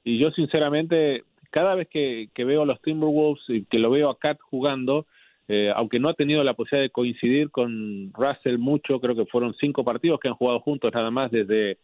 Y 0.03 0.17
yo 0.17 0.31
sinceramente, 0.31 1.23
cada 1.51 1.75
vez 1.75 1.87
que, 1.89 2.29
que 2.33 2.45
veo 2.45 2.63
a 2.63 2.65
los 2.65 2.81
Timberwolves 2.81 3.43
y 3.49 3.65
que 3.65 3.79
lo 3.79 3.91
veo 3.91 4.09
a 4.09 4.17
Cat 4.17 4.39
jugando, 4.41 5.05
eh, 5.51 5.73
aunque 5.75 5.99
no 5.99 6.09
ha 6.09 6.13
tenido 6.13 6.43
la 6.43 6.53
posibilidad 6.53 6.85
de 6.85 6.91
coincidir 6.91 7.49
con 7.49 8.13
Russell 8.13 8.59
mucho, 8.59 8.99
creo 8.99 9.15
que 9.15 9.25
fueron 9.25 9.55
cinco 9.59 9.83
partidos 9.83 10.19
que 10.19 10.27
han 10.27 10.35
jugado 10.35 10.59
juntos 10.59 10.91
nada 10.93 11.09
más 11.09 11.31
desde 11.31 11.79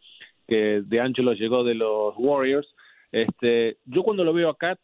que 0.48 0.84
De 0.86 1.00
Angelo 1.00 1.34
llegó 1.34 1.64
de 1.64 1.74
los 1.74 2.14
Warriors. 2.16 2.68
Este, 3.12 3.78
yo 3.86 4.04
cuando 4.04 4.24
lo 4.24 4.34
veo 4.34 4.50
a 4.50 4.58
Kat, 4.58 4.80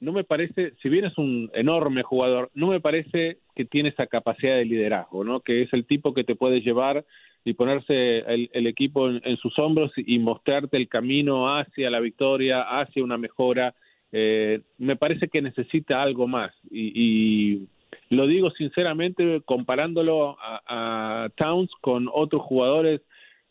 no 0.00 0.12
me 0.12 0.24
parece, 0.24 0.72
si 0.82 0.88
bien 0.88 1.04
es 1.04 1.18
un 1.18 1.50
enorme 1.52 2.02
jugador, 2.02 2.50
no 2.54 2.68
me 2.68 2.80
parece 2.80 3.36
que 3.54 3.66
tiene 3.66 3.90
esa 3.90 4.06
capacidad 4.06 4.56
de 4.56 4.64
liderazgo, 4.64 5.24
¿no? 5.24 5.40
Que 5.40 5.60
es 5.60 5.72
el 5.74 5.84
tipo 5.84 6.14
que 6.14 6.24
te 6.24 6.34
puede 6.34 6.62
llevar 6.62 7.04
y 7.44 7.52
ponerse 7.52 8.20
el, 8.20 8.66
equipo 8.66 9.10
en, 9.10 9.36
sus 9.36 9.58
hombros 9.58 9.92
y 9.96 10.18
mostrarte 10.18 10.78
el 10.78 10.88
camino 10.88 11.54
hacia 11.54 11.90
la 11.90 12.00
victoria, 12.00 12.62
hacia 12.62 13.04
una 13.04 13.18
mejora. 13.18 13.74
Eh, 14.10 14.60
me 14.78 14.96
parece 14.96 15.28
que 15.28 15.42
necesita 15.42 16.02
algo 16.02 16.26
más 16.26 16.52
y, 16.70 16.92
y 16.94 17.68
lo 18.10 18.26
digo 18.26 18.50
sinceramente 18.50 19.42
comparándolo 19.44 20.36
a, 20.40 21.28
Towns 21.36 21.70
con 21.80 22.08
otros 22.12 22.42
jugadores 22.42 23.00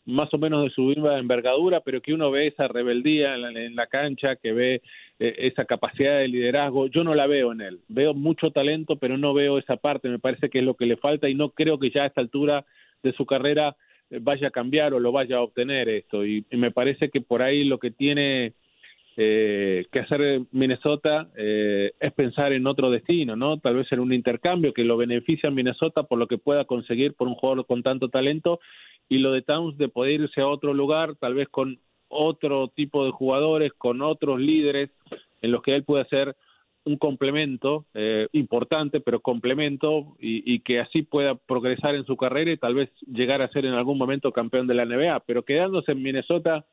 más 0.04 0.32
o 0.34 0.38
menos 0.38 0.64
de 0.64 0.70
su 0.70 0.82
misma 0.82 1.18
envergadura, 1.18 1.80
pero 1.80 2.00
que 2.00 2.12
uno 2.12 2.30
ve 2.30 2.48
esa 2.48 2.66
rebeldía 2.66 3.36
en 3.36 3.76
la, 3.76 3.86
cancha, 3.86 4.34
que 4.34 4.52
ve 4.52 4.82
eh, 5.20 5.34
esa 5.38 5.64
capacidad 5.64 6.18
de 6.18 6.26
liderazgo, 6.26 6.88
yo 6.88 7.04
no 7.04 7.14
la 7.14 7.28
veo 7.28 7.52
en 7.52 7.60
él. 7.60 7.80
Veo 7.86 8.12
mucho 8.12 8.50
talento, 8.50 8.96
pero 8.96 9.16
no 9.16 9.32
veo 9.32 9.58
esa 9.58 9.76
parte, 9.76 10.08
me 10.08 10.18
parece 10.18 10.50
que 10.50 10.58
es 10.58 10.64
lo 10.64 10.74
que 10.74 10.86
le 10.86 10.96
falta 10.96 11.28
y 11.28 11.34
no 11.34 11.50
creo 11.50 11.78
que 11.78 11.90
ya 11.90 12.02
a 12.02 12.06
esta 12.06 12.20
altura 12.20 12.64
de 13.04 13.12
su 13.12 13.26
carrera 13.26 13.76
eh, 14.10 14.18
vaya 14.20 14.48
a 14.48 14.52
cambiar 14.52 14.92
o 14.92 14.98
lo 14.98 15.12
vaya 15.12 15.36
a 15.36 15.42
obtener 15.42 15.88
esto. 15.88 16.26
y 16.26 16.44
me 16.50 16.72
parece 16.72 17.08
que 17.08 17.20
por 17.20 17.42
ahí 17.42 17.62
lo 17.62 17.78
que 17.78 17.92
tiene 17.92 18.54
eh, 19.16 19.86
que 19.92 20.00
hacer 20.00 20.42
Minnesota 20.52 21.28
eh, 21.36 21.92
es 22.00 22.12
pensar 22.12 22.52
en 22.52 22.66
otro 22.66 22.90
destino, 22.90 23.36
¿no? 23.36 23.58
Tal 23.58 23.76
vez 23.76 23.90
en 23.92 24.00
un 24.00 24.12
intercambio 24.12 24.72
que 24.72 24.84
lo 24.84 24.96
beneficie 24.96 25.48
a 25.48 25.52
Minnesota 25.52 26.04
por 26.04 26.18
lo 26.18 26.26
que 26.26 26.38
pueda 26.38 26.64
conseguir 26.64 27.14
por 27.14 27.28
un 27.28 27.34
jugador 27.34 27.66
con 27.66 27.82
tanto 27.82 28.08
talento 28.08 28.60
y 29.08 29.18
lo 29.18 29.32
de 29.32 29.42
Towns 29.42 29.76
de 29.76 29.88
poder 29.88 30.22
irse 30.22 30.40
a 30.40 30.48
otro 30.48 30.72
lugar, 30.72 31.16
tal 31.16 31.34
vez 31.34 31.48
con 31.48 31.78
otro 32.08 32.68
tipo 32.68 33.04
de 33.04 33.10
jugadores, 33.10 33.72
con 33.72 34.02
otros 34.02 34.40
líderes 34.40 34.90
en 35.40 35.50
los 35.52 35.62
que 35.62 35.74
él 35.74 35.84
pueda 35.84 36.04
ser 36.06 36.36
un 36.84 36.96
complemento 36.96 37.86
eh, 37.94 38.28
importante, 38.32 39.00
pero 39.00 39.20
complemento 39.20 40.16
y, 40.18 40.60
que 40.60 40.80
así 40.80 41.02
pueda 41.02 41.34
progresar 41.34 41.94
en 41.94 42.04
su 42.04 42.16
carrera 42.16 42.50
y 42.50 42.56
tal 42.56 42.74
vez 42.74 42.90
llegar 43.06 43.40
a 43.40 43.48
ser 43.48 43.66
en 43.66 43.74
algún 43.74 43.98
momento 43.98 44.32
campeón 44.32 44.66
de 44.66 44.74
la 44.74 44.84
NBA. 44.84 45.20
Pero 45.20 45.44
quedándose 45.44 45.92
en 45.92 46.02
Minnesota, 46.02 46.64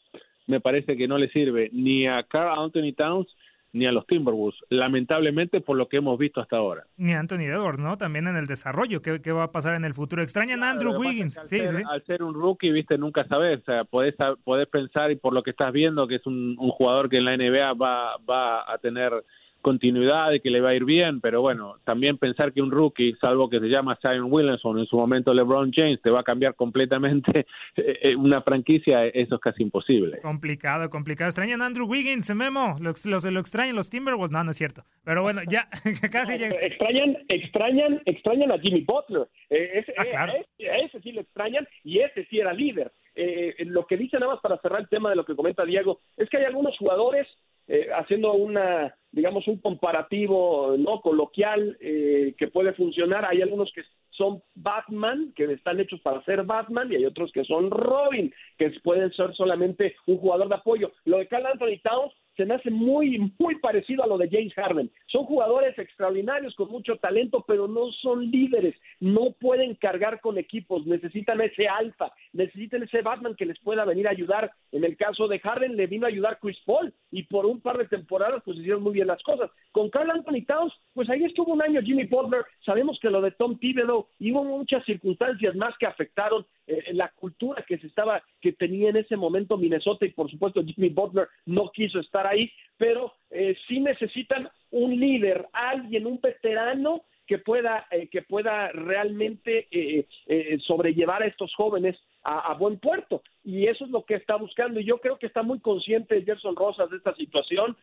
me 0.49 0.59
parece 0.59 0.97
que 0.97 1.07
no 1.07 1.17
le 1.17 1.29
sirve 1.29 1.69
ni 1.71 2.07
a 2.07 2.23
Carl 2.23 2.59
Anthony 2.59 2.93
Towns 2.97 3.27
ni 3.71 3.85
a 3.85 3.91
los 3.91 4.07
Timberwolves, 4.07 4.59
lamentablemente 4.69 5.61
por 5.61 5.77
lo 5.77 5.87
que 5.87 5.97
hemos 5.97 6.17
visto 6.17 6.41
hasta 6.41 6.57
ahora. 6.57 6.87
Ni 6.97 7.13
a 7.13 7.19
Anthony 7.19 7.43
Edwards, 7.43 7.77
¿no? 7.77 7.97
También 7.97 8.27
en 8.27 8.35
el 8.35 8.47
desarrollo, 8.47 9.03
¿qué, 9.03 9.21
qué 9.21 9.31
va 9.31 9.43
a 9.43 9.51
pasar 9.51 9.75
en 9.75 9.85
el 9.85 9.93
futuro? 9.93 10.23
Extrañan 10.23 10.63
a 10.63 10.71
Andrew 10.71 10.99
Wiggins. 10.99 11.37
Al, 11.37 11.47
sí, 11.47 11.59
ser, 11.59 11.67
sí. 11.67 11.83
al 11.87 12.03
ser 12.03 12.23
un 12.23 12.33
rookie, 12.33 12.71
viste, 12.71 12.97
nunca 12.97 13.27
sabes, 13.27 13.59
o 13.59 13.65
sea, 13.65 13.83
podés, 13.83 14.15
podés 14.43 14.67
pensar 14.69 15.11
y 15.11 15.17
por 15.17 15.33
lo 15.33 15.43
que 15.43 15.51
estás 15.51 15.71
viendo 15.71 16.07
que 16.07 16.15
es 16.15 16.25
un, 16.25 16.55
un 16.57 16.71
jugador 16.71 17.09
que 17.09 17.17
en 17.17 17.25
la 17.25 17.37
NBA 17.37 17.73
va, 17.73 18.17
va 18.27 18.73
a 18.73 18.77
tener 18.79 19.13
continuidad 19.61 20.31
y 20.31 20.39
que 20.39 20.49
le 20.49 20.61
va 20.61 20.69
a 20.69 20.75
ir 20.75 20.85
bien, 20.85 21.21
pero 21.21 21.41
bueno, 21.41 21.75
también 21.83 22.17
pensar 22.17 22.53
que 22.53 22.61
un 22.61 22.71
rookie, 22.71 23.15
salvo 23.19 23.49
que 23.49 23.59
se 23.59 23.67
llama 23.67 23.97
Zion 24.01 24.31
Williamson, 24.31 24.79
en 24.79 24.85
su 24.85 24.97
momento 24.97 25.33
LeBron 25.33 25.71
James, 25.73 26.01
te 26.01 26.09
va 26.09 26.21
a 26.21 26.23
cambiar 26.23 26.55
completamente 26.55 27.39
eh, 27.75 27.99
eh, 28.01 28.15
una 28.15 28.41
franquicia, 28.41 29.05
eso 29.05 29.35
es 29.35 29.41
casi 29.41 29.63
imposible. 29.63 30.19
Complicado, 30.21 30.89
complicado. 30.89 31.29
Extrañan 31.29 31.61
a 31.61 31.65
Andrew 31.65 31.87
Wiggins, 31.87 32.33
Memo, 32.33 32.75
los, 32.81 33.05
los, 33.05 33.25
lo 33.25 33.39
extrañan 33.39 33.75
los 33.75 33.89
Timberwolves, 33.89 34.31
no, 34.31 34.43
no 34.43 34.51
es 34.51 34.57
cierto. 34.57 34.83
Pero 35.03 35.21
bueno, 35.21 35.41
ya 35.47 35.67
casi 36.11 36.37
llega. 36.37 36.55
Extrañan, 36.61 37.17
extrañan, 37.27 38.01
extrañan 38.05 38.51
a 38.51 38.59
Jimmy 38.59 38.81
Butler. 38.81 39.27
Eh, 39.49 39.79
ese, 39.79 39.93
ah, 39.97 40.05
claro. 40.05 40.33
ese, 40.33 40.85
ese, 40.85 41.01
sí 41.01 41.11
lo 41.11 41.21
extrañan 41.21 41.67
y 41.83 41.99
ese 41.99 42.25
sí 42.25 42.39
era 42.39 42.53
líder. 42.53 42.91
Eh, 43.15 43.55
lo 43.65 43.85
que 43.85 43.97
dice 43.97 44.17
nada 44.17 44.33
más 44.33 44.41
para 44.41 44.57
cerrar 44.59 44.79
el 44.79 44.87
tema 44.87 45.09
de 45.09 45.17
lo 45.17 45.25
que 45.25 45.35
comenta 45.35 45.65
Diego, 45.65 45.99
es 46.15 46.29
que 46.29 46.37
hay 46.37 46.45
algunos 46.45 46.77
jugadores 46.77 47.27
eh, 47.69 47.87
haciendo 47.95 48.33
una, 48.33 48.95
digamos, 49.11 49.47
un 49.47 49.59
comparativo 49.59 50.75
no 50.77 51.01
coloquial 51.01 51.77
eh, 51.79 52.33
que 52.35 52.47
puede 52.47 52.73
funcionar. 52.73 53.25
Hay 53.25 53.43
algunos 53.43 53.71
que 53.73 53.83
son 54.09 54.41
Batman, 54.55 55.31
que 55.35 55.45
están 55.45 55.79
hechos 55.79 56.01
para 56.01 56.23
ser 56.25 56.43
Batman, 56.43 56.91
y 56.91 56.95
hay 56.95 57.05
otros 57.05 57.31
que 57.31 57.45
son 57.45 57.69
Robin, 57.69 58.33
que 58.57 58.71
pueden 58.83 59.13
ser 59.13 59.35
solamente 59.35 59.95
un 60.07 60.17
jugador 60.17 60.49
de 60.49 60.55
apoyo. 60.55 60.91
Lo 61.05 61.19
de 61.19 61.27
Carl 61.27 61.45
Anthony 61.45 61.79
Towns 61.83 62.13
se 62.39 62.45
me 62.45 62.55
hace 62.55 62.71
muy, 62.71 63.33
muy 63.37 63.59
parecido 63.59 64.01
a 64.01 64.07
lo 64.07 64.17
de 64.17 64.29
James 64.29 64.53
Harden. 64.53 64.89
Son 65.07 65.25
jugadores 65.25 65.77
extraordinarios 65.77 66.55
con 66.55 66.69
mucho 66.71 66.95
talento, 66.95 67.43
pero 67.45 67.67
no 67.67 67.91
son 67.91 68.31
líderes, 68.31 68.75
no 69.01 69.31
pueden 69.37 69.75
cargar 69.75 70.21
con 70.21 70.37
equipos, 70.37 70.85
necesitan 70.85 71.41
ese 71.41 71.67
alfa, 71.67 72.13
necesitan 72.31 72.83
ese 72.83 73.01
Batman 73.01 73.35
que 73.35 73.45
les 73.45 73.59
pueda 73.59 73.83
venir 73.83 74.07
a 74.07 74.11
ayudar. 74.11 74.53
En 74.71 74.85
el 74.85 74.95
caso 74.95 75.27
de 75.27 75.39
Harden 75.39 75.75
le 75.75 75.87
vino 75.87 76.05
a 76.05 76.09
ayudar 76.09 76.39
Chris 76.39 76.57
Paul 76.65 76.93
y 77.11 77.23
por 77.23 77.45
un 77.45 77.61
par 77.61 77.77
de 77.77 77.87
temporadas 77.87 78.41
pues 78.45 78.57
hicieron 78.57 78.83
muy 78.83 78.93
bien 78.93 79.07
las 79.07 79.21
cosas. 79.23 79.49
Con 79.71 79.89
Carl 79.89 80.11
Anthony 80.11 80.45
Towns, 80.47 80.73
pues 80.93 81.09
ahí 81.09 81.23
estuvo 81.23 81.53
un 81.53 81.61
año 81.61 81.81
Jimmy 81.81 82.05
Butler, 82.05 82.45
sabemos 82.65 82.99
que 82.99 83.09
lo 83.09 83.21
de 83.21 83.31
Tom 83.31 83.57
Thibodeau, 83.57 84.07
hubo 84.19 84.43
muchas 84.43 84.85
circunstancias 84.85 85.55
más 85.55 85.77
que 85.77 85.85
afectaron 85.85 86.45
eh, 86.67 86.93
la 86.93 87.09
cultura 87.09 87.63
que 87.67 87.77
se 87.77 87.87
estaba, 87.87 88.21
que 88.41 88.53
tenía 88.53 88.89
en 88.89 88.97
ese 88.97 89.15
momento 89.15 89.57
Minnesota 89.57 90.05
y 90.05 90.11
por 90.11 90.29
supuesto 90.29 90.63
Jimmy 90.63 90.89
Butler 90.89 91.27
no 91.45 91.71
quiso 91.71 91.99
estar 91.99 92.27
ahí, 92.27 92.51
pero 92.77 93.13
eh, 93.31 93.55
sí 93.67 93.79
necesitan 93.79 94.49
un 94.71 94.99
líder, 94.99 95.47
alguien, 95.53 96.07
un 96.07 96.19
veterano 96.21 97.03
que 97.27 97.37
pueda, 97.37 97.85
eh, 97.91 98.07
que 98.07 98.23
pueda 98.23 98.69
realmente 98.71 99.67
eh, 99.71 100.57
sobrellevar 100.65 101.21
a 101.21 101.27
estos 101.27 101.53
jóvenes 101.55 101.95
a, 102.23 102.53
buen 102.53 102.79
puerto. 102.79 103.21
Y 103.43 103.67
eso 103.67 103.85
es 103.85 103.91
lo 103.91 104.05
que 104.05 104.15
está 104.15 104.35
buscando. 104.35 104.79
Y 104.79 104.85
yo 104.85 104.99
creo 104.99 105.17
que 105.17 105.27
está 105.27 105.43
muy 105.43 105.59
consciente 105.59 106.23
Gerson 106.23 106.55
Rosas 106.55 106.89
de 106.89 106.97
esta 106.97 107.15
situación. 107.15 107.77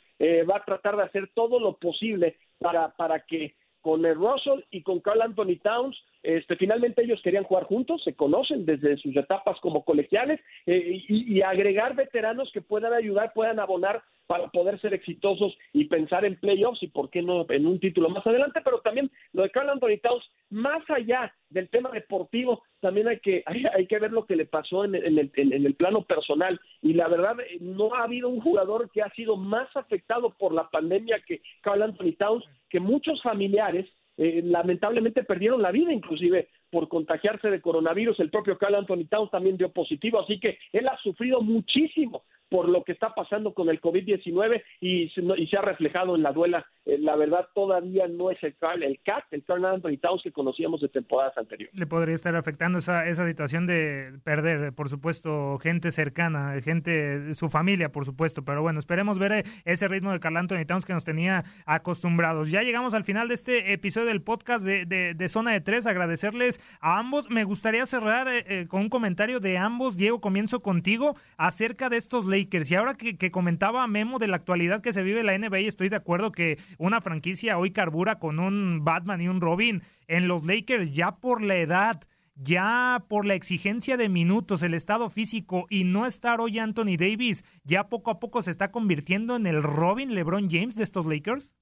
va 0.49 0.57
a 0.59 0.65
tratar 0.65 0.97
de 0.97 1.05
hacer 1.05 1.31
todo 1.35 1.59
lo 1.59 1.77
posible 1.77 2.37
para, 2.59 2.95
para 2.97 3.21
que 3.21 3.55
con 3.87 4.05
el 4.05 4.17
Russell 4.17 4.65
y 4.73 4.83
con 4.83 4.99
Carl 4.99 5.23
Anthony 5.23 5.61
Towns 5.63 5.97
este, 6.27 6.57
finalmente 6.57 7.05
ellos 7.05 7.23
querían 7.23 7.45
jugar 7.45 7.65
juntos, 7.65 8.03
se 8.03 8.15
conocen 8.15 8.67
desde 8.67 8.97
sus 8.97 9.17
etapas 9.17 9.61
como 9.61 9.85
colegiales 9.85 10.41
eh, 10.67 11.05
y, 11.09 11.41
agregar 11.41 11.95
veteranos 11.95 12.51
que 12.53 12.61
puedan 12.61 12.93
ayudar, 12.93 13.33
puedan 13.33 13.61
abonar 13.61 14.03
para 14.27 14.49
poder 14.49 14.81
ser 14.81 14.93
exitosos 14.93 15.57
y 15.73 15.85
pensar 15.85 16.25
en 16.25 16.35
playoffs 16.35 16.83
y 16.83 16.89
por 16.89 17.11
qué 17.11 17.23
no 17.23 17.47
en 17.49 17.65
un 17.65 17.79
título 17.79 18.09
más 18.09 18.27
adelante, 18.27 18.61
pero 18.65 18.81
también 18.81 19.09
lo 19.33 19.43
de 19.45 19.51
Carl 19.51 19.71
Anthony 19.71 19.99
Towns, 20.03 20.25
más 20.51 20.83
allá 20.91 21.33
del 21.49 21.69
tema 21.69 21.91
deportivo, 21.91 22.65
también 22.81 23.07
hay 23.07 23.21
que, 23.21 23.45
hay, 23.47 23.87
que 23.87 23.99
ver 24.01 24.11
lo 24.11 24.27
que 24.27 24.35
le 24.35 24.47
pasó 24.47 24.85
en, 24.85 24.97
el, 24.97 25.31
en 25.37 25.53
el 25.53 25.75
plano 25.77 26.03
personal. 26.03 26.61
Y 26.83 26.95
la 26.95 27.07
verdad 27.07 27.37
no 27.61 27.95
ha 27.95 28.03
habido 28.03 28.29
un 28.29 28.41
jugador 28.41 28.91
que 28.91 29.03
ha 29.03 29.11
sido 29.11 29.37
más 29.37 29.69
afectado 29.77 30.31
por 30.31 30.53
la 30.53 30.69
pandemia 30.71 31.23
que 31.25 31.41
Carl 31.61 31.83
Anthony 31.83 32.17
Towns, 32.19 32.45
que 32.69 32.81
muchos 32.81 33.23
familiares 33.23 33.87
eh, 34.19 34.43
lamentablemente 34.45 35.25
perdieron 35.25 35.63
la 35.63 35.71
vida 35.71 35.93
inclusive 35.93 36.49
por 36.71 36.89
contagiarse 36.89 37.51
de 37.51 37.61
coronavirus. 37.61 38.21
El 38.21 38.31
propio 38.31 38.59
Carl 38.59 38.75
Anthony 38.75 39.07
Towns 39.09 39.31
también 39.31 39.57
dio 39.57 39.71
positivo, 39.71 40.21
así 40.21 40.41
que 40.41 40.59
él 40.73 40.89
ha 40.89 40.97
sufrido 40.99 41.41
muchísimo 41.41 42.25
por 42.49 42.69
lo 42.69 42.85
que 42.85 42.93
está 42.93 43.15
pasando 43.15 43.55
con 43.55 43.69
el 43.69 43.81
COVID-19 43.81 44.63
y, 44.81 45.05
y, 45.05 45.47
se 45.47 45.57
ha 45.57 45.63
reflejado 45.63 46.15
en 46.15 46.23
la 46.23 46.33
duela. 46.33 46.67
Eh, 46.85 46.99
la 46.99 47.17
verdad, 47.17 47.47
todavía 47.55 48.07
no 48.07 48.31
es 48.31 48.39
el, 48.43 48.55
el 48.83 49.01
CAT, 49.05 49.25
el 49.33 49.45
Carl 49.45 49.65
Anthony 49.65 49.99
Towns 50.01 50.23
que 50.23 50.33
conocíamos 50.33 50.81
de 50.81 50.89
temporadas 50.89 51.37
anteriores. 51.37 51.77
Le 51.79 51.87
podría 51.87 52.15
estar 52.15 52.37
afectando 52.37 52.79
esa, 52.79 53.07
esa 53.07 53.27
situación 53.27 53.67
de 53.67 54.13
perder, 54.23 54.73
por 54.75 54.89
supuesto, 54.89 55.59
gente 55.59 55.91
cercana, 55.91 56.61
gente, 56.63 57.35
su 57.35 57.49
familia, 57.49 57.91
por 57.91 58.05
supuesto. 58.05 58.45
Pero 58.45 58.63
bueno, 58.63 58.79
esperemos 58.79 59.19
ver 59.19 59.45
ese 59.65 59.89
ritmo 59.89 60.13
de 60.13 60.21
Carl 60.21 60.37
Anthony 60.37 60.65
Towns 60.67 60.85
que 60.85 60.93
nos 60.93 61.05
tenía 61.05 61.45
acostumbrados. 61.65 62.51
Ya 62.51 62.63
llegamos 62.63 62.95
al 62.95 63.05
final 63.05 63.29
de 63.29 63.35
este 63.35 63.73
episodio 63.73 64.09
del 64.09 64.23
podcast 64.23 64.65
de, 64.65 64.85
de, 64.87 65.29
Zona 65.29 65.53
de 65.53 65.61
Tres. 65.61 65.87
Agradecerles 65.87 66.61
a 66.81 66.99
ambos. 66.99 67.29
Me 67.31 67.45
gustaría 67.45 67.85
cerrar 67.87 68.29
eh, 68.29 68.45
eh, 68.47 68.67
con 68.69 68.83
un 68.83 68.89
comentario 68.89 69.41
de 69.41 69.59
ambos. 69.59 69.97
Diego, 69.97 70.21
comienzo 70.21 70.61
contigo 70.61 71.15
acerca 71.37 71.89
de 71.89 71.97
estos 71.97 72.27
Lakers. 72.39 72.71
Y 72.71 72.75
ahora 72.75 72.95
que, 72.95 73.31
comentaba 73.31 73.87
Memo 73.87 74.19
de 74.19 74.27
la 74.27 74.37
actualidad 74.37 74.83
que 74.83 74.93
se 74.93 75.03
vive 75.03 75.21
en 75.21 75.27
la 75.27 75.39
NBA, 75.39 75.61
estoy 75.61 75.89
de 75.89 75.97
acuerdo 75.97 76.33
que 76.33 76.59
una 76.79 77.01
franquicia 77.01 77.59
hoy 77.59 77.71
carbura 77.71 78.19
con 78.19 78.39
un 78.39 78.85
Batman 78.85 79.21
y 79.21 79.29
un 79.29 79.41
Robin 79.41 79.83
en 80.09 80.29
los 80.29 80.45
Lakers 80.45 80.93
ya 80.93 81.17
por 81.17 81.43
la 81.43 81.57
edad 81.57 82.01
ya 82.37 83.03
por 83.09 83.25
la 83.25 83.35
exigencia 83.35 83.97
de 83.97 84.09
minutos, 84.09 84.63
el 84.63 84.75
estado 84.75 85.09
físico 85.09 85.67
y 85.71 85.85
no 85.85 86.05
estar 86.07 86.41
hoy 86.41 86.59
Anthony 86.59 86.97
Davis, 86.99 87.45
ya 87.65 87.89
poco 87.89 88.11
a 88.11 88.21
poco 88.21 88.43
se 88.43 88.51
está 88.51 88.71
convirtiendo 88.71 89.37
en 89.37 89.47
el 89.47 89.63
Robin 89.63 90.15
LeBron 90.15 90.49
James 90.51 90.77
de 90.77 90.85
estos 90.85 91.07
Lakers? 91.07 91.57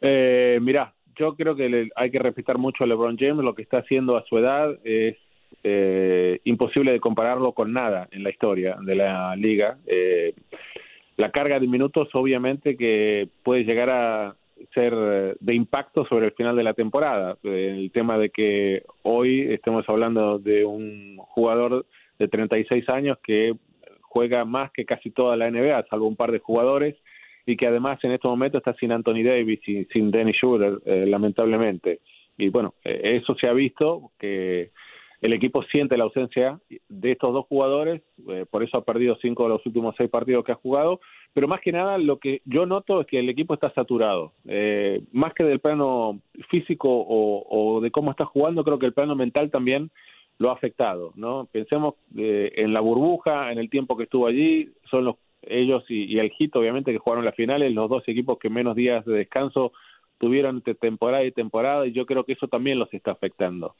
Eh, 0.00 0.58
mira, 0.60 0.94
yo 1.16 1.36
creo 1.36 1.54
que 1.54 1.90
hay 1.94 2.10
que 2.10 2.18
respetar 2.18 2.58
mucho 2.58 2.84
a 2.84 2.86
LeBron 2.86 3.16
James, 3.18 3.44
lo 3.44 3.54
que 3.54 3.62
está 3.62 3.78
haciendo 3.78 4.16
a 4.16 4.24
su 4.24 4.38
edad 4.38 4.76
es 4.84 5.16
eh, 5.62 6.40
imposible 6.44 6.92
de 6.92 7.00
compararlo 7.00 7.52
con 7.52 7.72
nada 7.72 8.08
en 8.10 8.22
la 8.22 8.30
historia 8.30 8.76
de 8.80 8.94
la 8.94 9.36
liga. 9.36 9.78
Eh, 9.86 10.34
la 11.16 11.30
carga 11.30 11.60
de 11.60 11.66
minutos 11.66 12.08
obviamente 12.14 12.76
que 12.76 13.28
puede 13.42 13.64
llegar 13.64 13.90
a 13.90 14.34
ser 14.74 14.94
de 15.38 15.54
impacto 15.54 16.06
sobre 16.06 16.26
el 16.26 16.32
final 16.32 16.56
de 16.56 16.64
la 16.64 16.74
temporada. 16.74 17.36
El 17.42 17.90
tema 17.92 18.18
de 18.18 18.30
que 18.30 18.82
hoy 19.02 19.52
estemos 19.52 19.86
hablando 19.88 20.38
de 20.38 20.64
un 20.64 21.16
jugador 21.18 21.86
de 22.18 22.28
36 22.28 22.88
años 22.88 23.18
que 23.22 23.54
juega 24.02 24.44
más 24.44 24.70
que 24.72 24.84
casi 24.84 25.10
toda 25.10 25.36
la 25.36 25.50
NBA, 25.50 25.86
salvo 25.88 26.06
un 26.06 26.16
par 26.16 26.32
de 26.32 26.40
jugadores, 26.40 26.96
y 27.46 27.56
que 27.56 27.66
además 27.66 27.98
en 28.02 28.12
este 28.12 28.28
momento 28.28 28.58
está 28.58 28.74
sin 28.74 28.92
Anthony 28.92 29.22
Davis 29.24 29.60
y 29.66 29.84
sin 29.86 30.10
Dennis 30.10 30.36
Schroeder, 30.36 30.78
eh, 30.84 31.06
lamentablemente. 31.06 32.00
Y 32.36 32.48
bueno, 32.48 32.74
eso 32.84 33.34
se 33.34 33.46
ha 33.46 33.52
visto, 33.52 34.12
que 34.18 34.70
el 35.20 35.32
equipo 35.34 35.62
siente 35.64 35.96
la 35.96 36.04
ausencia 36.04 36.60
de 36.88 37.12
estos 37.12 37.32
dos 37.32 37.46
jugadores, 37.46 38.02
eh, 38.28 38.46
por 38.50 38.62
eso 38.62 38.78
ha 38.78 38.84
perdido 38.84 39.18
cinco 39.20 39.42
de 39.42 39.50
los 39.50 39.66
últimos 39.66 39.94
seis 39.98 40.08
partidos 40.08 40.44
que 40.44 40.52
ha 40.52 40.56
jugado, 40.56 41.00
pero 41.34 41.46
más 41.46 41.60
que 41.60 41.72
nada 41.72 41.98
lo 41.98 42.18
que 42.18 42.40
yo 42.46 42.64
noto 42.66 43.00
es 43.00 43.06
que 43.06 43.18
el 43.18 43.28
equipo 43.28 43.54
está 43.54 43.70
saturado, 43.74 44.32
eh, 44.46 45.02
más 45.12 45.34
que 45.34 45.44
del 45.44 45.60
plano 45.60 46.20
físico 46.50 46.88
o, 46.90 47.80
de 47.82 47.90
cómo 47.90 48.10
está 48.10 48.24
jugando, 48.24 48.64
creo 48.64 48.78
que 48.78 48.86
el 48.86 48.94
plano 48.94 49.14
mental 49.14 49.50
también 49.50 49.90
lo 50.38 50.50
ha 50.50 50.54
afectado, 50.54 51.12
¿no? 51.16 51.46
Pensemos 51.52 51.94
eh, 52.16 52.52
en 52.56 52.72
la 52.72 52.80
burbuja, 52.80 53.52
en 53.52 53.58
el 53.58 53.68
tiempo 53.68 53.98
que 53.98 54.04
estuvo 54.04 54.26
allí, 54.26 54.70
son 54.90 55.04
los 55.04 55.16
ellos 55.42 55.84
y, 55.88 56.04
y 56.04 56.18
el 56.18 56.30
Hit 56.30 56.54
obviamente 56.56 56.92
que 56.92 56.98
jugaron 56.98 57.24
las 57.24 57.34
finales, 57.34 57.72
los 57.72 57.88
dos 57.88 58.02
equipos 58.06 58.38
que 58.38 58.50
menos 58.50 58.76
días 58.76 59.04
de 59.06 59.14
descanso 59.14 59.72
tuvieron 60.18 60.56
entre 60.56 60.74
temporada 60.74 61.24
y 61.24 61.32
temporada 61.32 61.86
y 61.86 61.92
yo 61.92 62.04
creo 62.06 62.24
que 62.24 62.34
eso 62.34 62.46
también 62.46 62.78
los 62.78 62.92
está 62.92 63.12
afectando. 63.12 63.74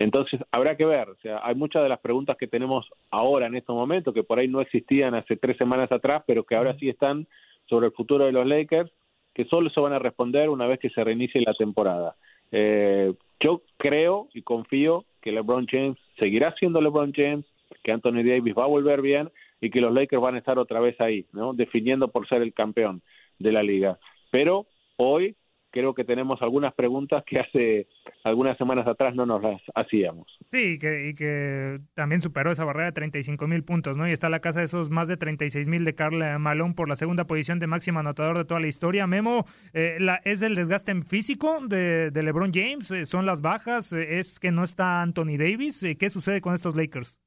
Entonces, 0.00 0.40
habrá 0.50 0.78
que 0.78 0.86
ver, 0.86 1.10
o 1.10 1.16
sea, 1.16 1.40
hay 1.42 1.54
muchas 1.54 1.82
de 1.82 1.90
las 1.90 2.00
preguntas 2.00 2.38
que 2.38 2.46
tenemos 2.46 2.88
ahora 3.10 3.46
en 3.46 3.54
estos 3.54 3.76
momentos 3.76 4.14
que 4.14 4.24
por 4.24 4.38
ahí 4.38 4.48
no 4.48 4.62
existían 4.62 5.14
hace 5.14 5.36
tres 5.36 5.58
semanas 5.58 5.92
atrás, 5.92 6.22
pero 6.26 6.44
que 6.44 6.56
ahora 6.56 6.74
sí 6.78 6.88
están 6.88 7.28
sobre 7.68 7.88
el 7.88 7.92
futuro 7.92 8.24
de 8.24 8.32
los 8.32 8.46
Lakers, 8.46 8.90
que 9.34 9.44
solo 9.44 9.68
se 9.68 9.78
van 9.78 9.92
a 9.92 9.98
responder 9.98 10.48
una 10.48 10.66
vez 10.66 10.78
que 10.78 10.88
se 10.88 11.04
reinicie 11.04 11.42
la 11.42 11.52
temporada. 11.52 12.16
Eh, 12.50 13.12
yo 13.40 13.60
creo 13.76 14.28
y 14.32 14.40
confío 14.40 15.04
que 15.20 15.32
LeBron 15.32 15.66
James 15.70 15.98
seguirá 16.18 16.54
siendo 16.58 16.80
LeBron 16.80 17.12
James, 17.14 17.44
que 17.84 17.92
Anthony 17.92 18.24
Davis 18.24 18.54
va 18.56 18.64
a 18.64 18.68
volver 18.68 19.02
bien 19.02 19.30
y 19.60 19.68
que 19.68 19.82
los 19.82 19.92
Lakers 19.92 20.22
van 20.22 20.36
a 20.36 20.38
estar 20.38 20.58
otra 20.58 20.80
vez 20.80 20.98
ahí, 21.02 21.26
¿no? 21.34 21.52
Definiendo 21.52 22.08
por 22.08 22.26
ser 22.26 22.40
el 22.40 22.54
campeón 22.54 23.02
de 23.38 23.52
la 23.52 23.62
liga. 23.62 23.98
Pero 24.30 24.66
hoy 24.96 25.36
creo 25.70 25.94
que 25.94 26.04
tenemos 26.04 26.40
algunas 26.42 26.74
preguntas 26.74 27.24
que 27.26 27.40
hace 27.40 27.88
algunas 28.24 28.58
semanas 28.58 28.86
atrás 28.86 29.14
no 29.14 29.26
nos 29.26 29.42
las 29.42 29.60
hacíamos. 29.74 30.26
Sí, 30.50 30.74
y 30.74 30.78
que, 30.78 31.08
y 31.08 31.14
que 31.14 31.80
también 31.94 32.20
superó 32.20 32.50
esa 32.50 32.64
barrera 32.64 32.86
de 32.86 32.92
35 32.92 33.46
mil 33.46 33.64
puntos, 33.64 33.96
¿no? 33.96 34.08
Y 34.08 34.12
está 34.12 34.28
la 34.28 34.40
casa 34.40 34.60
de 34.60 34.66
esos 34.66 34.90
más 34.90 35.08
de 35.08 35.16
36 35.16 35.68
mil 35.68 35.84
de 35.84 35.94
Carl 35.94 36.38
Malone 36.38 36.74
por 36.74 36.88
la 36.88 36.96
segunda 36.96 37.26
posición 37.26 37.58
de 37.58 37.66
máximo 37.66 38.00
anotador 38.00 38.38
de 38.38 38.44
toda 38.44 38.60
la 38.60 38.66
historia. 38.66 39.06
Memo, 39.06 39.44
eh, 39.72 39.98
¿es 40.24 40.42
el 40.42 40.54
desgaste 40.54 40.94
físico 41.02 41.58
de, 41.66 42.10
de 42.10 42.22
LeBron 42.22 42.52
James? 42.52 42.90
Eh, 42.90 43.04
¿Son 43.04 43.26
las 43.26 43.40
bajas? 43.40 43.92
Eh, 43.92 44.18
¿Es 44.18 44.40
que 44.40 44.50
no 44.50 44.64
está 44.64 45.02
Anthony 45.02 45.36
Davis? 45.38 45.86
¿Qué 45.98 46.10
sucede 46.10 46.40
con 46.40 46.54
estos 46.54 46.76
Lakers? 46.76 47.20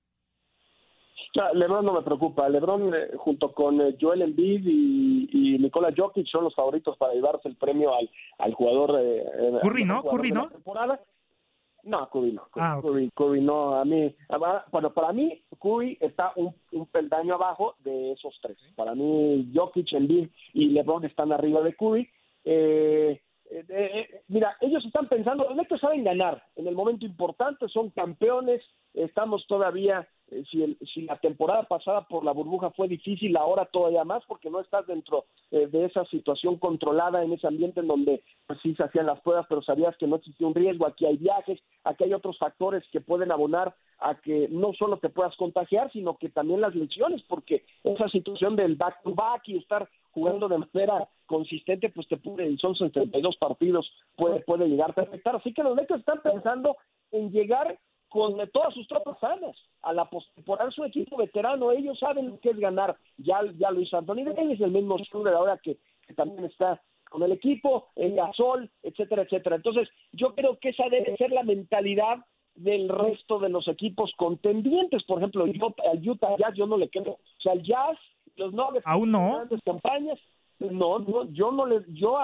LeBron 1.54 1.86
no 1.86 1.94
me 1.94 2.02
preocupa. 2.02 2.48
LeBron, 2.48 2.94
eh, 2.94 3.12
junto 3.18 3.52
con 3.54 3.82
eh, 3.82 3.98
Joel 4.00 4.22
Embiid 4.22 4.66
y, 4.66 5.30
y 5.32 5.58
Nikola 5.58 5.94
Jokic, 5.96 6.28
son 6.28 6.44
los 6.44 6.56
favoritos 6.56 6.96
para 6.98 7.14
llevarse 7.14 7.48
el 7.48 7.56
premio 7.56 7.94
al, 7.96 8.10
al 8.38 8.54
jugador. 8.54 9.00
Eh, 9.02 9.60
Curry, 9.62 9.86
¿no? 9.86 10.04
Curry, 10.04 10.32
¿no? 10.32 10.50
No, 11.86 12.10
Curry 12.10 12.32
no. 12.32 12.44
Ah, 12.56 12.80
Curry, 12.82 13.42
no. 13.42 13.76
A 13.76 13.84
mí, 13.84 14.16
bueno, 14.72 14.94
para 14.94 15.12
mí, 15.12 15.44
Curry 15.60 15.98
está 16.00 16.32
un, 16.36 16.56
un 16.72 16.86
peldaño 16.86 17.34
abajo 17.34 17.76
de 17.80 18.14
esos 18.14 18.38
tres. 18.42 18.58
Para 18.76 18.96
mí, 18.96 19.52
Jokic, 19.54 19.92
Embiid 19.94 20.30
y 20.54 20.70
LeBron 20.70 21.04
están 21.04 21.32
arriba 21.34 21.62
de 21.62 21.76
Curry. 21.76 22.10
Eh, 22.46 23.22
mira, 24.30 24.56
ellos 24.62 24.84
están 24.86 25.08
pensando, 25.08 25.44
los 25.44 25.56
Lakers 25.56 25.82
saben 25.82 26.04
ganar 26.04 26.44
en 26.56 26.68
el 26.68 26.76
momento 26.76 27.06
importante, 27.06 27.68
son 27.68 27.90
campeones, 27.92 28.64
estamos 28.94 29.46
todavía 29.48 30.08
eh, 30.34 30.44
si, 30.50 30.78
si, 30.94 31.02
la 31.04 31.18
temporada 31.18 31.64
pasada 31.64 32.08
por 32.08 32.26
la 32.26 32.32
burbuja 32.32 32.72
fue 32.72 32.88
difícil, 32.88 33.38
ahora 33.38 33.66
todavía 33.66 34.04
más 34.04 34.24
porque 34.28 34.50
no 34.50 34.60
estás 34.60 34.86
dentro 34.88 35.26
eh, 35.52 35.68
de 35.68 35.86
esa 35.86 36.06
situación 36.06 36.58
controlada 36.58 37.24
en 37.24 37.34
ese 37.34 37.48
ambiente 37.48 37.80
en 37.82 37.88
donde 37.88 38.24
pues 38.48 38.60
sí 38.62 38.74
se 38.76 38.84
hacían 38.84 39.06
las 39.06 39.22
pruebas, 39.22 39.46
pero 39.48 39.62
sabías 39.62 39.96
que 39.98 40.08
no 40.08 40.18
existía 40.18 40.48
un 40.48 40.56
riesgo, 40.56 40.88
aquí 40.88 41.06
hay 41.06 41.18
viajes, 41.18 41.60
aquí 41.84 42.06
hay 42.06 42.14
otros 42.14 42.38
factores 42.38 42.84
que 42.92 43.02
pueden 43.02 43.32
abonar 43.32 43.76
a 44.00 44.16
que 44.16 44.48
no 44.50 44.74
solo 44.74 44.98
te 44.98 45.10
puedas 45.10 45.36
contagiar, 45.38 45.92
sino 45.92 46.18
que 46.18 46.30
también 46.30 46.62
las 46.62 46.76
lesiones, 46.76 47.22
porque 47.24 47.64
esa 47.84 48.10
situación 48.10 48.56
del 48.56 48.76
back 48.76 49.02
to 49.04 49.14
back 49.14 49.48
y 49.48 49.58
estar 49.58 49.88
jugando 50.12 50.48
de 50.48 50.58
manera 50.60 51.08
consistente, 51.26 51.90
pues 51.90 52.08
te 52.08 52.18
puede, 52.18 52.50
y 52.50 52.58
son 52.58 52.76
72 52.76 53.38
partidos, 53.38 53.90
puede, 54.16 54.42
puede 54.42 54.68
llegarte 54.68 55.02
a 55.02 55.06
afectar. 55.06 55.36
Así 55.36 55.54
que 55.54 55.64
los 55.64 55.76
Lakers 55.76 56.02
están 56.02 56.22
pensando 56.22 56.76
en 57.12 57.32
llegar 57.32 57.80
con 58.10 58.38
todas 58.52 58.74
sus 58.76 58.88
tropas 58.88 59.20
sanas 59.20 59.53
a 59.84 59.94
la 59.94 60.10
postemporada 60.10 60.72
su 60.72 60.84
equipo 60.84 61.18
veterano 61.18 61.72
ellos 61.72 62.00
saben 62.00 62.30
lo 62.30 62.40
que 62.40 62.50
es 62.50 62.58
ganar. 62.58 62.98
Ya 63.18 63.42
ya 63.58 63.72
lo 63.72 63.82
hizo 63.82 63.98
Anthony 63.98 64.24
Davis 64.26 64.60
el 64.62 64.72
mismo 64.72 64.98
de 64.98 65.30
ahora 65.32 65.60
que, 65.62 65.78
que 66.08 66.14
también 66.14 66.46
está 66.46 66.82
con 67.10 67.22
el 67.24 67.32
equipo 67.32 67.90
el 67.96 68.16
Gasol 68.16 68.70
etcétera 68.82 69.24
etcétera. 69.24 69.58
Entonces 69.58 69.90
yo 70.12 70.34
creo 70.36 70.58
que 70.60 70.70
esa 70.70 70.90
debe 70.90 71.16
ser 71.18 71.32
la 71.32 71.44
mentalidad 71.44 72.18
del 72.56 72.90
resto 72.90 73.40
de 73.40 73.50
los 73.50 73.68
equipos 73.68 74.12
contendientes. 74.18 75.04
Por 75.04 75.20
ejemplo 75.20 75.46
yo, 75.48 75.76
al 75.92 76.08
Utah 76.08 76.36
Jazz 76.38 76.54
yo 76.56 76.66
no 76.66 76.78
le 76.78 76.90
creo. 76.90 77.14
O 77.14 77.42
sea 77.42 77.54
al 77.54 77.64
Jazz 77.64 77.98
los 78.36 78.54
Nuggets 78.54 78.86
aún 78.86 79.12
no 79.12 79.36
grandes 79.36 79.60
campañas 79.64 80.20
no, 80.60 81.00
no, 81.00 81.26
yo 81.32 81.52
no 81.52 81.66
le, 81.66 81.84
yo 81.90 82.18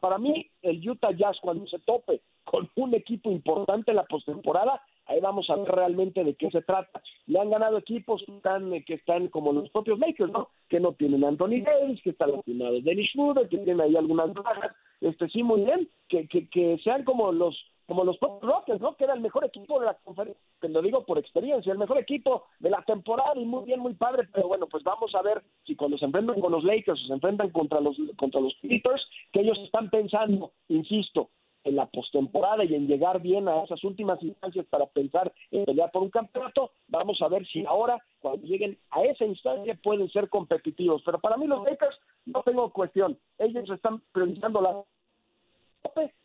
para 0.00 0.18
mí 0.18 0.50
el 0.62 0.88
Utah 0.88 1.12
Jazz 1.12 1.36
cuando 1.42 1.66
se 1.66 1.78
tope 1.80 2.22
con 2.44 2.70
un 2.76 2.94
equipo 2.94 3.30
importante 3.30 3.92
en 3.92 3.96
la 3.96 4.04
postemporada 4.04 4.82
ahí 5.06 5.20
vamos 5.20 5.48
a 5.50 5.56
ver 5.56 5.68
realmente 5.68 6.24
de 6.24 6.34
qué 6.34 6.50
se 6.50 6.62
trata. 6.62 7.02
Le 7.26 7.40
han 7.40 7.50
ganado 7.50 7.78
equipos 7.78 8.22
que 8.24 8.36
están, 8.36 8.72
eh, 8.72 8.84
que 8.84 8.94
están 8.94 9.28
como 9.28 9.52
los 9.52 9.68
propios 9.70 9.98
Lakers, 9.98 10.32
¿no? 10.32 10.48
Que 10.68 10.80
no 10.80 10.92
tienen 10.92 11.24
Anthony 11.24 11.62
Davis, 11.64 12.00
que 12.02 12.10
están 12.10 12.32
lastimados 12.32 12.84
Dennis 12.84 13.10
Schroeder, 13.10 13.48
que 13.48 13.58
tienen 13.58 13.80
ahí 13.80 13.96
algunas 13.96 14.32
bajas, 14.32 14.74
este 15.00 15.28
sí 15.28 15.42
muy 15.42 15.62
bien, 15.62 15.88
que, 16.08 16.26
que, 16.28 16.48
que 16.48 16.78
sean 16.82 17.04
como 17.04 17.32
los 17.32 17.56
como 17.84 18.04
los 18.04 18.18
Rockets, 18.20 18.80
¿no? 18.80 18.96
Que 18.96 19.04
era 19.04 19.12
el 19.12 19.20
mejor 19.20 19.44
equipo 19.44 19.78
de 19.78 19.86
la 19.86 19.94
conferencia, 19.94 20.40
te 20.60 20.68
lo 20.68 20.80
digo 20.80 21.04
por 21.04 21.18
experiencia, 21.18 21.72
el 21.72 21.78
mejor 21.78 21.98
equipo 21.98 22.44
de 22.60 22.70
la 22.70 22.80
temporada 22.84 23.32
y 23.34 23.44
muy 23.44 23.64
bien, 23.64 23.80
muy 23.80 23.92
padre, 23.94 24.28
pero 24.32 24.48
bueno, 24.48 24.66
pues 24.66 24.82
vamos 24.82 25.14
a 25.14 25.20
ver 25.20 25.42
si 25.66 25.74
cuando 25.74 25.98
se 25.98 26.06
enfrentan 26.06 26.40
con 26.40 26.52
los 26.52 26.64
Lakers 26.64 27.02
o 27.02 27.06
se 27.06 27.12
enfrentan 27.12 27.50
contra 27.50 27.80
los 27.80 27.96
contra 28.16 28.40
los 28.40 28.54
Clippers, 28.62 29.04
que 29.32 29.40
ellos 29.40 29.58
están 29.58 29.90
pensando, 29.90 30.52
insisto, 30.68 31.28
en 31.64 31.76
la 31.76 31.86
postemporada 31.86 32.64
y 32.64 32.74
en 32.74 32.86
llegar 32.86 33.20
bien 33.20 33.48
a 33.48 33.62
esas 33.62 33.82
últimas 33.84 34.22
instancias 34.22 34.66
para 34.66 34.86
pensar 34.86 35.32
en 35.50 35.64
pelear 35.64 35.90
por 35.90 36.02
un 36.02 36.10
campeonato, 36.10 36.72
vamos 36.88 37.20
a 37.22 37.28
ver 37.28 37.46
si 37.46 37.64
ahora, 37.64 38.02
cuando 38.20 38.46
lleguen 38.46 38.78
a 38.90 39.02
esa 39.02 39.24
instancia, 39.24 39.78
pueden 39.82 40.08
ser 40.10 40.28
competitivos. 40.28 41.02
Pero 41.04 41.18
para 41.18 41.36
mí 41.36 41.46
los 41.46 41.64
Lakers 41.64 41.98
no 42.26 42.42
tengo 42.42 42.70
cuestión. 42.70 43.18
Ellos 43.38 43.68
están 43.70 44.02
priorizando 44.12 44.60
la 44.60 44.84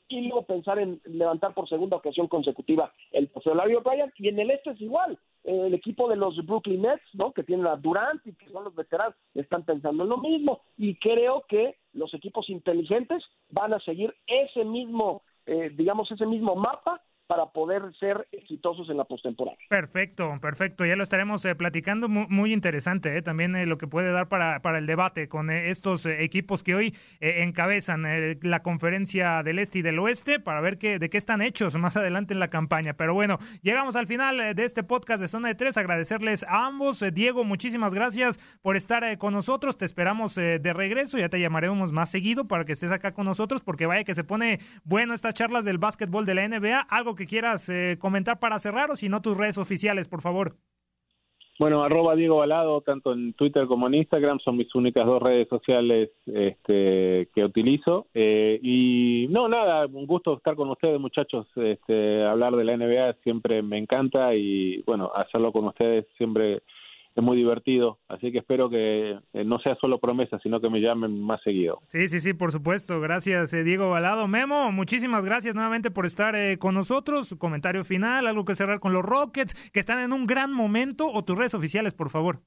y 0.09 0.21
luego 0.21 0.43
pensar 0.43 0.79
en 0.79 1.01
levantar 1.05 1.53
por 1.53 1.67
segunda 1.67 1.97
ocasión 1.97 2.27
consecutiva 2.27 2.93
el 3.11 3.29
trofeo 3.29 3.55
Larry 3.55 3.75
Bryant 3.75 4.13
y 4.17 4.29
en 4.29 4.39
el 4.39 4.51
este 4.51 4.71
es 4.71 4.81
igual 4.81 5.19
el 5.43 5.73
equipo 5.73 6.09
de 6.09 6.15
los 6.15 6.45
Brooklyn 6.45 6.81
Nets 6.81 7.03
no 7.13 7.33
que 7.33 7.43
tienen 7.43 7.67
a 7.67 7.75
Durant 7.75 8.25
y 8.25 8.33
que 8.33 8.49
son 8.49 8.63
los 8.63 8.75
veteranos 8.75 9.15
están 9.33 9.63
pensando 9.63 10.03
en 10.03 10.09
lo 10.09 10.17
mismo 10.17 10.61
y 10.77 10.95
creo 10.95 11.45
que 11.47 11.75
los 11.93 12.13
equipos 12.13 12.49
inteligentes 12.49 13.23
van 13.49 13.73
a 13.73 13.79
seguir 13.79 14.15
ese 14.27 14.63
mismo 14.63 15.23
eh, 15.47 15.71
digamos 15.75 16.11
ese 16.11 16.25
mismo 16.25 16.55
mapa 16.55 17.01
para 17.27 17.47
poder 17.47 17.81
ser 17.99 18.27
exitosos 18.31 18.89
en 18.89 18.97
la 18.97 19.03
postemporada. 19.03 19.57
Perfecto, 19.69 20.33
perfecto. 20.41 20.85
Ya 20.85 20.95
lo 20.95 21.03
estaremos 21.03 21.43
eh, 21.45 21.55
platicando. 21.55 22.07
Muy, 22.07 22.53
interesante 22.53 23.15
eh, 23.17 23.21
también 23.21 23.55
eh, 23.55 23.65
lo 23.65 23.77
que 23.77 23.87
puede 23.87 24.11
dar 24.11 24.29
para, 24.29 24.61
para 24.61 24.77
el 24.77 24.85
debate 24.85 25.27
con 25.27 25.49
estos 25.49 26.05
equipos 26.05 26.63
que 26.63 26.75
hoy 26.75 26.95
encabezan 27.19 28.05
la 28.41 28.63
conferencia 28.63 29.43
del 29.43 29.59
este 29.59 29.79
y 29.79 29.81
del 29.81 29.99
oeste 29.99 30.39
para 30.39 30.61
ver 30.61 30.77
qué, 30.77 30.99
de 30.99 31.09
qué 31.09 31.17
están 31.17 31.41
hechos 31.41 31.75
más 31.75 31.97
adelante 31.97 32.33
en 32.33 32.39
la 32.39 32.49
campaña. 32.49 32.93
Pero 32.93 33.13
bueno, 33.13 33.37
llegamos 33.61 33.95
al 33.95 34.07
final 34.07 34.55
de 34.55 34.63
este 34.63 34.83
podcast 34.83 35.21
de 35.21 35.27
Zona 35.27 35.49
de 35.49 35.55
Tres. 35.55 35.77
Agradecerles 35.77 36.43
a 36.43 36.65
ambos. 36.65 37.03
Diego, 37.13 37.43
muchísimas 37.43 37.93
gracias 37.93 38.37
por 38.61 38.75
estar 38.75 39.17
con 39.17 39.33
nosotros. 39.33 39.77
Te 39.77 39.85
esperamos 39.85 40.35
de 40.35 40.73
regreso. 40.73 41.17
Ya 41.17 41.29
te 41.29 41.39
llamaremos 41.39 41.91
más 41.91 42.09
seguido 42.09 42.47
para 42.47 42.63
que 42.63 42.71
estés 42.71 42.91
acá 42.91 43.13
con 43.13 43.25
nosotros 43.25 43.61
porque 43.61 43.85
vaya 43.85 44.03
que 44.03 44.15
se 44.15 44.23
pone 44.23 44.59
bueno 44.85 45.13
estas 45.13 45.33
charlas 45.33 45.65
del 45.65 45.77
básquetbol 45.77 46.25
de 46.25 46.35
la 46.35 46.47
NBA. 46.47 46.79
Algo 46.79 47.16
que 47.17 47.27
quieras 47.27 47.67
eh, 47.67 47.97
comentar 47.99 48.39
para 48.39 48.59
cerrar 48.59 48.91
o 48.91 48.95
si 48.95 49.09
no 49.09 49.21
tus 49.21 49.37
redes 49.37 49.57
oficiales, 49.57 50.07
por 50.07 50.21
favor. 50.21 50.55
Bueno, 51.59 51.83
arroba 51.83 52.15
Diego 52.15 52.37
Balado, 52.37 52.81
tanto 52.81 53.13
en 53.13 53.33
Twitter 53.33 53.65
como 53.65 53.87
en 53.87 53.95
Instagram, 53.95 54.37
son 54.39 54.57
mis 54.57 54.73
únicas 54.75 55.07
dos 55.07 55.21
redes 55.21 55.47
sociales 55.49 56.11
este, 56.27 57.29
que 57.33 57.43
utilizo. 57.43 58.05
Eh, 58.13 58.59
y 58.61 59.27
no, 59.31 59.49
nada, 59.49 59.87
un 59.87 60.05
gusto 60.05 60.37
estar 60.37 60.55
con 60.55 60.69
ustedes, 60.69 60.99
muchachos. 60.99 61.47
Este, 61.55 62.23
hablar 62.23 62.55
de 62.55 62.63
la 62.63 62.77
NBA 62.77 63.13
siempre 63.23 63.63
me 63.63 63.79
encanta 63.79 64.35
y, 64.35 64.83
bueno, 64.83 65.11
hacerlo 65.15 65.51
con 65.51 65.65
ustedes 65.65 66.05
siempre 66.15 66.61
es 67.17 67.23
muy 67.23 67.35
divertido, 67.35 67.97
así 68.07 68.31
que 68.31 68.37
espero 68.37 68.69
que 68.69 69.17
eh, 69.33 69.43
no 69.43 69.57
sea 69.59 69.75
solo 69.81 69.97
promesa, 69.97 70.37
sino 70.39 70.61
que 70.61 70.69
me 70.69 70.79
llamen 70.79 71.19
más 71.19 71.41
seguido. 71.41 71.79
Sí, 71.85 72.07
sí, 72.07 72.19
sí, 72.19 72.35
por 72.35 72.51
supuesto. 72.51 73.01
Gracias, 73.01 73.53
eh, 73.55 73.63
Diego 73.63 73.89
Balado. 73.89 74.27
Memo, 74.27 74.71
muchísimas 74.71 75.25
gracias 75.25 75.55
nuevamente 75.55 75.89
por 75.89 76.05
estar 76.05 76.35
eh, 76.35 76.59
con 76.59 76.75
nosotros. 76.75 77.27
Su 77.27 77.39
comentario 77.39 77.83
final, 77.83 78.27
algo 78.27 78.45
que 78.45 78.53
cerrar 78.53 78.79
con 78.79 78.93
los 78.93 79.03
Rockets, 79.03 79.71
que 79.71 79.79
están 79.79 79.99
en 79.99 80.13
un 80.13 80.27
gran 80.27 80.53
momento, 80.53 81.07
o 81.11 81.23
tus 81.23 81.39
redes 81.39 81.55
oficiales, 81.55 81.95
por 81.95 82.09
favor. 82.09 82.39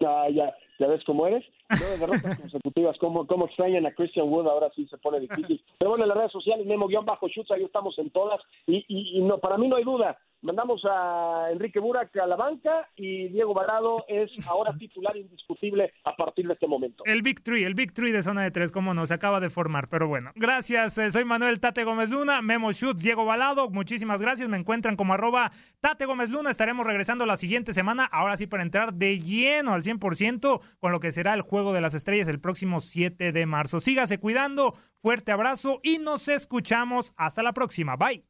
Ya, 0.00 0.28
ya, 0.30 0.52
ya 0.80 0.88
ves 0.88 1.04
cómo 1.04 1.28
eres. 1.28 1.44
Nueve 1.68 1.98
derrotas 1.98 2.36
consecutivas, 2.40 2.98
cómo, 2.98 3.28
cómo 3.28 3.46
extrañan 3.46 3.86
a 3.86 3.94
Christian 3.94 4.28
Wood, 4.28 4.48
ahora 4.48 4.70
sí 4.74 4.88
se 4.88 4.98
pone 4.98 5.20
difícil. 5.20 5.62
Pero 5.78 5.90
bueno, 5.90 6.04
en 6.04 6.08
las 6.08 6.18
redes 6.18 6.32
sociales, 6.32 6.66
Memo-Shoots, 6.66 7.52
ahí 7.52 7.62
estamos 7.62 7.96
en 8.00 8.10
todas. 8.10 8.40
Y, 8.66 8.84
y 8.88 9.22
no, 9.22 9.38
para 9.38 9.56
mí 9.56 9.68
no 9.68 9.76
hay 9.76 9.84
duda, 9.84 10.18
Mandamos 10.42 10.82
a 10.90 11.48
Enrique 11.52 11.78
Burak 11.80 12.16
a 12.16 12.26
la 12.26 12.36
banca 12.36 12.88
y 12.96 13.28
Diego 13.28 13.52
Balado 13.52 14.06
es 14.08 14.30
ahora 14.48 14.74
titular 14.78 15.14
indiscutible 15.14 15.92
a 16.04 16.16
partir 16.16 16.46
de 16.46 16.54
este 16.54 16.66
momento. 16.66 17.04
El 17.04 17.20
Big 17.20 17.42
Three, 17.42 17.64
el 17.64 17.74
Big 17.74 17.92
Three 17.92 18.10
de 18.10 18.22
zona 18.22 18.42
de 18.42 18.50
tres, 18.50 18.72
cómo 18.72 18.94
no, 18.94 19.06
se 19.06 19.12
acaba 19.12 19.38
de 19.40 19.50
formar, 19.50 19.88
pero 19.88 20.08
bueno. 20.08 20.32
Gracias, 20.36 20.96
eh, 20.96 21.10
soy 21.10 21.26
Manuel 21.26 21.60
Tate 21.60 21.84
Gómez 21.84 22.08
Luna, 22.08 22.40
Memo 22.40 22.72
Schutz, 22.72 23.02
Diego 23.02 23.26
Balado, 23.26 23.68
muchísimas 23.68 24.22
gracias, 24.22 24.48
me 24.48 24.56
encuentran 24.56 24.96
como 24.96 25.12
arroba 25.12 25.50
Tate 25.80 26.06
Gómez 26.06 26.30
Luna, 26.30 26.48
estaremos 26.48 26.86
regresando 26.86 27.26
la 27.26 27.36
siguiente 27.36 27.74
semana, 27.74 28.06
ahora 28.06 28.38
sí 28.38 28.46
para 28.46 28.62
entrar 28.62 28.94
de 28.94 29.18
lleno 29.18 29.74
al 29.74 29.82
100% 29.82 30.60
con 30.78 30.92
lo 30.92 31.00
que 31.00 31.12
será 31.12 31.34
el 31.34 31.42
Juego 31.42 31.74
de 31.74 31.82
las 31.82 31.92
Estrellas 31.92 32.28
el 32.28 32.40
próximo 32.40 32.80
7 32.80 33.32
de 33.32 33.44
marzo. 33.44 33.78
Sígase 33.78 34.18
cuidando, 34.18 34.72
fuerte 35.02 35.32
abrazo 35.32 35.80
y 35.82 35.98
nos 35.98 36.28
escuchamos 36.28 37.12
hasta 37.18 37.42
la 37.42 37.52
próxima, 37.52 37.96
bye. 37.96 38.29